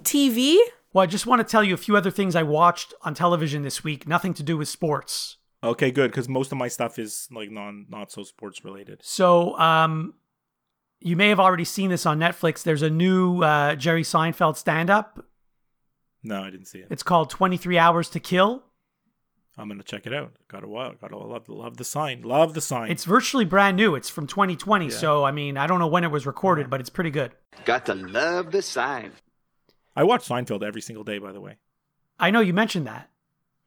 TV? 0.03 0.57
Well, 0.91 1.03
I 1.03 1.05
just 1.05 1.25
want 1.25 1.39
to 1.39 1.49
tell 1.49 1.63
you 1.63 1.73
a 1.73 1.77
few 1.77 1.95
other 1.95 2.11
things 2.11 2.35
I 2.35 2.43
watched 2.43 2.93
on 3.03 3.13
television 3.13 3.63
this 3.63 3.83
week, 3.83 4.07
nothing 4.07 4.33
to 4.35 4.43
do 4.43 4.57
with 4.57 4.67
sports. 4.67 5.37
Okay, 5.63 5.91
good. 5.91 6.11
Because 6.11 6.27
most 6.27 6.51
of 6.51 6.57
my 6.57 6.67
stuff 6.67 6.99
is 6.99 7.27
like 7.31 7.49
non 7.51 7.85
not 7.89 8.11
so 8.11 8.23
sports 8.23 8.65
related. 8.65 8.99
So, 9.01 9.57
um, 9.57 10.15
you 10.99 11.15
may 11.15 11.29
have 11.29 11.39
already 11.39 11.65
seen 11.65 11.89
this 11.89 12.05
on 12.05 12.19
Netflix. 12.19 12.63
There's 12.63 12.81
a 12.81 12.89
new 12.89 13.43
uh, 13.43 13.75
Jerry 13.75 14.03
Seinfeld 14.03 14.57
stand 14.57 14.89
up. 14.89 15.25
No, 16.21 16.41
I 16.41 16.49
didn't 16.49 16.67
see 16.67 16.79
it. 16.79 16.87
It's 16.89 17.03
called 17.03 17.29
23 17.29 17.77
Hours 17.77 18.09
to 18.09 18.19
Kill. 18.19 18.63
I'm 19.57 19.69
gonna 19.69 19.83
check 19.83 20.05
it 20.05 20.13
out. 20.13 20.33
Gotta 20.49 20.67
wow, 20.67 20.93
gotta 20.99 21.17
love, 21.17 21.47
love 21.47 21.77
the 21.77 21.83
sign. 21.85 22.23
Love 22.23 22.53
the 22.53 22.61
sign. 22.61 22.91
It's 22.91 23.05
virtually 23.05 23.45
brand 23.45 23.77
new. 23.77 23.95
It's 23.95 24.09
from 24.09 24.27
2020. 24.27 24.89
So, 24.89 25.23
I 25.23 25.31
mean, 25.31 25.57
I 25.57 25.65
don't 25.65 25.79
know 25.79 25.87
when 25.87 26.03
it 26.03 26.11
was 26.11 26.25
recorded, 26.25 26.69
but 26.69 26.81
it's 26.81 26.89
pretty 26.89 27.09
good. 27.11 27.31
Got 27.63 27.85
to 27.85 27.95
love 27.95 28.51
the 28.51 28.61
sign. 28.61 29.13
I 29.95 30.03
watch 30.03 30.27
Seinfeld 30.27 30.61
every 30.61 30.81
single 30.81 31.05
day. 31.05 31.19
By 31.19 31.31
the 31.31 31.39
way, 31.39 31.57
I 32.19 32.31
know 32.31 32.41
you 32.41 32.53
mentioned 32.53 32.85
that. 32.87 33.09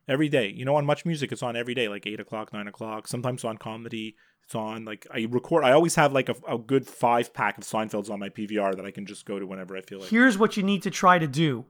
every 0.07 0.29
day. 0.29 0.49
You 0.55 0.65
know, 0.67 0.77
on 0.77 0.85
Much 0.85 1.07
Music, 1.07 1.33
it's 1.33 1.43
on 1.43 1.57
every 1.57 1.75
day, 1.75 1.89
like 1.89 2.07
eight 2.07 2.21
o'clock, 2.21 2.53
nine 2.53 2.69
o'clock. 2.69 3.09
Sometimes 3.09 3.45
on 3.45 3.57
comedy, 3.57 4.15
it's 4.45 4.55
on. 4.55 4.85
Like 4.85 5.07
I 5.11 5.27
record. 5.31 5.65
I 5.65 5.73
always 5.73 5.95
have 5.95 6.13
like 6.13 6.29
a, 6.29 6.35
a 6.47 6.59
good 6.59 6.87
five 6.87 7.33
pack 7.33 7.57
of 7.57 7.65
Seinfelds 7.65 8.11
on 8.11 8.19
my 8.19 8.29
PVR 8.29 8.77
that 8.77 8.85
I 8.85 8.91
can 8.91 9.07
just 9.07 9.25
go 9.25 9.39
to 9.39 9.47
whenever 9.47 9.75
I 9.75 9.81
feel 9.81 10.01
like. 10.01 10.11
Here's 10.11 10.37
what 10.37 10.59
you 10.59 10.63
need 10.63 10.83
to 10.83 10.91
try 10.91 11.19
to 11.19 11.27
do. 11.27 11.65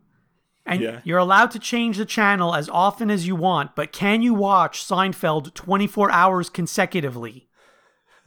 And 0.67 0.81
Yeah. 0.83 1.01
you're 1.05 1.19
allowed 1.19 1.51
to 1.53 1.59
change 1.59 1.97
the 1.97 2.05
channel 2.05 2.55
as 2.55 2.69
often 2.69 3.11
as 3.11 3.27
you 3.27 3.35
want, 3.35 3.75
but 3.75 3.91
can 3.93 4.21
you 4.21 4.35
watch 4.35 4.85
Seinfeld 4.85 5.55
24 5.55 6.11
hours 6.11 6.51
consecutively? 6.51 7.49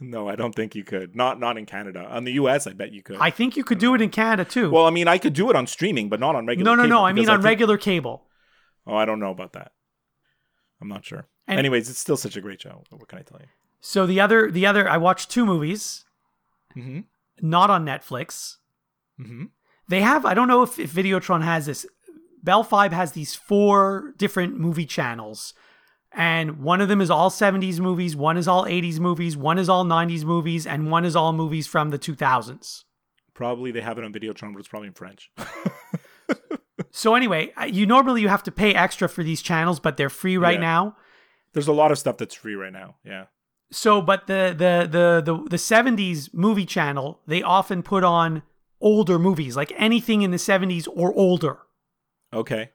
No, 0.00 0.28
I 0.28 0.34
don't 0.34 0.52
think 0.52 0.74
you 0.74 0.82
could. 0.82 1.14
Not 1.14 1.38
not 1.38 1.56
in 1.56 1.66
Canada. 1.66 2.04
On 2.10 2.24
the 2.24 2.32
US, 2.32 2.66
I 2.66 2.72
bet 2.72 2.90
you 2.92 3.02
could. 3.02 3.18
I 3.20 3.30
think 3.30 3.56
you 3.56 3.62
could 3.62 3.78
do 3.78 3.94
it 3.94 4.00
in 4.00 4.10
Canada 4.10 4.44
too. 4.44 4.70
well, 4.70 4.86
I 4.86 4.90
mean, 4.90 5.06
I 5.06 5.18
could 5.18 5.32
do 5.34 5.48
it 5.50 5.54
on 5.56 5.68
streaming, 5.68 6.08
but 6.08 6.18
not 6.18 6.34
on 6.34 6.44
regular. 6.46 6.74
no, 6.76 6.82
no, 6.82 6.88
no. 6.88 7.04
I 7.04 7.12
mean 7.12 7.28
on 7.28 7.36
think- 7.38 7.44
regular 7.44 7.78
cable. 7.78 8.26
Oh, 8.84 8.96
I 8.96 9.04
don't 9.04 9.20
know 9.20 9.30
about 9.30 9.52
that. 9.52 9.70
I'm 10.80 10.88
not 10.88 11.04
sure. 11.04 11.28
And- 11.46 11.60
Anyways, 11.60 11.88
it's 11.88 12.00
still 12.00 12.16
such 12.16 12.34
a 12.36 12.40
great 12.40 12.60
show. 12.60 12.82
What 12.90 13.06
can 13.06 13.20
I 13.20 13.22
tell 13.22 13.38
you? 13.40 13.46
So 13.80 14.04
the 14.06 14.20
other, 14.20 14.50
the 14.50 14.66
other, 14.66 14.88
I 14.88 14.96
watched 14.96 15.30
two 15.30 15.46
movies, 15.46 16.04
Mm-hmm. 16.76 17.00
not 17.40 17.70
on 17.70 17.84
Netflix. 17.84 18.56
Mm-hmm. 19.20 19.44
They 19.88 20.00
have. 20.00 20.24
I 20.24 20.34
don't 20.34 20.48
know 20.48 20.62
if, 20.62 20.78
if 20.80 20.92
Videotron 20.92 21.42
has 21.44 21.66
this. 21.66 21.86
Bell 22.42 22.64
Fibe 22.64 22.92
has 22.92 23.12
these 23.12 23.34
four 23.34 24.14
different 24.16 24.58
movie 24.58 24.86
channels, 24.86 25.54
and 26.12 26.58
one 26.60 26.80
of 26.80 26.88
them 26.88 27.00
is 27.00 27.10
all 27.10 27.30
'70s 27.30 27.78
movies, 27.80 28.16
one 28.16 28.36
is 28.36 28.48
all 28.48 28.64
'80s 28.64 28.98
movies, 28.98 29.36
one 29.36 29.58
is 29.58 29.68
all 29.68 29.84
'90s 29.84 30.24
movies, 30.24 30.66
and 30.66 30.90
one 30.90 31.04
is 31.04 31.14
all 31.16 31.32
movies 31.32 31.66
from 31.66 31.90
the 31.90 31.98
2000s. 31.98 32.84
Probably 33.34 33.70
they 33.72 33.80
have 33.80 33.96
it 33.98 34.04
on 34.04 34.12
Videotron, 34.12 34.52
but 34.52 34.58
it's 34.60 34.68
probably 34.68 34.88
in 34.88 34.94
French. 34.94 35.30
So 36.94 37.14
anyway, 37.14 37.52
you 37.68 37.86
normally 37.86 38.20
you 38.20 38.28
have 38.28 38.42
to 38.42 38.52
pay 38.52 38.74
extra 38.74 39.08
for 39.08 39.22
these 39.22 39.40
channels, 39.40 39.80
but 39.80 39.96
they're 39.96 40.10
free 40.10 40.36
right 40.36 40.54
Yeah. 40.54 40.60
now. 40.60 40.96
There's 41.54 41.68
a 41.68 41.72
lot 41.72 41.90
of 41.90 41.98
stuff 41.98 42.18
that's 42.18 42.34
free 42.34 42.54
right 42.54 42.72
now. 42.72 42.96
Yeah. 43.04 43.26
So, 43.70 44.02
but 44.02 44.26
the 44.26 44.54
the 44.56 44.86
the 44.90 45.22
the 45.24 45.48
the 45.48 45.58
seventies 45.58 46.28
movie 46.34 46.66
channel, 46.66 47.20
they 47.26 47.42
often 47.42 47.82
put 47.82 48.04
on 48.04 48.42
older 48.80 49.18
movies, 49.18 49.56
like 49.56 49.72
anything 49.76 50.20
in 50.22 50.32
the 50.32 50.38
seventies 50.38 50.86
or 50.88 51.14
older. 51.14 51.58
Okay. 52.32 52.70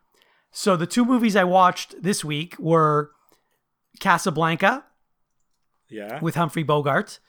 So 0.52 0.76
the 0.76 0.88
two 0.88 1.06
movies 1.06 1.36
I 1.36 1.44
watched 1.44 2.02
this 2.02 2.24
week 2.24 2.56
were 2.60 3.12
Casablanca 4.00 4.86
Yeah. 5.90 6.20
with 6.22 6.36
Humphrey 6.36 6.64
Bogart, 6.64 7.20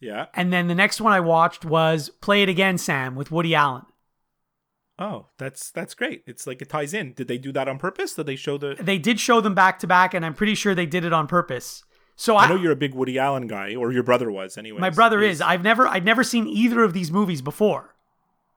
Yeah. 0.00 0.26
and 0.34 0.52
then 0.52 0.68
the 0.68 0.74
next 0.74 1.00
one 1.00 1.12
I 1.12 1.20
watched 1.20 1.64
was 1.64 2.10
Play 2.20 2.42
It 2.42 2.48
Again, 2.48 2.78
Sam 2.78 3.14
with 3.14 3.30
Woody 3.30 3.54
Allen. 3.54 3.84
Oh, 4.98 5.28
that's 5.38 5.70
that's 5.70 5.94
great. 5.94 6.22
It's 6.26 6.46
like 6.46 6.60
it 6.60 6.68
ties 6.68 6.92
in. 6.92 7.14
Did 7.14 7.26
they 7.26 7.38
do 7.38 7.52
that 7.52 7.68
on 7.68 7.78
purpose? 7.78 8.12
Did 8.14 8.26
they 8.26 8.36
show 8.36 8.58
the? 8.58 8.76
They 8.78 8.98
did 8.98 9.18
show 9.18 9.40
them 9.40 9.54
back 9.54 9.78
to 9.78 9.86
back, 9.86 10.12
and 10.12 10.26
I'm 10.26 10.34
pretty 10.34 10.54
sure 10.54 10.74
they 10.74 10.84
did 10.84 11.04
it 11.06 11.12
on 11.14 11.26
purpose. 11.26 11.84
So 12.16 12.36
I 12.36 12.44
I, 12.44 12.48
know 12.50 12.56
you're 12.56 12.72
a 12.72 12.76
big 12.76 12.94
Woody 12.94 13.18
Allen 13.18 13.46
guy, 13.46 13.74
or 13.74 13.92
your 13.92 14.02
brother 14.02 14.30
was 14.30 14.58
anyway. 14.58 14.78
my 14.78 14.90
brother 14.90 15.22
is. 15.22 15.40
I've 15.40 15.62
never 15.62 15.88
I'd 15.88 16.04
never 16.04 16.22
seen 16.22 16.46
either 16.46 16.82
of 16.84 16.92
these 16.92 17.10
movies 17.10 17.40
before. 17.40 17.94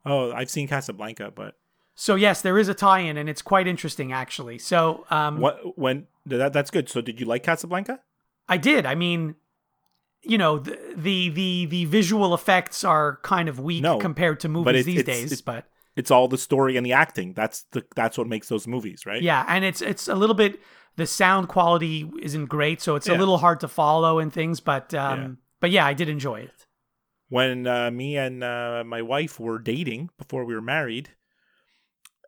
Oh, 0.05 0.33
I've 0.33 0.49
seen 0.49 0.67
Casablanca, 0.67 1.31
but 1.33 1.55
So 1.95 2.15
yes, 2.15 2.41
there 2.41 2.57
is 2.57 2.67
a 2.69 2.73
tie-in, 2.73 3.17
and 3.17 3.29
it's 3.29 3.41
quite 3.41 3.67
interesting 3.67 4.11
actually. 4.11 4.57
So 4.59 5.05
um, 5.09 5.39
what 5.39 5.77
when 5.77 6.07
that 6.25 6.53
that's 6.53 6.71
good. 6.71 6.89
So 6.89 7.01
did 7.01 7.19
you 7.19 7.25
like 7.25 7.43
Casablanca? 7.43 7.99
I 8.49 8.57
did. 8.57 8.85
I 8.85 8.95
mean, 8.95 9.35
you 10.23 10.37
know, 10.37 10.57
the 10.59 10.77
the 10.95 11.29
the, 11.29 11.65
the 11.67 11.85
visual 11.85 12.33
effects 12.33 12.83
are 12.83 13.19
kind 13.23 13.47
of 13.49 13.59
weak 13.59 13.83
No, 13.83 13.99
compared 13.99 14.39
to 14.41 14.49
movies 14.49 14.85
these 14.85 14.99
it's- 15.01 15.17
days. 15.17 15.31
it's- 15.31 15.41
but 15.41 15.65
It's 15.95 16.09
all 16.09 16.27
the 16.27 16.37
story 16.39 16.75
and 16.77 16.85
the 16.85 16.93
acting. 16.93 17.33
That's 17.33 17.63
the 17.71 17.85
that's 17.95 18.17
what 18.17 18.27
makes 18.27 18.47
those 18.49 18.65
movies, 18.67 19.05
right? 19.05 19.21
yeah, 19.21 19.45
and 19.47 19.63
it's 19.63 19.81
it's 19.81 20.07
a 20.07 20.15
little 20.15 20.35
bit 20.35 20.59
the 20.95 21.05
sound 21.05 21.47
quality 21.47 22.09
isn't 22.21 22.45
great, 22.47 22.81
so 22.81 22.95
it's 22.95 23.07
a 23.09 23.15
little 23.15 23.37
hard 23.37 23.59
to 23.59 23.67
follow 23.67 24.19
and 24.19 24.31
things. 24.33 24.59
But 24.59 24.93
um, 24.93 25.19
Yeah. 25.19 25.29
but 25.59 25.69
yeah, 25.71 25.85
I 25.85 25.93
did 25.93 26.09
enjoy 26.09 26.41
it. 26.41 26.67
when 27.29 27.65
uh, 27.67 27.91
me 27.91 28.17
and 28.17 28.43
uh, 28.43 28.83
my 28.85 29.01
wife 29.01 29.39
were 29.39 29.59
dating 29.59 30.09
before 30.17 30.45
we 30.45 30.53
were 30.55 30.61
married, 30.61 31.09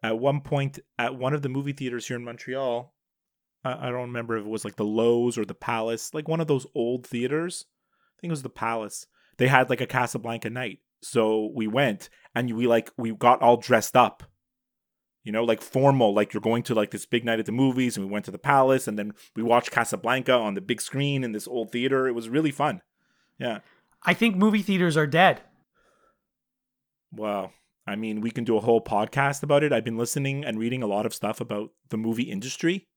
at 0.06 0.20
one 0.20 0.42
point 0.42 0.80
at 0.98 1.16
one 1.16 1.34
of 1.34 1.42
the 1.42 1.50
movie 1.50 1.74
theaters 1.74 2.08
here 2.08 2.18
in 2.18 2.24
Montreal, 2.24 2.94
I, 3.64 3.88
I 3.88 3.92
don't 3.92 4.08
remember 4.08 4.38
if 4.38 4.46
it 4.46 4.50
was 4.50 4.66
like 4.66 4.76
the 4.76 4.86
Loews 4.86 5.38
or 5.38 5.46
the 5.46 5.54
Palace, 5.54 6.14
like 6.14 6.28
one 6.28 6.40
of 6.40 6.48
those 6.48 6.68
old 6.76 7.06
theaters. 7.06 7.66
I 8.18 8.22
think 8.22 8.30
it 8.30 8.34
was 8.34 8.44
the 8.44 8.50
Palace. 8.50 9.08
They 9.38 9.48
had 9.48 9.70
like 9.70 9.82
a 9.82 9.88
Casablanca 9.88 10.50
night, 10.50 10.80
so 11.02 11.52
we 11.54 11.68
went 11.68 12.10
and 12.34 12.56
we 12.56 12.68
like 12.68 12.92
we 12.98 13.14
got 13.14 13.42
all 13.42 13.58
dressed 13.58 13.98
up. 13.98 14.24
You 15.24 15.32
know, 15.32 15.44
like 15.44 15.62
formal, 15.62 16.14
like 16.14 16.34
you're 16.34 16.42
going 16.42 16.62
to 16.64 16.76
like 16.76 16.92
this 16.92 17.08
big 17.08 17.26
night 17.26 17.40
at 17.40 17.48
the 17.48 17.52
movies, 17.52 17.98
and 17.98 18.06
we 18.06 18.12
went 18.12 18.26
to 18.26 18.32
the 18.32 18.38
palace, 18.38 18.88
and 18.88 18.98
then 18.98 19.14
we 19.36 19.42
watched 19.42 19.72
Casablanca 19.72 20.34
on 20.34 20.54
the 20.54 20.62
big 20.62 20.80
screen 20.80 21.24
in 21.24 21.32
this 21.32 21.48
old 21.48 21.72
theater. 21.72 22.08
It 22.08 22.14
was 22.14 22.30
really 22.30 22.52
fun. 22.52 22.82
Yeah. 23.40 23.60
I 24.04 24.14
think 24.14 24.36
movie 24.36 24.62
theaters 24.62 24.96
are 24.96 25.08
dead. 25.08 25.42
Wow. 27.12 27.52
I 27.88 27.96
mean, 27.96 28.22
we 28.22 28.32
can 28.32 28.44
do 28.44 28.58
a 28.58 28.62
whole 28.62 28.82
podcast 28.82 29.44
about 29.44 29.64
it. 29.64 29.72
I've 29.72 29.84
been 29.84 29.98
listening 29.98 30.44
and 30.44 30.58
reading 30.58 30.82
a 30.82 30.88
lot 30.88 31.06
of 31.06 31.14
stuff 31.14 31.40
about 31.40 31.70
the 31.90 31.98
movie 31.98 32.24
industry, 32.24 32.88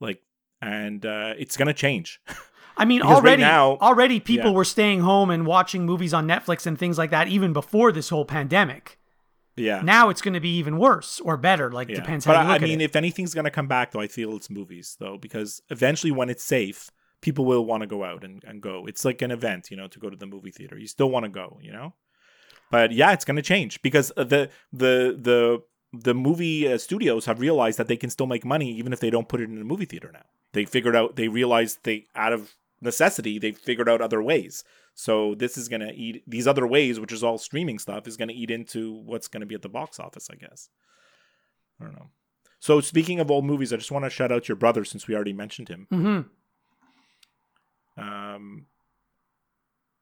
like, 0.00 0.22
and 0.62 1.04
uh, 1.04 1.34
it's 1.38 1.56
gonna 1.56 1.74
change. 1.74 2.20
I 2.78 2.84
mean, 2.84 3.00
Because 3.00 3.22
right 3.22 3.24
already 3.24 3.42
now- 3.42 3.76
already 3.78 4.20
people 4.20 4.50
Yeah. 4.50 4.56
were 4.56 4.64
staying 4.64 5.00
home 5.00 5.30
and 5.30 5.46
watching 5.46 5.84
movies 5.86 6.12
on 6.14 6.26
Netflix 6.28 6.66
and 6.66 6.78
things 6.78 6.98
like 6.98 7.10
that 7.10 7.26
even 7.28 7.52
before 7.54 7.90
this 7.90 8.10
whole 8.10 8.24
pandemic. 8.26 8.98
yeah, 9.56 9.80
Now 9.82 10.10
it's 10.10 10.20
going 10.20 10.34
to 10.34 10.40
be 10.40 10.56
even 10.58 10.76
worse 10.76 11.18
or 11.20 11.38
better. 11.38 11.72
Like 11.72 11.88
yeah. 11.88 11.96
depends 11.96 12.26
But 12.26 12.36
how 12.36 12.42
you 12.42 12.48
I, 12.48 12.52
look 12.52 12.62
I 12.62 12.66
mean, 12.66 12.80
it. 12.82 12.84
if 12.84 12.94
anything's 12.96 13.32
gonna 13.34 13.50
come 13.50 13.66
back, 13.66 13.92
though, 13.92 14.00
I 14.00 14.06
feel 14.08 14.36
it's 14.36 14.50
movies, 14.50 14.96
though, 15.00 15.16
because 15.16 15.62
eventually, 15.70 16.10
when 16.12 16.28
it's 16.28 16.44
safe, 16.44 16.90
people 17.22 17.46
will 17.46 17.64
want 17.64 17.80
to 17.80 17.86
go 17.86 18.04
out 18.04 18.22
and, 18.22 18.44
and 18.44 18.60
go. 18.60 18.84
It's 18.86 19.04
like 19.06 19.22
an 19.22 19.30
event, 19.30 19.70
you 19.70 19.76
know, 19.78 19.88
to 19.88 19.98
go 19.98 20.10
to 20.10 20.16
the 20.16 20.26
movie 20.26 20.50
theater. 20.50 20.76
You 20.78 20.86
still 20.86 21.08
want 21.10 21.24
to 21.24 21.30
go, 21.30 21.58
you 21.62 21.72
know. 21.72 21.94
But 22.70 22.92
yeah, 22.92 23.12
it's 23.12 23.24
gonna 23.24 23.42
change 23.42 23.80
because 23.82 24.12
uh, 24.16 24.24
the 24.24 24.50
the 24.72 25.16
the 25.20 25.62
the 25.92 26.14
movie 26.14 26.70
uh, 26.70 26.78
studios 26.78 27.26
have 27.26 27.40
realized 27.40 27.78
that 27.78 27.88
they 27.88 27.96
can 27.96 28.10
still 28.10 28.26
make 28.26 28.44
money 28.44 28.70
even 28.72 28.92
if 28.92 29.00
they 29.00 29.10
don't 29.10 29.28
put 29.28 29.40
it 29.40 29.48
in 29.48 29.60
a 29.60 29.64
movie 29.64 29.84
theater 29.84 30.10
now. 30.12 30.24
They 30.52 30.64
figured 30.64 30.96
out 30.96 31.16
they 31.16 31.28
realized 31.28 31.78
they 31.84 32.06
out 32.14 32.32
of 32.32 32.56
necessity 32.80 33.38
they 33.38 33.52
figured 33.52 33.88
out 33.88 34.00
other 34.00 34.22
ways. 34.22 34.64
So 34.94 35.34
this 35.34 35.56
is 35.56 35.68
gonna 35.68 35.92
eat 35.94 36.22
these 36.26 36.46
other 36.46 36.66
ways, 36.66 36.98
which 36.98 37.12
is 37.12 37.22
all 37.22 37.38
streaming 37.38 37.78
stuff, 37.78 38.06
is 38.06 38.16
gonna 38.16 38.32
eat 38.34 38.50
into 38.50 38.92
what's 38.92 39.28
gonna 39.28 39.46
be 39.46 39.54
at 39.54 39.62
the 39.62 39.68
box 39.68 40.00
office, 40.00 40.28
I 40.30 40.34
guess. 40.34 40.68
I 41.80 41.84
don't 41.84 41.94
know. 41.94 42.08
So 42.58 42.80
speaking 42.80 43.20
of 43.20 43.30
old 43.30 43.44
movies, 43.44 43.72
I 43.72 43.76
just 43.76 43.92
want 43.92 44.06
to 44.06 44.10
shout 44.10 44.32
out 44.32 44.48
your 44.48 44.56
brother 44.56 44.84
since 44.84 45.06
we 45.06 45.14
already 45.14 45.34
mentioned 45.34 45.68
him. 45.68 45.86
hmm 45.90 46.20
Um, 48.00 48.66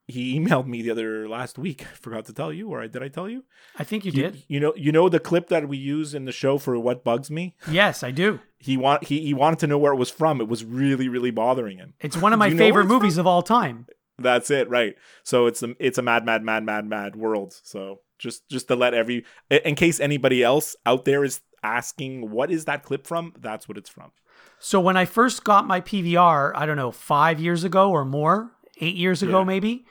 he 0.07 0.38
emailed 0.38 0.66
me 0.66 0.82
the 0.82 0.90
other 0.90 1.28
last 1.28 1.59
week. 1.59 1.82
I 1.82 1.94
forgot 1.96 2.26
to 2.26 2.32
tell 2.32 2.52
you, 2.52 2.68
or 2.68 2.86
did 2.86 3.02
I 3.02 3.09
tell 3.09 3.28
you? 3.28 3.44
I 3.78 3.84
think 3.84 4.05
you 4.05 4.12
did. 4.12 4.42
You 4.48 4.61
know, 4.61 4.72
you 4.76 4.92
know 4.92 5.09
the 5.09 5.20
clip 5.20 5.48
that 5.48 5.68
we 5.68 5.76
use 5.76 6.14
in 6.14 6.24
the 6.26 6.32
show 6.32 6.59
for 6.59 6.78
what 6.78 7.05
bugs 7.05 7.30
me. 7.30 7.57
Yes, 7.70 8.02
I 8.02 8.11
do. 8.11 8.40
He 8.59 8.76
want 8.76 9.05
he, 9.05 9.20
he 9.20 9.34
wanted 9.34 9.59
to 9.61 9.66
know 9.66 9.78
where 9.78 9.92
it 9.92 9.98
was 9.98 10.11
from. 10.11 10.40
It 10.40 10.48
was 10.48 10.64
really 10.64 11.09
really 11.09 11.30
bothering 11.30 11.78
him. 11.78 11.94
It's 12.00 12.16
one 12.16 12.32
of 12.32 12.38
my 12.38 12.48
Do 12.48 12.55
you 12.55 12.59
know 12.59 12.64
where 12.64 12.68
favorite 12.72 12.82
it's 12.84 12.88
from? 12.88 12.96
movies 13.02 13.18
of 13.18 13.26
all 13.26 13.42
time. 13.42 13.86
That's 14.18 14.50
it, 14.50 14.68
right? 14.70 14.94
So 15.24 15.46
it's 15.46 15.62
a 15.62 15.74
it's 15.78 15.98
a 15.98 16.02
mad 16.02 16.24
mad 16.24 16.42
mad 16.42 16.64
mad 16.64 16.86
mad 16.86 17.16
world. 17.16 17.55
So 17.64 18.00
just 18.18 18.48
just 18.48 18.68
to 18.68 18.76
let 18.76 18.94
every 18.94 19.24
in 19.50 19.74
case 19.74 20.00
anybody 20.00 20.42
else 20.42 20.76
out 20.86 21.05
there 21.05 21.24
is 21.24 21.40
asking 21.62 22.30
what 22.30 22.50
is 22.50 22.66
that 22.66 22.82
clip 22.82 23.07
from, 23.07 23.32
that's 23.40 23.66
what 23.68 23.78
it's 23.78 23.88
from. 23.90 24.12
So 24.59 24.80
when 24.80 24.96
I 24.96 25.05
first 25.05 25.44
got 25.44 25.66
my 25.66 25.80
PVR, 25.80 26.52
I 26.55 26.66
don't 26.66 26.76
know, 26.76 26.90
five 26.90 27.40
years 27.40 27.64
ago 27.64 27.90
or 27.90 28.05
more, 28.05 28.52
eight 28.80 28.96
years 28.96 29.22
ago 29.22 29.38
Yeah. 29.40 29.44
maybe. 29.44 29.84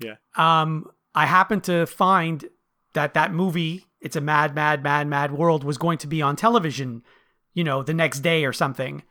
Yeah. 0.00 0.14
Um, 0.36 0.86
I 1.14 1.26
happened 1.26 1.64
to 1.64 1.86
find 1.86 2.44
that 2.94 3.14
that 3.14 3.32
movie, 3.32 3.86
"It's 4.00 4.16
a 4.16 4.20
Mad, 4.20 4.54
Mad, 4.54 4.82
Mad, 4.82 5.06
Mad 5.08 5.32
World," 5.32 5.64
was 5.64 5.78
going 5.78 5.98
to 5.98 6.06
be 6.06 6.20
on 6.22 6.36
television, 6.36 7.02
you 7.52 7.64
know, 7.64 7.82
the 7.82 7.94
next 7.94 8.20
day 8.20 8.44
or 8.44 8.52
something. 8.52 9.02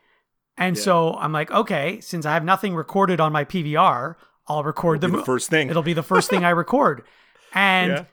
And 0.58 0.76
Yeah. 0.76 0.84
so 0.84 1.14
I'm 1.16 1.32
like, 1.32 1.50
okay, 1.52 2.00
since 2.02 2.26
I 2.26 2.34
have 2.34 2.44
nothing 2.44 2.76
recorded 2.76 3.20
on 3.20 3.32
my 3.32 3.44
PVR, 3.46 4.16
I'll 4.48 4.64
record 4.64 5.02
the, 5.02 5.08
the 5.08 5.24
first 5.24 5.50
thing. 5.50 5.70
It'll 5.70 5.82
be 5.84 5.94
the 5.94 6.04
first 6.04 6.30
thing 6.30 6.44
I 6.46 6.50
record. 6.64 7.04
And 7.54 7.92
Yeah. 7.92 8.06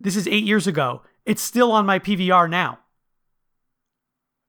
this 0.00 0.16
is 0.16 0.26
eight 0.28 0.44
years 0.44 0.66
ago. 0.66 1.02
It's 1.26 1.42
still 1.42 1.70
on 1.72 1.84
my 1.86 1.98
PVR 1.98 2.48
now. 2.48 2.78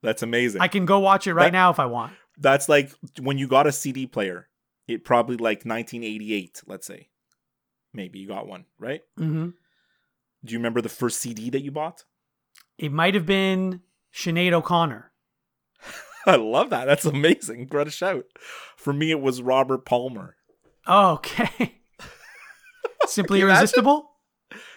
That's 0.02 0.22
amazing. 0.22 0.60
I 0.60 0.68
can 0.68 0.86
go 0.86 0.98
watch 1.00 1.26
it 1.26 1.34
right 1.34 1.46
That- 1.46 1.52
now 1.52 1.70
if 1.70 1.78
I 1.78 1.86
want. 1.86 2.12
That's 2.36 2.68
like 2.68 2.90
when 3.20 3.38
you 3.38 3.46
got 3.48 3.66
a 3.66 3.72
CD 3.72 4.06
player. 4.06 4.48
It 4.86 5.02
probably 5.04 5.36
like 5.36 5.64
1988, 5.64 6.62
let's 6.66 6.86
say. 6.86 7.08
Maybe 7.94 8.18
you 8.18 8.28
got 8.28 8.48
one, 8.48 8.64
right? 8.78 9.00
hmm 9.16 9.50
Do 10.44 10.52
you 10.52 10.58
remember 10.58 10.82
the 10.82 10.88
first 10.88 11.20
CD 11.20 11.48
that 11.50 11.62
you 11.62 11.70
bought? 11.70 12.04
It 12.76 12.92
might 12.92 13.14
have 13.14 13.24
been 13.24 13.80
Sinead 14.12 14.52
O'Connor. 14.52 15.12
I 16.26 16.36
love 16.36 16.70
that. 16.70 16.86
That's 16.86 17.04
amazing. 17.04 17.68
A 17.72 17.90
shout. 17.90 18.24
For 18.76 18.92
me, 18.92 19.10
it 19.10 19.20
was 19.20 19.40
Robert 19.42 19.84
Palmer. 19.84 20.36
Okay. 20.88 21.78
Simply 23.06 23.38
you 23.38 23.44
imagine? 23.44 23.58
Irresistible? 23.60 24.10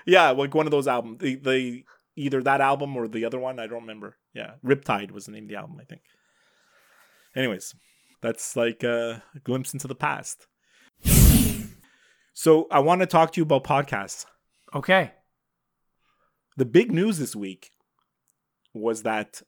Yeah, 0.05 0.29
like 0.31 0.53
one 0.53 0.67
of 0.67 0.71
those 0.71 0.87
albums. 0.87 1.19
The, 1.19 1.35
the 1.35 1.83
either 2.15 2.41
that 2.43 2.61
album 2.61 2.95
or 2.95 3.07
the 3.07 3.25
other 3.25 3.39
one. 3.39 3.59
I 3.59 3.67
don't 3.67 3.81
remember. 3.81 4.17
Yeah, 4.33 4.53
Riptide 4.63 5.11
was 5.11 5.25
the 5.25 5.31
name 5.31 5.43
of 5.45 5.49
the 5.49 5.55
album. 5.55 5.77
I 5.81 5.85
think. 5.85 6.01
Anyways, 7.35 7.73
that's 8.21 8.55
like 8.55 8.83
a 8.83 9.23
glimpse 9.43 9.73
into 9.73 9.87
the 9.87 9.95
past. 9.95 10.47
So 12.39 12.67
I 12.69 12.81
want 12.81 13.01
to 13.01 13.07
talk 13.07 13.31
to 13.31 13.39
you 13.41 13.43
about 13.43 13.63
podcasts. 13.63 14.27
Okay. 14.75 15.11
The 16.55 16.65
big 16.65 16.91
news 16.91 17.17
this 17.17 17.35
week 17.35 17.71
was 18.75 19.01
that 19.01 19.41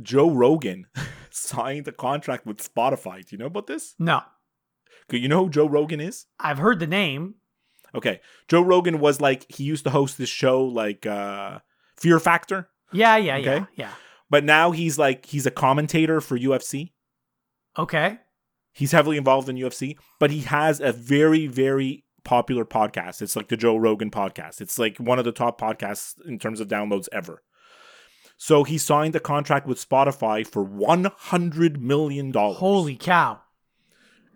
Joe 0.00 0.28
Rogan 0.28 0.88
signed 1.30 1.86
a 1.86 1.92
contract 1.92 2.46
with 2.46 2.56
Spotify. 2.58 3.18
Do 3.24 3.28
you 3.30 3.38
know 3.38 3.46
about 3.46 3.68
this? 3.68 3.94
No. 3.96 4.22
You 5.08 5.28
know 5.28 5.44
who 5.44 5.50
Joe 5.50 5.68
Rogan 5.68 6.00
is? 6.00 6.26
I've 6.40 6.58
heard 6.58 6.80
the 6.80 6.88
name. 6.88 7.36
Okay. 7.94 8.20
Joe 8.48 8.62
Rogan 8.62 8.98
was 8.98 9.20
like 9.20 9.46
he 9.48 9.62
used 9.62 9.84
to 9.84 9.90
host 9.90 10.18
this 10.18 10.28
show 10.28 10.64
like 10.64 11.06
uh 11.06 11.60
Fear 11.96 12.18
Factor, 12.18 12.70
Yeah, 12.90 13.16
yeah, 13.18 13.36
yeah, 13.36 13.66
yeah. 13.76 13.92
but 14.28 14.42
now 14.42 14.72
he's 14.72 14.98
like 14.98 15.26
he's 15.26 15.46
a 15.46 15.52
commentator 15.52 16.20
for 16.20 16.36
UFC. 16.36 16.90
Okay. 17.78 18.18
He's 18.72 18.92
heavily 18.92 19.16
involved 19.16 19.48
in 19.48 19.56
UFC, 19.56 19.96
but 20.18 20.30
he 20.30 20.40
has 20.40 20.80
a 20.80 20.92
very 20.92 21.46
very 21.46 22.04
popular 22.24 22.64
podcast. 22.64 23.22
It's 23.22 23.36
like 23.36 23.48
the 23.48 23.56
Joe 23.56 23.76
Rogan 23.76 24.10
podcast. 24.10 24.60
It's 24.60 24.78
like 24.78 24.98
one 24.98 25.18
of 25.18 25.24
the 25.24 25.32
top 25.32 25.60
podcasts 25.60 26.14
in 26.26 26.38
terms 26.38 26.60
of 26.60 26.68
downloads 26.68 27.08
ever. 27.12 27.42
So 28.36 28.64
he 28.64 28.78
signed 28.78 29.14
a 29.14 29.20
contract 29.20 29.66
with 29.66 29.86
Spotify 29.86 30.46
for 30.46 30.62
100 30.62 31.80
million 31.80 32.30
dollars. 32.32 32.58
Holy 32.58 32.96
cow. 32.96 33.40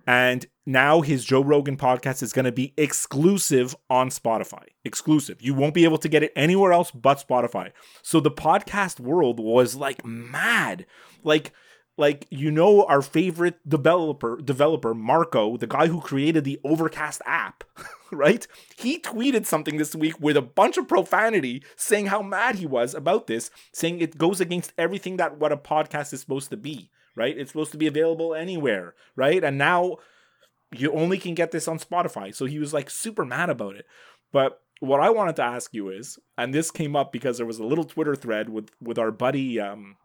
And 0.07 0.47
now 0.65 1.01
his 1.01 1.25
Joe 1.25 1.43
Rogan 1.43 1.77
podcast 1.77 2.23
is 2.23 2.33
going 2.33 2.45
to 2.45 2.53
be 2.53 2.73
exclusive 2.77 3.75
on 3.91 4.11
Spotify. 4.11 4.67
Exclusive. 4.85 5.43
You 5.43 5.55
won't 5.55 5.75
be 5.75 5.83
able 5.83 5.99
to 5.99 6.09
get 6.09 6.23
it 6.23 6.33
anywhere 6.37 6.73
else 6.73 6.93
but 6.93 7.25
Spotify. 7.27 7.73
So 8.03 8.21
the 8.21 8.31
podcast 8.31 9.01
world 9.01 9.41
was 9.41 9.75
like 9.75 10.05
mad. 10.07 10.87
Like 11.25 11.53
like 11.97 12.27
you 12.31 12.51
know 12.51 12.85
our 12.85 13.03
favorite 13.03 13.57
developer 13.69 14.41
developer 14.41 14.95
Marco, 14.95 15.57
the 15.57 15.67
guy 15.67 15.87
who 15.87 16.01
created 16.01 16.45
the 16.45 16.61
Overcast 16.65 17.23
app, 17.25 17.65
right? 18.11 18.47
He 18.77 18.99
tweeted 18.99 19.47
something 19.47 19.77
this 19.77 19.95
week 19.95 20.21
with 20.21 20.37
a 20.37 20.43
bunch 20.43 20.77
of 20.77 20.89
profanity 20.89 21.63
saying 21.77 22.07
how 22.07 22.23
mad 22.23 22.57
he 22.57 22.67
was 22.67 22.95
about 22.95 23.27
this, 23.27 23.51
saying 23.73 24.01
it 24.01 24.19
goes 24.19 24.41
against 24.41 24.73
everything 24.77 25.17
that 25.17 25.39
what 25.39 25.53
a 25.53 25.57
podcast 25.57 26.13
is 26.13 26.21
supposed 26.21 26.51
to 26.51 26.57
be, 26.57 26.91
right? 27.15 27.37
It's 27.37 27.51
supposed 27.51 27.73
to 27.73 27.79
be 27.79 27.87
available 27.87 28.35
anywhere, 28.35 28.95
right? 29.15 29.43
And 29.43 29.59
now 29.59 29.97
you 30.75 30.93
only 30.93 31.19
can 31.19 31.35
get 31.35 31.51
this 31.51 31.69
on 31.69 31.79
Spotify. 31.79 32.35
So 32.35 32.45
he 32.45 32.59
was 32.59 32.75
like 32.75 32.91
super 32.91 33.25
mad 33.25 33.51
about 33.51 33.77
it. 33.77 33.87
But 34.33 34.61
what 34.81 35.01
I 35.01 35.11
wanted 35.11 35.37
to 35.37 35.43
ask 35.43 35.73
you 35.73 35.89
is, 35.89 36.19
and 36.37 36.53
this 36.53 36.71
came 36.71 36.97
up 36.97 37.13
because 37.13 37.39
there 37.39 37.47
was 37.47 37.59
a 37.59 37.65
little 37.65 37.85
Twitter 37.85 38.15
thread 38.15 38.49
with 38.49 38.71
with 38.81 38.99
our 38.99 39.11
buddy 39.11 39.59
um 39.61 39.97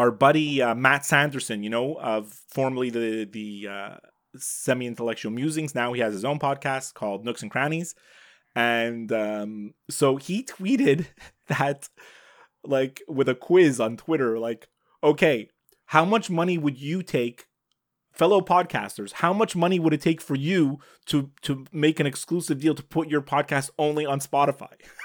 our 0.00 0.10
buddy 0.10 0.62
uh, 0.62 0.74
Matt 0.74 1.04
Sanderson, 1.04 1.62
you 1.62 1.68
know, 1.68 1.94
of 2.00 2.32
formerly 2.48 2.88
the 2.88 3.28
the 3.30 3.68
uh, 3.68 3.96
semi 4.34 4.86
intellectual 4.86 5.30
musings. 5.30 5.74
Now 5.74 5.92
he 5.92 6.00
has 6.00 6.14
his 6.14 6.24
own 6.24 6.38
podcast 6.38 6.94
called 6.94 7.22
Nooks 7.22 7.42
and 7.42 7.50
Crannies, 7.50 7.94
and 8.56 9.12
um, 9.12 9.74
so 9.90 10.16
he 10.16 10.42
tweeted 10.42 11.06
that 11.48 11.90
like 12.64 13.02
with 13.08 13.28
a 13.28 13.34
quiz 13.34 13.78
on 13.78 13.98
Twitter, 13.98 14.38
like, 14.38 14.68
okay, 15.04 15.50
how 15.84 16.06
much 16.06 16.30
money 16.30 16.56
would 16.56 16.78
you 16.78 17.02
take? 17.02 17.46
Fellow 18.12 18.40
podcasters, 18.40 19.12
how 19.12 19.32
much 19.32 19.54
money 19.54 19.78
would 19.78 19.92
it 19.92 20.00
take 20.00 20.20
for 20.22 20.34
you 20.34 20.78
to 21.06 21.30
to 21.42 21.66
make 21.72 22.00
an 22.00 22.06
exclusive 22.06 22.58
deal 22.58 22.74
to 22.74 22.82
put 22.82 23.08
your 23.08 23.22
podcast 23.22 23.70
only 23.78 24.06
on 24.06 24.18
Spotify? 24.18 24.72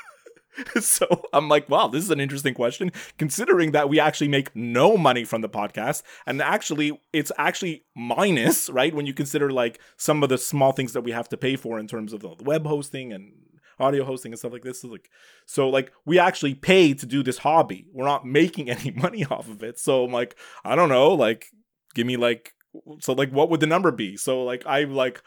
so 0.80 1.26
I'm 1.34 1.50
like, 1.50 1.70
wow, 1.70 1.88
this 1.88 2.04
is 2.04 2.12
an 2.12 2.20
interesting 2.20 2.54
question, 2.54 2.92
considering 3.18 3.72
that 3.72 3.90
we 3.90 4.00
actually 4.00 4.28
make 4.28 4.56
no 4.56 4.98
money 4.98 5.24
from 5.24 5.42
the 5.42 5.50
podcast. 5.50 6.04
And 6.26 6.42
actually, 6.42 7.00
it's 7.14 7.32
actually 7.38 7.86
minus, 7.96 8.70
right? 8.72 8.94
When 8.94 9.06
you 9.06 9.14
consider 9.14 9.52
like 9.52 9.80
some 9.98 10.24
of 10.24 10.30
the 10.30 10.38
small 10.38 10.72
things 10.72 10.94
that 10.94 11.02
we 11.02 11.12
have 11.12 11.30
to 11.30 11.38
pay 11.38 11.56
for 11.56 11.80
in 11.80 11.88
terms 11.88 12.14
of 12.14 12.22
the 12.22 12.36
web 12.42 12.66
hosting 12.66 13.14
and 13.14 13.32
audio 13.80 14.06
hosting 14.06 14.32
and 14.32 14.40
stuff 14.40 14.54
like 14.54 14.64
this. 14.64 14.82
So 14.82 14.88
like, 14.88 15.10
so 15.46 15.70
like 15.70 15.92
we 16.06 16.20
actually 16.20 16.56
pay 16.56 16.94
to 16.94 17.06
do 17.06 17.24
this 17.24 17.40
hobby. 17.40 17.88
We're 17.92 18.06
not 18.06 18.26
making 18.26 18.70
any 18.70 18.92
money 18.92 19.26
off 19.26 19.50
of 19.50 19.64
it. 19.64 19.80
So 19.80 20.06
I'm 20.06 20.12
like, 20.12 20.36
I 20.64 20.76
don't 20.76 20.90
know, 20.90 21.14
like, 21.14 21.48
give 21.94 22.08
me 22.08 22.18
like, 22.18 22.54
so 23.00 23.14
like, 23.14 23.32
what 23.32 23.50
would 23.50 23.60
the 23.60 23.68
number 23.68 23.92
be? 23.92 24.18
So 24.18 24.44
like, 24.44 24.66
I 24.66 24.84
like, 24.84 25.22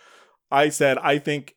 I 0.51 0.71
said, 0.71 0.99
I 0.99 1.19
think 1.19 1.55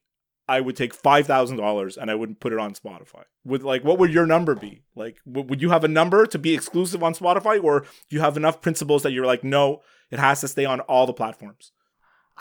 I 0.58 0.60
would 0.62 0.76
take 0.76 0.94
five 0.94 1.26
thousand 1.28 1.58
dollars 1.58 1.98
and 1.98 2.12
I 2.12 2.16
wouldn't 2.16 2.40
put 2.40 2.54
it 2.54 2.60
on 2.60 2.74
Spotify. 2.74 3.24
Would 3.46 3.64
like 3.64 3.84
what 3.84 3.98
would 4.00 4.14
your 4.14 4.26
number 4.26 4.56
be? 4.56 4.84
Like, 4.96 5.18
w- 5.26 5.48
would 5.48 5.62
you 5.62 5.70
have 5.70 5.84
a 5.84 5.88
number 5.88 6.26
to 6.26 6.40
be 6.40 6.54
exclusive 6.54 7.02
on 7.04 7.14
Spotify, 7.14 7.64
or 7.64 7.82
do 7.82 8.16
you 8.16 8.22
have 8.22 8.38
enough 8.38 8.62
principles 8.62 9.04
that 9.04 9.12
you're 9.14 9.26
like, 9.26 9.44
no, 9.44 9.82
it 10.10 10.20
has 10.20 10.42
to 10.42 10.48
stay 10.48 10.66
on 10.66 10.80
all 10.82 11.06
the 11.08 11.14
platforms? 11.14 11.72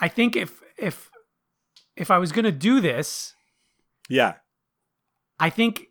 I 0.01 0.09
think 0.09 0.37
if 0.37 0.61
if 0.77 1.11
if 1.97 2.11
I 2.11 2.19
was 2.19 2.33
going 2.33 2.45
to 2.45 2.53
do 2.53 2.81
this, 2.81 3.35
Yeah, 4.09 4.35
I 5.39 5.51
think 5.51 5.87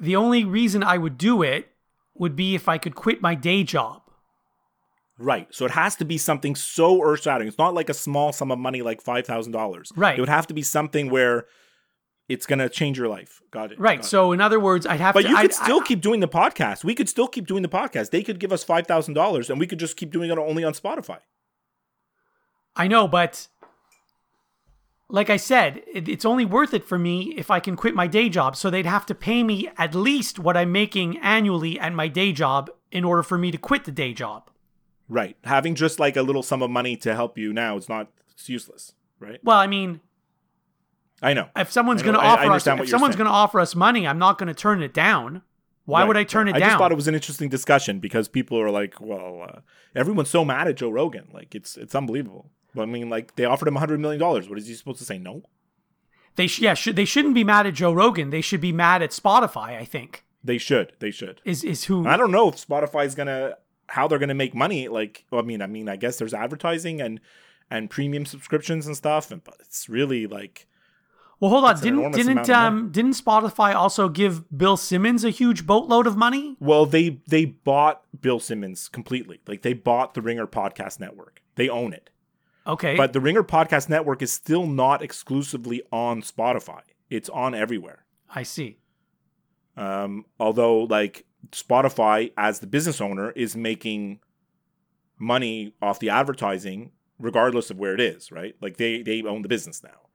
the 0.00 0.16
only 0.16 0.44
reason 0.44 0.82
I 0.82 0.98
would 0.98 1.18
do 1.18 1.42
it 1.42 1.72
would 2.14 2.36
be 2.36 2.54
if 2.54 2.68
I 2.68 2.78
could 2.78 2.94
quit 2.94 3.20
my 3.22 3.34
day 3.34 3.64
job. 3.64 4.02
Right. 5.18 5.46
So 5.54 5.64
it 5.64 5.72
has 5.72 5.96
to 5.96 6.04
be 6.04 6.16
something 6.18 6.54
so 6.54 7.02
earth-shattering. 7.02 7.48
It's 7.48 7.58
not 7.58 7.74
like 7.74 7.88
a 7.90 7.94
small 7.94 8.32
sum 8.32 8.50
of 8.50 8.58
money 8.58 8.82
like 8.82 9.00
five 9.02 9.26
thousand 9.26 9.52
dollars. 9.52 9.92
Right. 9.96 10.16
It 10.16 10.20
would 10.20 10.28
have 10.28 10.46
to 10.48 10.54
be 10.54 10.62
something 10.62 11.10
where 11.10 11.46
it's 12.28 12.44
gonna 12.46 12.68
change 12.68 12.98
your 12.98 13.08
life. 13.08 13.40
Got 13.50 13.72
it. 13.72 13.80
Right. 13.80 13.98
got 13.98 14.04
it. 14.04 14.08
So 14.08 14.32
in 14.32 14.40
other 14.40 14.60
words, 14.60 14.86
I'd 14.86 15.00
have 15.00 15.14
But 15.14 15.22
to 15.22 15.28
you 15.28 15.34
could 15.36 15.44
I'd- 15.46 15.54
still 15.54 15.80
I- 15.80 15.84
keep 15.86 16.00
doing 16.00 16.20
the 16.20 16.28
podcast. 16.28 16.84
We 16.84 16.94
could 16.94 17.08
still 17.08 17.26
keep 17.28 17.46
doing 17.46 17.62
the 17.62 17.68
podcast. 17.68 18.10
They 18.10 18.22
could 18.22 18.38
give 18.38 18.52
us 18.52 18.62
five 18.64 18.86
thousand 18.86 19.14
dollars, 19.14 19.48
and 19.50 19.58
we 19.58 19.66
could 19.66 19.78
just 19.78 19.96
keep 19.96 20.10
doing 20.10 20.30
it 20.30 20.38
only 20.38 20.62
on 20.64 20.72
Spotify. 20.74 21.18
I 22.76 22.86
know, 22.86 23.08
but 23.08 23.48
like 25.08 25.30
I 25.30 25.38
said, 25.38 25.82
it, 25.92 26.06
it's 26.08 26.24
only 26.26 26.44
worth 26.44 26.74
it 26.74 26.84
for 26.84 26.98
me 26.98 27.34
if 27.36 27.50
I 27.50 27.60
can 27.60 27.76
quit 27.76 27.94
my 27.94 28.06
day 28.06 28.28
job. 28.28 28.56
So 28.56 28.68
they'd 28.68 28.84
have 28.86 29.06
to 29.06 29.14
pay 29.14 29.42
me 29.42 29.68
at 29.78 29.94
least 29.94 30.38
what 30.38 30.56
I'm 30.56 30.70
making 30.70 31.16
annually 31.18 31.80
at 31.80 31.94
my 31.94 32.08
day 32.08 32.30
job 32.32 32.70
in 32.92 33.04
order 33.04 33.22
for 33.22 33.38
me 33.38 33.50
to 33.50 33.58
quit 33.58 33.84
the 33.84 33.90
day 33.90 34.12
job. 34.12 34.50
Right. 35.08 35.36
Having 35.44 35.76
just 35.76 35.98
like 35.98 36.16
a 36.16 36.22
little 36.22 36.42
sum 36.42 36.62
of 36.62 36.70
money 36.70 36.96
to 36.98 37.14
help 37.14 37.38
you 37.38 37.52
now, 37.52 37.76
it's 37.76 37.88
not. 37.88 38.10
It's 38.32 38.48
useless. 38.48 38.92
Right. 39.20 39.40
Well, 39.42 39.58
I 39.58 39.66
mean, 39.66 40.00
I 41.20 41.34
know. 41.34 41.48
if 41.56 41.72
someone's 41.72 42.02
going 42.02 42.14
to 42.14 42.20
offer 42.20 42.50
us, 42.52 42.66
if 42.66 42.88
someone's 42.88 43.16
going 43.16 43.26
to 43.26 43.32
offer 43.32 43.58
us 43.58 43.74
money, 43.74 44.06
I'm 44.06 44.18
not 44.18 44.38
going 44.38 44.46
to 44.46 44.54
turn 44.54 44.82
it 44.82 44.94
down. 44.94 45.42
Why 45.86 46.04
would 46.04 46.16
I 46.18 46.24
turn 46.24 46.46
right. 46.46 46.54
it 46.54 46.56
I 46.56 46.60
down? 46.60 46.66
I 46.66 46.70
just 46.72 46.78
thought 46.78 46.92
it 46.92 46.96
was 46.96 47.08
an 47.08 47.14
interesting 47.14 47.48
discussion 47.48 47.98
because 47.98 48.28
people 48.28 48.60
are 48.60 48.70
like, 48.70 49.00
well, 49.00 49.46
uh, 49.48 49.60
everyone's 49.94 50.28
so 50.28 50.44
mad 50.44 50.68
at 50.68 50.76
Joe 50.76 50.90
Rogan. 50.90 51.28
Like, 51.32 51.54
it's 51.54 51.76
it's 51.76 51.94
unbelievable. 51.94 52.50
But 52.74 52.82
I 52.82 52.86
mean, 52.86 53.08
like, 53.08 53.34
they 53.36 53.46
offered 53.46 53.66
him 53.66 53.76
$100 53.76 53.98
million. 53.98 54.20
What 54.20 54.58
is 54.58 54.66
he 54.66 54.74
supposed 54.74 54.98
to 54.98 55.04
say? 55.04 55.18
No? 55.18 55.42
they 56.38 56.46
sh- 56.46 56.60
yeah, 56.60 56.74
should, 56.74 56.96
they 56.96 57.04
shouldn't 57.04 57.34
be 57.34 57.44
mad 57.44 57.66
at 57.66 57.74
Joe 57.74 57.92
Rogan. 57.92 58.30
They 58.30 58.40
should 58.40 58.60
be 58.60 58.72
mad 58.72 59.02
at 59.02 59.10
Spotify. 59.10 59.78
I 59.78 59.84
think 59.84 60.24
They 60.42 60.56
should. 60.56 60.92
They 61.00 61.10
should. 61.10 61.40
is 61.44 61.64
is 61.64 61.84
who 61.84 62.06
I 62.06 62.16
don't 62.16 62.30
know 62.30 62.48
if 62.48 62.54
Spotify's 62.54 63.14
going 63.14 63.26
to, 63.26 63.58
how 63.88 64.06
they're 64.08 64.18
going 64.18 64.28
to 64.28 64.34
make 64.34 64.54
money. 64.54 64.88
Like, 64.88 65.24
well, 65.30 65.40
I 65.40 65.44
mean, 65.44 65.60
I 65.62 65.66
mean, 65.66 65.88
I 65.88 65.96
guess 65.96 66.18
there's 66.18 66.34
advertising 66.34 67.00
and 67.00 67.20
and 67.70 67.90
premium 67.90 68.24
subscriptions 68.24 68.86
and 68.86 68.96
stuff. 68.96 69.30
And, 69.30 69.44
but 69.44 69.56
it's 69.60 69.88
really 69.88 70.26
like, 70.26 70.66
Well, 71.40 71.50
hold 71.50 71.64
on. 71.64 71.80
Didn't 71.80 72.12
didn't 72.12 72.50
um 72.50 72.90
didn't 72.90 73.12
Spotify 73.12 73.74
also 73.74 74.08
give 74.08 74.44
Bill 74.56 74.76
Simmons 74.76 75.24
a 75.24 75.30
huge 75.30 75.66
boatload 75.66 76.06
of 76.06 76.16
money? 76.16 76.56
well, 76.60 76.86
they 76.86 77.20
they 77.26 77.44
bought 77.44 78.02
Bill 78.20 78.40
Simmons 78.40 78.88
completely. 78.88 79.40
Like, 79.46 79.62
they 79.62 79.72
bought 79.74 80.14
the 80.14 80.22
Ringer 80.22 80.46
Podcast 80.46 81.00
Network. 81.00 81.42
They 81.56 81.68
own 81.68 81.92
it. 81.92 82.10
Okay. 82.66 82.96
But 82.96 83.14
the 83.14 83.20
Ringer 83.20 83.42
Podcast 83.42 83.88
Network 83.88 84.20
is 84.20 84.30
still 84.32 84.66
not 84.66 85.02
exclusively 85.02 85.82
on 85.90 86.20
Spotify. 86.22 86.82
It's 87.08 87.30
on 87.30 87.54
everywhere. 87.54 88.04
I 88.34 88.42
see. 88.42 88.76
Um, 89.76 90.26
although, 90.38 90.80
like 90.80 91.24
Spotify, 91.50 92.32
as 92.36 92.60
the 92.60 92.66
business 92.66 93.00
owner, 93.00 93.30
is 93.32 93.56
making 93.56 94.20
money 95.18 95.74
off 95.80 95.98
the 95.98 96.10
advertising, 96.10 96.92
regardless 97.18 97.70
of 97.70 97.78
where 97.78 97.94
it 97.94 98.00
is, 98.00 98.30
right? 98.30 98.54
Like 98.60 98.76
they 98.76 99.02
they 99.02 99.22
own 99.22 99.42
the 99.42 99.48
business 99.48 99.82
now. 99.82 100.08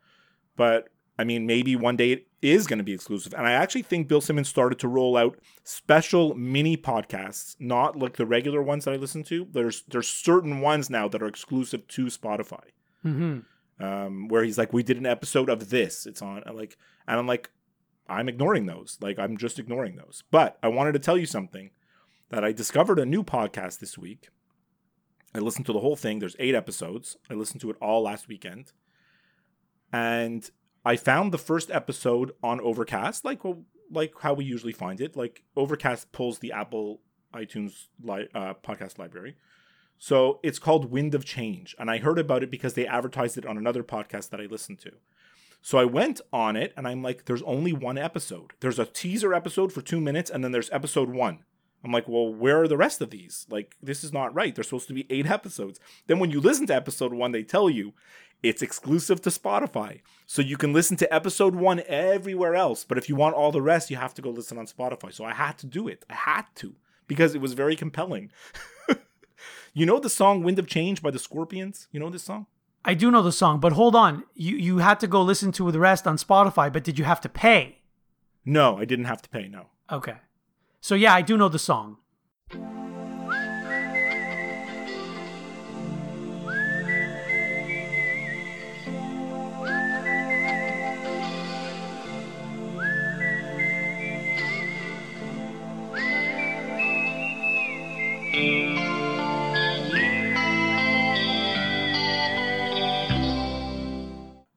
But 0.56 0.90
I 1.18 1.24
mean, 1.24 1.46
maybe 1.46 1.76
one 1.76 1.96
day 1.96 2.12
it 2.12 2.28
is 2.42 2.68
going 2.68 2.80
to 2.80 2.84
be 2.84 2.94
exclusive. 2.94 3.34
And 3.34 3.48
I 3.48 3.52
actually 3.52 3.84
think 3.84 4.08
Bill 4.08 4.22
Simmons 4.22 4.50
started 4.50 4.80
to 4.80 4.88
roll 4.88 5.16
out 5.16 5.38
special 5.64 6.34
mini 6.36 6.76
podcasts, 6.76 7.56
not 7.60 7.98
like 7.98 8.18
the 8.18 8.26
regular 8.26 8.62
ones 8.62 8.86
that 8.86 8.94
I 8.94 8.98
listen 8.98 9.24
to. 9.26 9.48
There's 9.52 9.84
there's 9.90 10.08
certain 10.08 10.62
ones 10.62 10.90
now 10.90 11.08
that 11.08 11.22
are 11.22 11.28
exclusive 11.28 11.88
to 11.90 12.06
Spotify 12.06 12.64
hmm 13.02 13.40
um, 13.80 14.28
where 14.28 14.44
he's 14.44 14.58
like, 14.58 14.74
"We 14.74 14.84
did 14.84 14.98
an 14.98 15.06
episode 15.06 15.50
of 15.50 15.70
this. 15.70 16.06
It's 16.06 16.22
on." 16.22 16.44
I'm 16.46 16.56
like, 16.56 16.78
and 17.08 17.20
I'm 17.20 17.28
like, 17.28 17.50
I'm 18.08 18.30
ignoring 18.30 18.66
those. 18.66 18.97
Like, 19.01 19.18
I'm 19.18 19.38
just 19.38 19.60
ignoring 19.60 19.95
those. 19.95 20.24
But 20.32 20.58
I 20.62 20.68
wanted 20.68 20.93
to 20.93 20.99
tell 20.99 21.18
you 21.18 21.26
something 21.26 21.72
that 22.30 22.43
I 22.43 22.51
discovered 22.51 22.99
a 22.99 23.06
new 23.06 23.24
podcast 23.24 23.80
this 23.80 23.97
week. 23.97 24.30
I 25.36 25.39
listened 25.39 25.66
to 25.68 25.74
the 25.74 25.80
whole 25.80 25.95
thing. 25.95 26.20
There's 26.20 26.36
eight 26.39 26.56
episodes. 26.56 27.18
I 27.30 27.34
listened 27.34 27.62
to 27.62 27.70
it 27.70 27.78
all 27.82 28.04
last 28.04 28.28
weekend, 28.28 28.72
and 29.91 30.49
I 30.86 30.95
found 30.95 31.32
the 31.32 31.38
first 31.38 31.72
episode 31.72 32.34
on 32.43 32.60
Overcast, 32.62 33.26
like 33.26 33.41
like 33.91 34.14
how 34.22 34.34
we 34.34 34.45
usually 34.45 34.74
find 34.74 35.01
it. 35.01 35.16
Like 35.16 35.43
Overcast 35.56 36.12
pulls 36.12 36.39
the 36.39 36.51
Apple 36.51 37.01
iTunes 37.34 37.88
li- 38.04 38.30
uh, 38.34 38.54
podcast 38.56 38.99
library. 38.99 39.36
So 39.97 40.39
it's 40.43 40.60
called 40.60 40.91
Wind 40.91 41.16
of 41.16 41.26
Change. 41.26 41.76
And 41.80 41.89
I 41.89 41.97
heard 41.99 42.20
about 42.20 42.43
it 42.43 42.51
because 42.51 42.74
they 42.74 42.86
advertised 42.86 43.38
it 43.38 43.45
on 43.45 43.58
another 43.58 43.84
podcast 43.84 44.30
that 44.30 44.41
I 44.41 44.45
listened 44.45 44.80
to. 44.82 44.91
So 45.66 45.78
I 45.78 45.86
went 45.86 46.20
on 46.34 46.57
it 46.57 46.74
and 46.76 46.86
I'm 46.86 47.01
like, 47.01 47.24
there's 47.24 47.41
only 47.43 47.72
one 47.72 47.97
episode. 47.97 48.51
There's 48.59 48.80
a 48.80 48.86
teaser 48.86 49.34
episode 49.34 49.72
for 49.72 49.82
two 49.82 50.01
minutes 50.01 50.30
and 50.30 50.43
then 50.43 50.51
there's 50.51 50.70
episode 50.72 51.09
one. 51.09 51.39
I'm 51.86 51.91
like, 51.93 52.05
well, 52.05 52.34
where 52.34 52.61
are 52.61 52.68
the 52.68 52.76
rest 52.76 52.99
of 52.99 53.11
these? 53.11 53.47
Like, 53.49 53.78
this 53.82 54.03
is 54.03 54.11
not 54.11 54.36
right. 54.36 54.53
There's 54.53 54.68
supposed 54.68 54.89
to 54.89 54.93
be 54.93 55.07
eight 55.09 55.26
episodes. 55.26 55.80
Then 56.07 56.20
when 56.20 56.32
you 56.32 56.41
listen 56.41 56.68
to 56.68 56.76
episode 56.76 57.14
one, 57.14 57.32
they 57.32 57.43
tell 57.43 57.70
you 57.70 57.93
it's 58.43 58.61
exclusive 58.61 59.22
to 59.22 59.30
Spotify. 59.30 60.01
So 60.26 60.41
you 60.41 60.57
can 60.57 60.74
listen 60.74 60.97
to 60.97 61.14
episode 61.14 61.55
one 61.55 61.82
everywhere 61.88 62.55
else. 62.55 62.84
But 62.84 62.97
if 62.97 63.07
you 63.07 63.16
want 63.16 63.36
all 63.36 63.53
the 63.53 63.61
rest, 63.61 63.89
you 63.89 63.95
have 63.95 64.14
to 64.16 64.22
go 64.22 64.32
listen 64.32 64.57
on 64.57 64.68
Spotify. 64.68 65.14
So 65.14 65.24
I 65.24 65.34
had 65.34 65.57
to 65.59 65.66
do 65.66 65.88
it. 65.88 66.03
I 66.09 66.16
had 66.16 66.43
to 66.55 66.76
because 67.07 67.36
it 67.36 67.41
was 67.41 67.53
very 67.53 67.78
compelling. 67.78 68.32
you 69.74 69.86
know 69.86 69.99
the 69.99 70.09
song 70.09 70.43
Wind 70.43 70.59
of 70.59 70.68
Change 70.68 71.01
by 71.01 71.09
the 71.09 71.20
Scorpions? 71.20 71.88
You 71.93 72.01
know 72.01 72.09
this 72.09 72.24
song? 72.24 72.47
I 72.86 72.94
do 72.94 73.10
know 73.10 73.22
the 73.22 73.32
song, 73.32 73.60
but 73.60 73.74
hold 73.74 73.96
on. 73.96 74.24
You 74.36 74.56
you 74.58 74.78
had 74.80 75.00
to 75.00 75.08
go 75.08 75.22
listen 75.22 75.52
to 75.54 75.72
the 75.72 75.80
rest 75.80 76.06
on 76.06 76.18
Spotify, 76.18 76.72
but 76.72 76.84
did 76.84 77.00
you 77.00 77.06
have 77.06 77.22
to 77.22 77.30
pay? 77.30 77.80
No, 78.46 78.78
I 78.78 78.86
didn't 78.86 79.06
have 79.06 79.22
to 79.22 79.30
pay. 79.30 79.48
No. 79.48 79.68
Okay. 79.90 80.16
So 80.82 80.96
yeah, 80.96 81.14
I 81.14 81.22
do 81.22 81.38
know 81.38 81.50
the 81.50 81.60
song. 81.60 81.98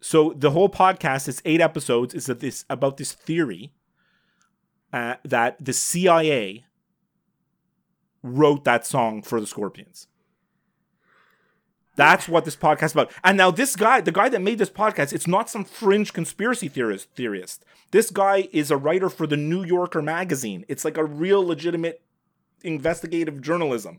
So 0.06 0.32
the 0.36 0.52
whole 0.52 0.68
podcast 0.68 1.26
is 1.26 1.42
eight 1.44 1.60
episodes. 1.60 2.14
Is 2.14 2.26
that 2.26 2.38
this 2.38 2.64
about 2.70 2.96
this 2.96 3.12
theory 3.12 3.72
uh, 4.92 5.16
that 5.24 5.56
the 5.58 5.72
CIA 5.72 6.64
wrote 8.22 8.62
that 8.62 8.86
song 8.86 9.20
for 9.20 9.40
the 9.40 9.48
Scorpions. 9.48 10.06
That's 11.96 12.28
what 12.28 12.44
this 12.44 12.54
podcast 12.54 12.84
is 12.84 12.92
about. 12.92 13.10
And 13.24 13.36
now 13.36 13.50
this 13.50 13.74
guy, 13.74 14.00
the 14.00 14.12
guy 14.12 14.28
that 14.28 14.42
made 14.42 14.58
this 14.58 14.70
podcast, 14.70 15.12
it's 15.12 15.26
not 15.26 15.50
some 15.50 15.64
fringe 15.64 16.12
conspiracy 16.12 16.68
theorist 16.68 17.08
theorist. 17.16 17.64
This 17.90 18.12
guy 18.12 18.48
is 18.52 18.70
a 18.70 18.76
writer 18.76 19.10
for 19.10 19.26
the 19.26 19.36
New 19.36 19.64
Yorker 19.64 20.02
magazine. 20.02 20.64
It's 20.68 20.84
like 20.84 20.96
a 20.96 21.04
real 21.04 21.44
legitimate 21.44 22.00
investigative 22.62 23.42
journalism. 23.42 23.98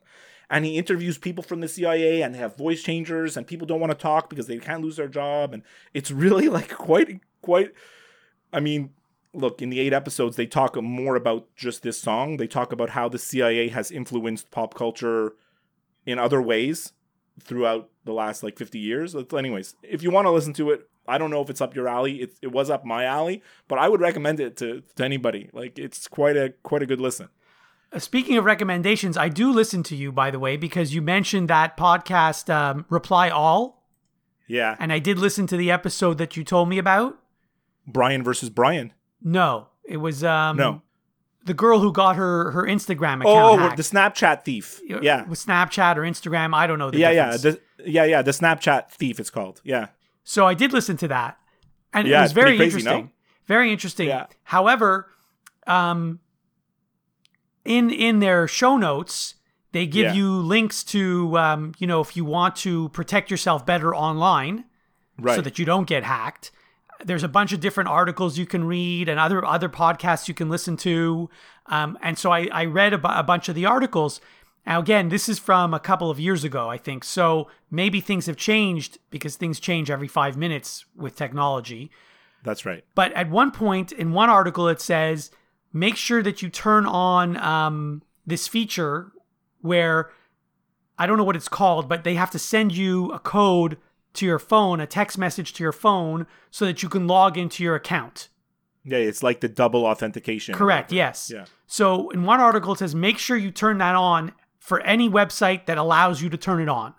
And 0.49 0.63
he 0.63 0.77
interviews 0.77 1.17
people 1.17 1.43
from 1.43 1.59
the 1.59 1.67
CIA 1.67 2.21
and 2.21 2.33
they 2.33 2.39
have 2.39 2.55
voice 2.55 2.81
changers 2.81 3.35
and 3.35 3.45
people 3.45 3.67
don't 3.67 3.81
want 3.81 3.91
to 3.91 3.97
talk 3.97 4.29
because 4.29 4.47
they 4.47 4.57
can't 4.59 4.81
lose 4.81 4.95
their 4.95 5.09
job. 5.09 5.53
And 5.53 5.63
it's 5.93 6.11
really 6.11 6.47
like 6.57 6.73
quite 6.73 7.19
quite 7.41 7.73
I 8.53 8.59
mean, 8.59 8.91
look, 9.33 9.61
in 9.61 9.69
the 9.69 9.79
eight 9.79 9.93
episodes, 9.93 10.35
they 10.35 10.45
talk 10.45 10.81
more 10.81 11.15
about 11.15 11.47
just 11.55 11.83
this 11.83 11.99
song. 11.99 12.37
They 12.37 12.47
talk 12.47 12.71
about 12.71 12.91
how 12.91 13.09
the 13.09 13.19
CIA 13.19 13.69
has 13.69 13.91
influenced 13.91 14.51
pop 14.51 14.73
culture 14.73 15.33
in 16.05 16.17
other 16.17 16.41
ways 16.41 16.93
throughout 17.39 17.89
the 18.05 18.13
last 18.13 18.41
like 18.41 18.57
50 18.57 18.79
years. 18.79 19.15
Anyways, 19.15 19.75
if 19.83 20.01
you 20.01 20.11
want 20.11 20.25
to 20.25 20.31
listen 20.31 20.53
to 20.53 20.71
it, 20.71 20.89
I 21.07 21.17
don't 21.17 21.31
know 21.31 21.41
if 21.41 21.49
it's 21.49 21.61
up 21.61 21.75
your 21.75 21.87
alley. 21.87 22.21
It, 22.21 22.37
it 22.41 22.51
was 22.51 22.69
up 22.69 22.85
my 22.85 23.05
alley, 23.05 23.41
but 23.67 23.79
I 23.79 23.87
would 23.87 24.01
recommend 24.01 24.39
it 24.39 24.57
to, 24.57 24.83
to 24.95 25.05
anybody. 25.05 25.49
Like 25.53 25.79
it's 25.79 26.07
quite 26.07 26.35
a 26.35 26.53
quite 26.63 26.83
a 26.83 26.85
good 26.85 26.99
listen. 26.99 27.29
Uh, 27.91 27.99
Speaking 27.99 28.37
of 28.37 28.45
recommendations, 28.45 29.17
I 29.17 29.29
do 29.29 29.51
listen 29.51 29.83
to 29.83 29.95
you, 29.95 30.11
by 30.11 30.31
the 30.31 30.39
way, 30.39 30.57
because 30.57 30.93
you 30.93 31.01
mentioned 31.01 31.49
that 31.49 31.77
podcast, 31.77 32.53
um, 32.53 32.85
Reply 32.89 33.29
All, 33.29 33.85
Yeah. 34.47 34.75
and 34.79 34.91
I 34.91 34.99
did 34.99 35.17
listen 35.17 35.47
to 35.47 35.57
the 35.57 35.71
episode 35.71 36.17
that 36.17 36.35
you 36.35 36.43
told 36.43 36.69
me 36.69 36.77
about. 36.77 37.17
Brian 37.85 38.23
versus 38.23 38.49
Brian. 38.49 38.93
No, 39.21 39.67
it 39.85 39.97
was 39.97 40.23
um, 40.23 40.57
No. 40.57 40.81
the 41.45 41.53
girl 41.53 41.79
who 41.79 41.91
got 41.93 42.17
her 42.17 42.51
her 42.51 42.63
Instagram 42.63 43.21
account 43.21 43.27
Oh, 43.27 43.57
hacked. 43.57 43.77
the 43.77 43.83
Snapchat 43.83 44.43
thief. 44.43 44.81
Yeah. 44.85 45.23
with 45.25 45.39
Snapchat 45.43 45.95
or 45.95 46.01
Instagram. 46.01 46.53
I 46.53 46.67
don't 46.67 46.77
know 46.79 46.91
the 46.91 46.97
Yeah, 46.99 47.11
yeah. 47.11 47.37
The, 47.37 47.59
yeah, 47.85 48.03
yeah. 48.03 48.21
The 48.21 48.31
Snapchat 48.31 48.91
thief, 48.91 49.19
it's 49.19 49.29
called. 49.29 49.61
Yeah. 49.63 49.87
So 50.25 50.45
I 50.45 50.53
did 50.53 50.73
listen 50.73 50.97
to 50.97 51.07
that, 51.07 51.37
and 51.93 52.05
Yeah, 52.05 52.19
it 52.19 52.23
was 52.23 52.31
very 52.33 52.57
crazy, 52.57 52.79
interesting. 52.79 53.03
no? 53.05 53.09
Very 53.47 53.71
interesting. 53.71 54.09
Yeah. 54.09 54.25
However, 54.43 55.07
um, 55.65 56.19
in 57.67 57.89
in 57.91 58.19
their 58.19 58.47
show 58.47 58.77
notes, 58.77 59.35
they 59.73 59.85
give 59.85 60.07
Yeah. 60.07 60.13
you 60.13 60.31
links 60.37 60.83
to 60.85 61.37
um, 61.37 61.73
you 61.77 61.85
know 61.87 62.01
if 62.01 62.15
you 62.17 62.25
want 62.25 62.55
to 62.57 62.89
protect 62.89 63.29
yourself 63.29 63.65
better 63.65 63.93
online, 63.95 64.65
Right. 65.19 65.35
so 65.35 65.41
that 65.41 65.59
you 65.59 65.65
don't 65.65 65.87
get 65.87 66.03
hacked. 66.03 66.51
There's 67.03 67.23
a 67.23 67.27
bunch 67.27 67.53
of 67.53 67.59
different 67.59 67.89
articles 67.89 68.37
you 68.39 68.45
can 68.47 68.63
read 68.63 69.07
and 69.09 69.19
other 69.19 69.43
other 69.45 69.69
podcasts 69.69 70.27
you 70.27 70.33
can 70.33 70.49
listen 70.49 70.77
to. 70.77 71.29
Um, 71.67 71.97
and 72.01 72.17
so 72.17 72.31
I, 72.31 72.47
I 72.51 72.65
read 72.65 72.93
a, 72.93 72.97
bu- 72.97 73.09
a 73.09 73.23
bunch 73.23 73.49
of 73.49 73.55
the 73.55 73.65
articles. 73.65 74.19
Now, 74.65 74.79
again, 74.79 75.09
this 75.09 75.29
is 75.29 75.37
from 75.39 75.73
a 75.73 75.79
couple 75.79 76.09
of 76.09 76.19
years 76.19 76.43
ago, 76.43 76.69
I 76.69 76.77
think. 76.77 77.03
So 77.03 77.49
maybe 77.69 78.01
things 78.01 78.25
have 78.25 78.35
changed 78.37 78.97
because 79.11 79.35
things 79.35 79.59
change 79.59 79.91
every 79.91 80.07
five 80.07 80.35
minutes 80.37 80.85
with 80.95 81.15
technology. 81.15 81.91
That's 82.43 82.65
right. 82.65 82.83
But 82.95 83.11
at 83.13 83.29
one 83.29 83.51
point 83.51 83.91
in 83.91 84.11
one 84.11 84.29
article, 84.29 84.67
it 84.67 84.81
says 84.81 85.29
make 85.79 85.95
sure 85.95 86.23
that 86.23 86.41
you 86.41 86.49
turn 86.49 86.85
on 86.85 87.37
um, 87.37 88.01
this 88.25 88.47
feature 88.47 89.11
where 89.61 90.09
I 90.97 91.05
don't 91.05 91.17
know 91.17 91.23
what 91.23 91.35
it's 91.35 91.47
called, 91.49 91.87
but 91.87 92.03
they 92.03 92.15
have 92.15 92.31
to 92.31 92.39
send 92.39 92.75
you 92.75 93.11
a 93.11 93.19
code 93.19 93.77
to 94.13 94.25
your 94.25 94.39
phone, 94.39 94.79
a 94.79 94.87
text 94.87 95.17
message 95.17 95.53
to 95.53 95.63
your 95.63 95.71
phone, 95.71 96.25
so 96.49 96.65
that 96.65 96.81
you 96.81 96.89
can 96.89 97.05
log 97.07 97.37
into 97.37 97.63
your 97.63 97.75
account. 97.75 98.29
Yeah, 98.83 98.97
it's 98.99 99.21
like 99.21 99.41
the 99.41 99.49
double 99.49 99.85
authentication. 99.85 100.55
Correct, 100.55 100.91
yes. 100.91 101.29
Yeah. 101.33 101.45
So 101.67 102.09
in 102.09 102.23
one 102.23 102.39
article, 102.39 102.73
it 102.73 102.79
says 102.79 102.95
make 102.95 103.17
sure 103.17 103.35
you 103.37 103.51
turn 103.51 103.77
that 103.79 103.95
on 103.95 104.31
for 104.59 104.79
any 104.81 105.09
website 105.09 105.65
that 105.65 105.77
allows 105.77 106.21
you 106.21 106.29
to 106.29 106.37
turn 106.37 106.61
it 106.61 106.69
on. 106.69 106.93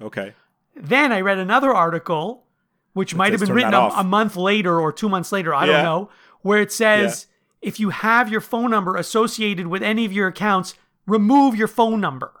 Okay. 0.00 0.34
Then 0.76 1.10
I 1.12 1.22
read 1.22 1.38
another 1.38 1.74
article, 1.74 2.44
which 2.92 3.14
might 3.14 3.32
have 3.32 3.40
been 3.40 3.52
written 3.52 3.74
a, 3.74 3.88
a 3.88 4.04
month 4.04 4.36
later 4.36 4.78
or 4.78 4.92
two 4.92 5.08
months 5.08 5.32
later. 5.32 5.54
I 5.54 5.64
Yeah. 5.66 5.72
don't 5.72 5.84
know. 5.84 6.10
Where 6.42 6.60
it 6.60 6.70
says 6.70 7.26
if 7.66 7.80
you 7.80 7.90
have 7.90 8.30
your 8.30 8.40
phone 8.40 8.70
number 8.70 8.94
associated 8.96 9.66
with 9.66 9.82
any 9.82 10.04
of 10.04 10.12
your 10.12 10.28
accounts, 10.28 10.74
remove 11.04 11.56
your 11.56 11.66
phone 11.66 12.00
number. 12.00 12.32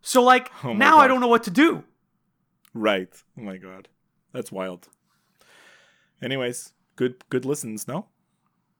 So, 0.00 0.22
like, 0.22 0.52
Oh 0.62 0.72
now 0.72 0.98
I 0.98 1.08
don't 1.08 1.20
know 1.20 1.26
what 1.26 1.42
to 1.42 1.50
do. 1.50 1.82
Right. 2.72 3.08
Oh 3.36 3.42
my 3.42 3.56
god. 3.56 3.88
That's 4.32 4.52
wild. 4.52 4.88
Anyways, 6.22 6.72
good 6.94 7.28
good 7.28 7.44
listens, 7.44 7.88
no? 7.88 8.06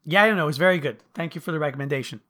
Yeah, 0.04 0.22
I 0.22 0.28
don't 0.28 0.36
know. 0.36 0.46
It's 0.46 0.56
very 0.56 0.78
good. 0.78 0.98
Thank 1.14 1.34
you 1.34 1.40
for 1.40 1.50
the 1.50 1.58
recommendation. 1.58 2.20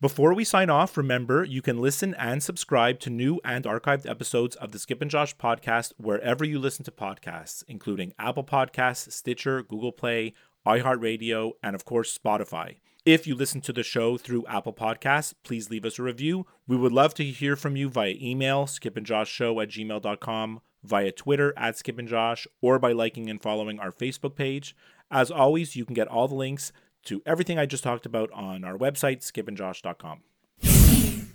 Before 0.00 0.32
we 0.32 0.44
sign 0.44 0.70
off, 0.70 0.96
remember 0.96 1.44
you 1.44 1.60
can 1.60 1.78
listen 1.78 2.14
and 2.14 2.42
subscribe 2.42 2.98
to 3.00 3.10
new 3.10 3.40
and 3.44 3.64
archived 3.64 4.08
episodes 4.08 4.56
of 4.56 4.72
the 4.72 4.78
Skip 4.78 5.02
and 5.02 5.10
Josh 5.10 5.36
podcast 5.36 5.92
wherever 5.98 6.44
you 6.46 6.58
listen 6.58 6.84
to 6.86 6.90
podcasts, 6.90 7.62
including 7.68 8.14
Apple 8.18 8.44
Podcasts, 8.44 9.12
Stitcher, 9.12 9.62
Google 9.62 9.92
Play, 9.92 10.32
iHeartRadio, 10.66 11.52
and 11.62 11.74
of 11.74 11.84
course 11.84 12.16
Spotify. 12.16 12.76
If 13.06 13.24
you 13.26 13.36
listen 13.36 13.60
to 13.62 13.72
the 13.72 13.84
show 13.84 14.16
through 14.18 14.44
Apple 14.48 14.72
Podcasts, 14.72 15.32
please 15.44 15.70
leave 15.70 15.84
us 15.84 15.98
a 15.98 16.02
review. 16.02 16.44
We 16.66 16.76
would 16.76 16.90
love 16.92 17.14
to 17.14 17.24
hear 17.24 17.54
from 17.54 17.76
you 17.76 17.88
via 17.88 18.14
email, 18.20 18.66
skipandjoshshow 18.66 19.62
at 19.62 19.68
gmail.com, 19.68 20.60
via 20.82 21.12
Twitter 21.12 21.54
at 21.56 21.76
skipandjosh, 21.76 22.48
or 22.60 22.80
by 22.80 22.90
liking 22.90 23.30
and 23.30 23.40
following 23.40 23.78
our 23.78 23.92
Facebook 23.92 24.34
page. 24.34 24.74
As 25.08 25.30
always, 25.30 25.76
you 25.76 25.84
can 25.84 25.94
get 25.94 26.08
all 26.08 26.26
the 26.26 26.34
links 26.34 26.72
to 27.04 27.22
everything 27.24 27.60
I 27.60 27.66
just 27.66 27.84
talked 27.84 28.06
about 28.06 28.28
on 28.32 28.64
our 28.64 28.76
website, 28.76 29.18
skipandjosh.com. 29.20 30.22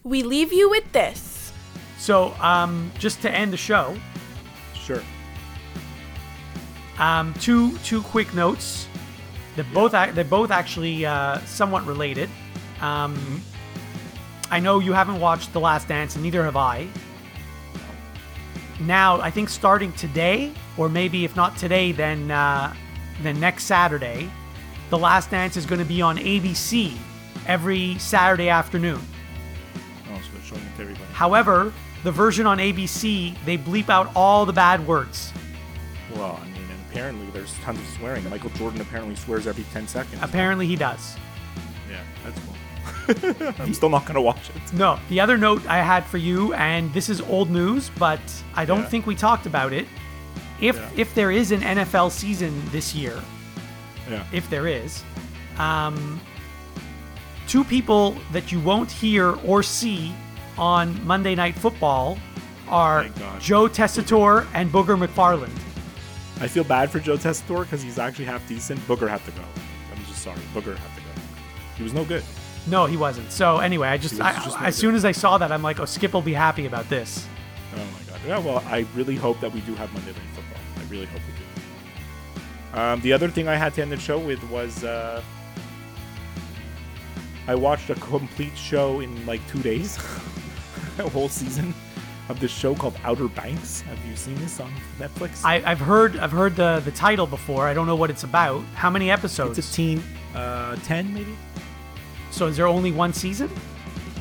We 0.04 0.24
leave 0.24 0.52
you 0.52 0.70
with 0.70 0.92
this. 0.92 1.54
So, 1.98 2.34
um, 2.42 2.92
just 3.00 3.22
to 3.22 3.32
end 3.32 3.54
the 3.54 3.58
show, 3.58 3.96
Sure. 4.74 5.02
um, 7.00 7.34
two 7.36 7.78
two 7.80 8.02
quick 8.02 8.34
notes. 8.34 8.88
They're 9.56 9.66
both 9.74 9.94
ac- 9.94 10.12
they're 10.12 10.24
both 10.24 10.52
actually 10.52 11.06
uh, 11.06 11.40
somewhat 11.40 11.86
related. 11.86 12.30
Um, 12.80 13.42
I 14.50 14.60
know 14.60 14.80
you 14.80 14.94
haven't 14.94 15.20
watched 15.20 15.54
The 15.54 15.60
Last 15.60 15.88
Dance, 15.88 16.16
and 16.16 16.24
neither 16.24 16.44
have 16.44 16.56
I. 16.58 16.88
Now, 18.80 19.22
I 19.22 19.30
think 19.30 19.50
starting 19.50 19.94
today, 19.94 20.52
or 20.78 20.90
maybe 20.90 21.24
if 21.24 21.36
not 21.36 21.56
today, 21.58 21.92
then 21.92 22.32
uh, 22.32 22.74
then 23.22 23.40
next 23.40 23.66
Saturday, 23.66 24.30
The 24.90 24.98
Last 24.98 25.30
Dance 25.30 25.58
is 25.58 25.66
going 25.66 25.80
to 25.80 25.86
be 25.86 26.02
on 26.02 26.18
ABC 26.18 26.98
every 27.48 27.98
Saturday 28.00 28.50
afternoon. 28.50 29.00
Oh, 30.10 30.16
so 30.16 30.42
showing 30.44 30.62
it 30.62 30.76
to 30.78 30.82
everybody. 30.84 31.06
However, 31.14 31.72
the 32.04 32.12
version 32.12 32.48
on 32.48 32.58
ABC 32.58 33.36
they 33.46 33.58
bleep 33.58 33.90
out 33.90 34.12
all 34.16 34.46
the 34.46 34.54
bad 34.54 34.86
words. 34.88 35.32
Well, 36.16 36.40
I 36.42 36.46
mean, 36.46 36.51
and 36.51 36.51
apparently 36.92 37.28
there's 37.32 37.54
tons 37.60 37.80
of 37.80 37.88
swearing. 37.98 38.30
Michael 38.30 38.50
Jordan 38.52 38.82
apparently 38.82 39.16
swears 39.16 39.48
every 39.48 39.64
10 39.74 39.88
seconds. 39.88 40.22
Apparently, 40.22 40.68
he 40.68 40.76
does. 40.76 41.16
Yeah, 41.90 42.02
that's 42.24 42.40
cool. 42.42 43.54
I'm 43.60 43.74
still 43.74 43.90
not 43.90 44.04
going 44.04 44.16
to 44.16 44.22
watch 44.22 44.50
it. 44.50 44.74
No, 44.74 45.00
the 45.10 45.20
other 45.20 45.38
note 45.38 45.66
I 45.68 45.78
had 45.78 46.06
for 46.06 46.18
you, 46.18 46.54
and 46.54 46.94
this 46.94 47.10
is 47.10 47.22
old 47.22 47.50
news, 47.50 47.90
but 47.98 48.20
I 48.56 48.66
don't 48.66 48.82
Yeah. 48.82 48.86
think 48.88 49.06
we 49.08 49.16
talked 49.16 49.46
about 49.46 49.72
it. 49.74 49.88
If 50.60 50.76
Yeah. 50.76 50.90
if 50.96 51.16
there 51.16 51.32
is 51.32 51.52
an 51.52 51.62
NFL 51.64 52.10
season 52.12 52.62
this 52.72 52.94
year, 52.94 53.18
Yeah. 54.10 54.24
if 54.32 54.50
there 54.50 54.68
is, 54.68 55.04
um, 55.58 56.20
two 57.48 57.64
people 57.64 58.16
that 58.34 58.52
you 58.52 58.60
won't 58.60 58.92
hear 58.92 59.32
or 59.46 59.64
see 59.64 60.14
on 60.58 61.00
Monday 61.06 61.36
Night 61.36 61.56
Football 61.56 62.18
are 62.70 63.06
Joe 63.40 63.68
Tessitore 63.68 64.46
and 64.54 64.72
Booger 64.72 64.98
McFarland. 64.98 65.52
I 66.42 66.48
feel 66.48 66.64
bad 66.64 66.90
for 66.90 67.00
Joe 67.00 67.18
Tessitore 67.18 67.62
because 67.62 67.84
he's 67.84 68.00
actually 68.00 68.26
half 68.26 68.46
decent. 68.48 68.80
Booger 68.82 69.08
had 69.08 69.24
to 69.26 69.32
go. 69.32 69.44
I'm 69.96 70.04
just 70.06 70.24
sorry. 70.24 70.40
Booger 70.56 70.76
had 70.76 70.96
to 70.96 71.02
go. 71.02 71.22
He 71.78 71.84
was 71.84 71.94
no 71.94 72.04
good. 72.04 72.24
No, 72.66 72.88
he 72.88 72.98
wasn't. 72.98 73.32
So 73.32 73.60
anyway, 73.60 73.90
I 73.90 73.98
just, 73.98 74.20
I, 74.20 74.34
just 74.34 74.60
no 74.60 74.66
as 74.66 74.76
good. 74.76 74.82
soon 74.82 74.96
as 74.96 75.06
I 75.06 75.12
saw 75.12 75.38
that, 75.38 75.52
I'm 75.52 75.62
like, 75.62 75.80
oh, 75.80 75.86
Skip 75.86 76.14
will 76.14 76.22
be 76.24 76.34
happy 76.34 76.66
about 76.66 76.90
this. 76.90 77.28
Oh 77.76 77.78
my 77.78 78.12
god. 78.12 78.22
Yeah, 78.26 78.40
well, 78.40 78.64
I 78.66 78.88
really 78.96 79.16
hope 79.16 79.40
that 79.42 79.54
we 79.54 79.62
do 79.62 79.76
have 79.76 79.94
Monday 79.94 80.14
Night 80.14 80.22
Football. 80.34 80.58
I 80.78 80.90
really 80.90 81.06
hope 81.06 81.22
we 81.28 81.34
do. 82.74 82.80
Um, 82.80 83.02
the 83.02 83.14
other 83.14 83.30
thing 83.30 83.48
I 83.48 83.56
had 83.56 83.76
to 83.76 83.84
end 83.84 83.92
the 83.92 83.98
show 83.98 84.18
with 84.18 84.44
was 84.50 84.84
uh, 84.84 85.22
I 87.48 87.54
watched 87.54 87.92
a 87.92 87.96
complete 87.96 88.58
show 88.58 89.00
in 89.00 89.26
like 89.28 89.46
two 89.48 89.62
days, 89.62 89.98
a 90.98 91.08
whole 91.08 91.30
season 91.30 91.76
of 92.32 92.40
this 92.40 92.52
show 92.52 92.74
called 92.74 92.96
Outer 93.04 93.28
Banks. 93.28 93.82
Have 93.82 94.04
you 94.10 94.16
seen 94.16 94.36
this 94.36 94.60
on 94.60 94.74
Netflix? 94.98 95.44
I, 95.46 95.62
I've 95.70 95.80
heard, 95.80 96.18
I've 96.18 96.32
heard 96.32 96.56
the 96.56 96.82
the 96.84 96.92
title 96.92 97.28
before. 97.28 97.68
I 97.68 97.74
don't 97.74 97.86
know 97.86 97.96
what 97.96 98.10
it's 98.10 98.24
about. 98.24 98.64
How 98.74 98.90
many 98.90 99.12
episodes? 99.12 99.60
it's 99.60 99.70
a 99.70 99.74
teen, 99.74 100.04
uh, 100.34 100.76
ten 100.78 101.14
maybe. 101.14 101.36
so 102.32 102.48
is 102.48 102.58
there 102.58 102.68
only 102.68 102.92
one 102.92 103.14
season? 103.14 103.50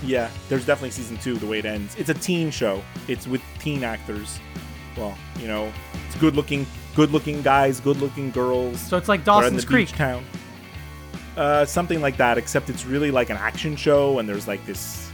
Yeah, 0.02 0.30
there's 0.48 0.66
definitely 0.66 0.90
season 0.90 1.16
two. 1.18 1.36
The 1.36 1.46
way 1.46 1.60
it 1.60 1.64
ends, 1.64 1.94
it's 1.96 2.10
a 2.10 2.14
teen 2.14 2.50
show. 2.50 2.82
It's 3.08 3.26
with 3.26 3.42
teen 3.58 3.84
actors. 3.84 4.38
Well, 4.96 5.16
you 5.38 5.46
know, 5.46 5.72
it's 6.06 6.16
good 6.16 6.34
looking, 6.36 6.66
good 6.96 7.12
looking 7.12 7.40
guys, 7.42 7.80
good 7.80 7.98
looking 7.98 8.30
girls. 8.30 8.80
So 8.80 8.96
it's 8.96 9.08
like 9.08 9.24
Dawson's 9.24 9.64
Creek. 9.64 9.88
town. 9.88 10.24
Uh, 11.36 11.64
something 11.64 12.00
like 12.00 12.16
that, 12.16 12.36
except 12.36 12.68
it's 12.68 12.84
really 12.84 13.10
like 13.10 13.30
an 13.30 13.36
action 13.36 13.76
show, 13.76 14.18
and 14.18 14.28
there's 14.28 14.48
like 14.48 14.64
this 14.66 15.10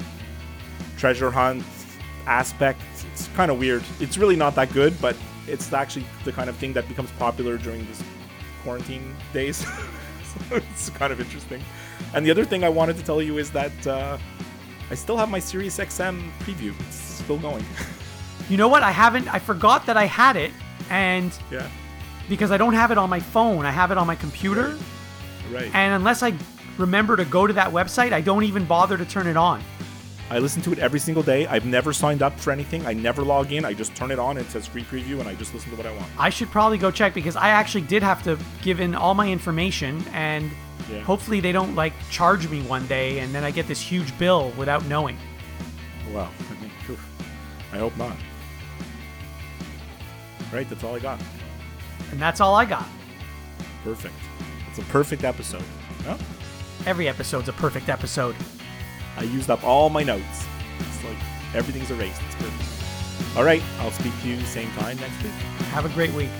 treasure 0.97 1.31
hunt 1.31 1.63
aspect. 2.27 2.81
It's 3.13 3.29
kind 3.29 3.51
of 3.51 3.59
weird. 3.59 3.83
It's 4.01 4.19
really 4.19 4.37
not 4.37 4.55
that 4.57 4.73
good, 4.73 5.01
but 5.01 5.17
it's 5.47 5.73
actually 5.73 6.07
the 6.25 6.33
kind 6.33 6.51
of 6.51 6.57
thing 6.57 6.73
that 6.75 6.89
becomes 6.89 7.11
popular 7.13 7.57
during 7.59 7.87
this 7.87 8.03
quarantine 8.63 9.15
days. 9.33 9.57
so 10.49 10.57
it's 10.57 10.91
kind 10.91 11.13
of 11.13 11.21
interesting. 11.21 11.63
And 12.15 12.25
the 12.27 12.31
other 12.31 12.45
thing 12.45 12.65
I 12.65 12.69
wanted 12.69 12.97
to 12.97 13.03
tell 13.03 13.23
you 13.23 13.39
is 13.39 13.51
that 13.53 13.87
uh, 13.87 14.19
I 14.91 14.95
still 14.95 15.17
have 15.17 15.29
my 15.29 15.39
Sirius 15.39 15.79
XM 15.79 16.31
preview. 16.41 16.75
It's 16.81 16.97
still 16.97 17.39
going. 17.39 17.65
You 18.49 18.57
know 18.57 18.69
what? 18.69 18.85
I 18.85 18.93
haven't. 18.93 19.27
I 19.35 19.41
forgot 19.41 19.87
that 19.87 19.97
I 19.97 20.05
had 20.05 20.37
it, 20.37 20.53
and 20.89 21.37
yeah, 21.51 21.69
because 22.29 22.53
I 22.53 22.57
don't 22.57 22.75
have 22.75 22.93
it 22.93 22.99
on 22.99 23.11
my 23.11 23.19
phone, 23.19 23.67
I 23.67 23.73
have 23.73 23.91
it 23.91 23.99
on 23.99 24.07
my 24.07 24.15
computer. 24.15 24.79
right. 25.51 25.69
And 25.75 25.95
unless 25.95 26.23
I 26.23 26.33
remember 26.79 27.17
to 27.17 27.25
go 27.25 27.49
to 27.49 27.53
that 27.55 27.73
website, 27.73 28.13
I 28.13 28.21
don't 28.21 28.45
even 28.45 28.65
bother 28.65 28.97
to 28.97 29.05
turn 29.05 29.27
it 29.27 29.37
on. 29.37 29.65
I 30.29 30.39
listen 30.41 30.61
to 30.63 30.73
it 30.73 30.79
every 30.81 30.99
single 30.99 31.23
day. 31.23 31.47
I've 31.47 31.65
never 31.67 31.93
signed 31.93 32.21
up 32.21 32.39
for 32.41 32.51
anything. 32.51 32.85
I 32.85 32.93
never 32.95 33.23
log 33.23 33.53
in. 33.53 33.65
I 33.65 33.73
just 33.75 33.95
turn 33.95 34.11
it 34.11 34.19
on. 34.19 34.37
It 34.39 34.51
says 34.51 34.67
free 34.67 34.83
preview, 34.83 35.21
and 35.21 35.29
I 35.29 35.35
just 35.37 35.55
listen 35.55 35.71
to 35.71 35.77
what 35.77 35.87
I 35.87 35.93
want. 35.95 36.07
I 36.19 36.31
should 36.31 36.51
probably 36.51 36.79
go 36.79 36.91
check 36.91 37.15
because 37.15 37.37
I 37.37 37.51
actually 37.51 37.83
did 37.83 38.03
have 38.03 38.23
to 38.25 38.37
give 38.63 38.81
in 38.81 38.95
all 38.97 39.15
my 39.15 39.31
information, 39.31 40.05
and 40.13 40.51
Yeah. 40.91 41.01
hopefully 41.03 41.39
they 41.41 41.53
don't 41.53 41.75
like 41.77 41.93
charge 42.11 42.49
me 42.49 42.61
one 42.63 42.87
day 42.87 43.19
and 43.21 43.35
then 43.35 43.43
I 43.45 43.51
get 43.51 43.67
this 43.67 43.81
huge 43.81 44.17
bill 44.19 44.53
without 44.57 44.85
knowing. 44.87 45.17
Well, 46.13 46.29
I 46.51 46.63
mean. 46.63 46.71
I 47.73 47.79
hope 47.79 47.97
not. 47.97 48.17
Right, 50.53 50.69
that's 50.71 50.85
all 50.85 50.95
I 50.95 50.99
got. 51.01 51.21
And 52.13 52.21
that's 52.21 52.41
all 52.41 52.55
I 52.55 52.65
got. 52.65 52.87
Perfect. 53.85 54.15
It's 54.71 54.79
a 54.79 54.83
perfect 54.83 55.25
episode. 55.25 55.65
Huh? 56.05 56.17
Every 56.87 57.09
episode's 57.09 57.49
a 57.49 57.53
perfect 57.55 57.89
episode. 57.89 58.37
I 59.17 59.23
used 59.23 59.51
up 59.51 59.65
all 59.65 59.89
my 59.91 60.03
notes. 60.03 60.47
It's 60.79 61.05
like 61.05 61.17
everything's 61.55 61.91
erased. 61.91 62.21
It's 62.27 62.35
perfect. 62.37 63.37
All 63.37 63.45
right, 63.45 63.63
I'll 63.81 63.91
speak 63.91 64.13
to 64.23 64.29
you 64.29 64.41
same 64.43 64.71
time 64.73 64.99
next 64.99 65.23
week. 65.23 65.33
Have 65.73 65.85
a 65.85 65.91
great 65.91 66.13
week. 66.13 66.31